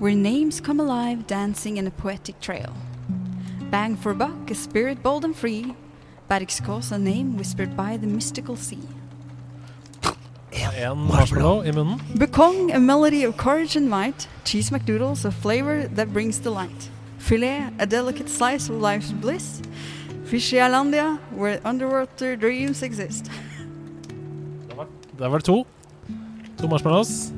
[0.00, 2.74] where names come alive dancing in a poetic trail.
[3.70, 5.74] Bang for buck, a spirit bold and free.
[6.30, 8.78] Bergskås, a name whispered by the mystical sea.
[10.76, 11.98] En marshmallow i munnen.
[12.14, 14.28] Bekong, a melody of courage and might.
[14.44, 16.88] Cheese McDoodles, a flavor that brings delight.
[17.18, 19.60] Filet, a delicate slice of life's bliss.
[20.24, 23.30] Fishialandia, where underwater dreams exist.
[25.18, 25.66] Der var det to.
[26.58, 27.32] To marshmallows.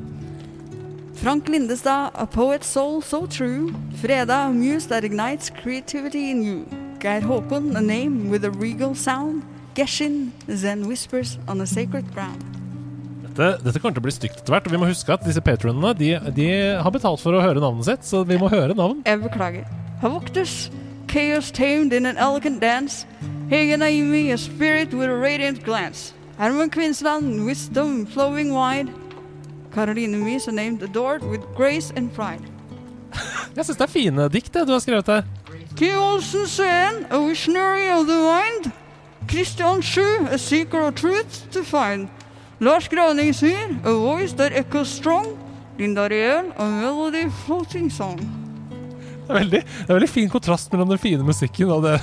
[1.15, 3.73] Frank Lindestad, a poet's soul so true.
[4.03, 6.82] Freda, a muse that ignites creativity in you.
[7.03, 9.43] Geir Håkon, a name with a regal sound.
[9.75, 12.45] Geshin, then whispers on a sacred ground.
[13.35, 14.69] Dette, dette kommer til å bli stygt etter hvert.
[14.69, 16.47] Og vi må huske at disse patronene de, de
[16.79, 19.03] har betalt for å høre navnet sitt, så vi må høre navn.
[19.09, 19.67] Jeg beklager.
[20.05, 20.71] Havoktus,
[21.11, 23.03] chaos tamed in an elegant dance.
[23.51, 26.13] Hege Naimi, a spirit with a radiant glance.
[26.39, 28.95] Herman Kvinsland, wisdom flowing wide.
[29.75, 32.47] Caroline Mies, a name adored with grace and pride.
[33.57, 35.27] Jeg syns det er fine dikt det du har skrevet her.
[35.77, 35.95] K.
[35.95, 38.73] Olsen Sveen, a visionary of the mind.
[39.27, 42.09] Christian Sju, a seeker of truth to find.
[42.61, 45.39] Lars Graningsmyr, a voice that echoes strong.
[45.79, 48.19] Linda Riel, a melody floating song.
[49.27, 52.01] Det er veldig, det er veldig fin kontrast mellom den fine musikken og det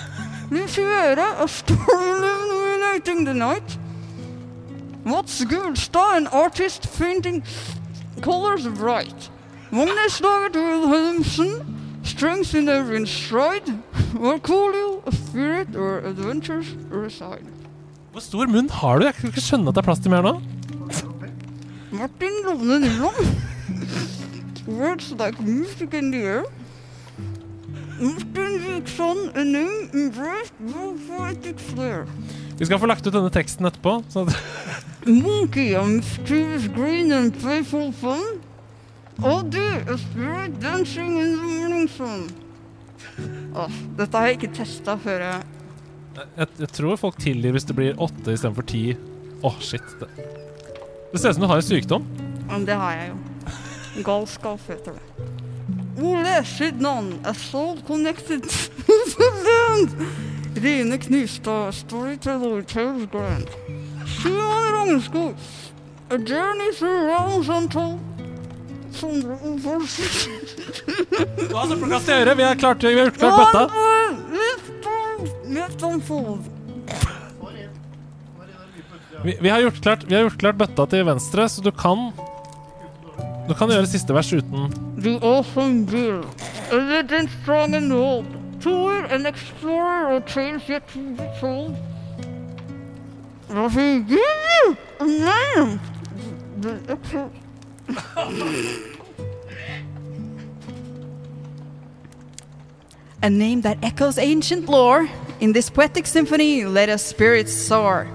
[0.52, 3.78] Luciera, a Storm illuminating the night.
[5.04, 7.44] Mats Gulstad, an artist painting
[8.22, 9.30] colors bright.
[9.72, 11.79] Magnus Lager Wilhelmsen,
[12.10, 13.68] strength in every stride.
[14.14, 17.46] you a spirit or adventures reside.
[18.12, 19.06] Hvor stor munn har du?
[19.06, 20.42] Jeg kan ikke skjønne at det er plass til mer nå.
[21.92, 23.20] Martin Lone Nyland.
[24.68, 26.44] Words like music in the air.
[28.00, 32.06] Martin Viksson, a name embraced by poetic flair.
[32.58, 34.04] Vi skal få lagt ut denne teksten etterpå.
[34.10, 34.26] Så
[35.06, 38.42] Monkey, I'm mischievous green and playful fun.
[39.22, 42.30] Oh dear, a spirit dancing in the morning sun.
[43.56, 45.48] Åh, dette har jeg ikke testa før jeg
[46.20, 48.84] jeg, jeg tror folk tilgir hvis det blir åtte istedenfor ti.
[49.44, 49.84] Åh, shit.
[50.00, 50.08] Det,
[51.12, 52.08] det ser ut som du har en sykdom.
[52.50, 53.20] Men det har jeg jo.
[54.08, 55.28] Galskap heter det.
[56.00, 59.96] Ole Sydnan, a soul connected to the land.
[60.56, 63.48] Rine Knustad, storyteller tells grand.
[64.08, 65.36] Simon Rognskog,
[66.10, 68.00] a journey through realms untold.
[71.54, 72.38] Har søppelkast i øret.
[72.38, 73.64] Vi har klart, vi har gjort klart bøtta.
[79.24, 82.12] Vi, vi, har gjort klart, vi har gjort klart bøtta til venstre, så du kan
[83.50, 86.24] Du kan gjøre siste vers uten The awesome bill,
[86.72, 88.26] Evident strong and old.
[88.62, 91.76] tour, and explorer or trains yet to be told.
[93.50, 95.80] A name
[103.62, 105.10] that echoes ancient lore.
[105.40, 108.08] In this poetic symphony, let us spirits soar.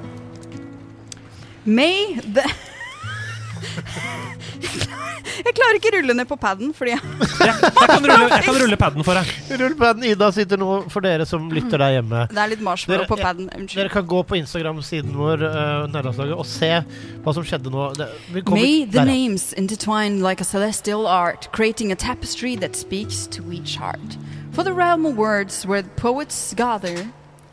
[1.65, 2.43] May the
[5.45, 8.77] Jeg klarer ikke rulle ned på paden, fordi jeg Jeg kan rulle, jeg kan rulle
[8.79, 9.33] paden for deg.
[9.61, 10.05] Rull paden.
[10.07, 12.21] Ida sitter nå for dere som lytter der hjemme.
[12.31, 13.49] Det er litt marshmallow Dere- på paden.
[13.51, 13.81] Unnskyld.
[13.83, 15.57] Dere kan gå på Instagram-siden vår uh,
[15.91, 16.71] Nærlandslaget, og se
[17.25, 17.89] hva som skjedde nå.
[17.99, 19.05] Det, vi kommer- May the der, ja.
[19.11, 24.19] names intertwine like a celestial art, creating a tapestry that speaks to each heart.
[24.53, 27.09] For the realm of words where poets gather,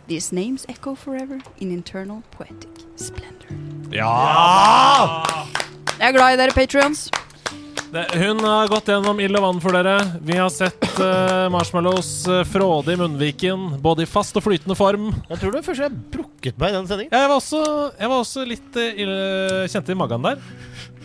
[0.08, 3.50] these names echo forever in internal poetic splendor.
[3.92, 5.26] Ja!
[6.02, 7.02] Jeg er glad i dere, patrions.
[7.94, 10.00] Hun har gått gjennom ild og vann for dere.
[10.26, 15.12] Vi har sett uh, marshmallows uh, fråde i munnviken, både i fast og flytende form.
[15.30, 17.14] Jeg tror det først jeg brukket meg i den sendingen.
[17.14, 17.62] Jeg var også,
[18.00, 19.20] jeg var også litt uh, ille,
[19.70, 20.42] kjente i magen der.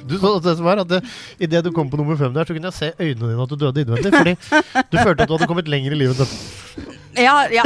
[0.09, 1.03] Du så det som er at det,
[1.43, 3.57] Idet du kom på nummer fem, der, så kunne jeg se øynene dine at du
[3.61, 4.13] døde innvendig.
[4.15, 4.37] Fordi
[4.93, 6.21] du følte at du hadde kommet lenger i livet.
[6.21, 6.97] enn dette.
[7.17, 7.65] Ja, ja.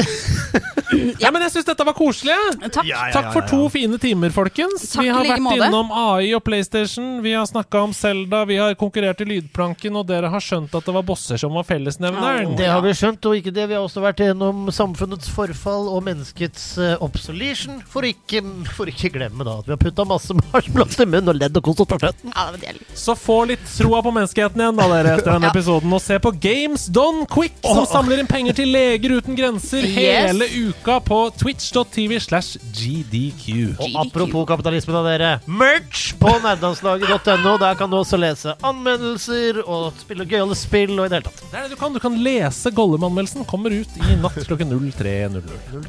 [1.22, 2.34] Ja, men jeg syns dette var koselig.
[2.74, 2.88] Takk.
[3.14, 4.88] Takk for to fine timer, folkens.
[4.90, 5.68] Takk vi har vært måte.
[5.68, 7.20] innom AI og PlayStation.
[7.22, 10.86] Vi har snakka om Zelda, vi har konkurrert i lydplanken, og dere har skjønt at
[10.86, 12.56] det var bosser som var fellesnevneren.
[12.58, 13.68] Det har vi skjønt, og ikke det.
[13.70, 17.80] Vi har også vært gjennom samfunnets forfall og menneskets uh, obsolestion.
[17.90, 18.42] For ikke,
[18.74, 21.70] for ikke glemme da at vi har putta masse marshmallows i munnen og ledd og
[21.70, 22.29] kost oss på føttene.
[22.36, 22.86] Ja, det var deilig.
[22.96, 25.52] Så få litt troa på menneskeheten igjen, da, dere, etter denne Ja.
[25.54, 25.92] episoden.
[25.96, 29.96] Og se på Games Done Quick, som samler inn penger til Leger uten grenser Yes.
[29.96, 33.76] hele uka på twitch.tv slash GDQ.
[33.80, 37.56] Og apropos kapitalismen av dere, merch på nerdelandslaget.no.
[37.60, 41.44] Der kan du også lese anmeldelser og spille gøyale spill og i det hele tatt.
[41.50, 41.92] Det er det du kan.
[41.92, 43.44] Du kan lese Gollum-anmeldelsen.
[43.50, 45.42] Kommer ut i natt klokken 03.00.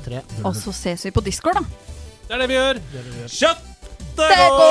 [0.05, 0.21] 03.
[0.43, 1.65] Og så ses vi på Discord, da.
[2.27, 2.79] Det er det vi gjør.
[3.27, 3.70] Kjøttet
[4.15, 4.61] 떼고.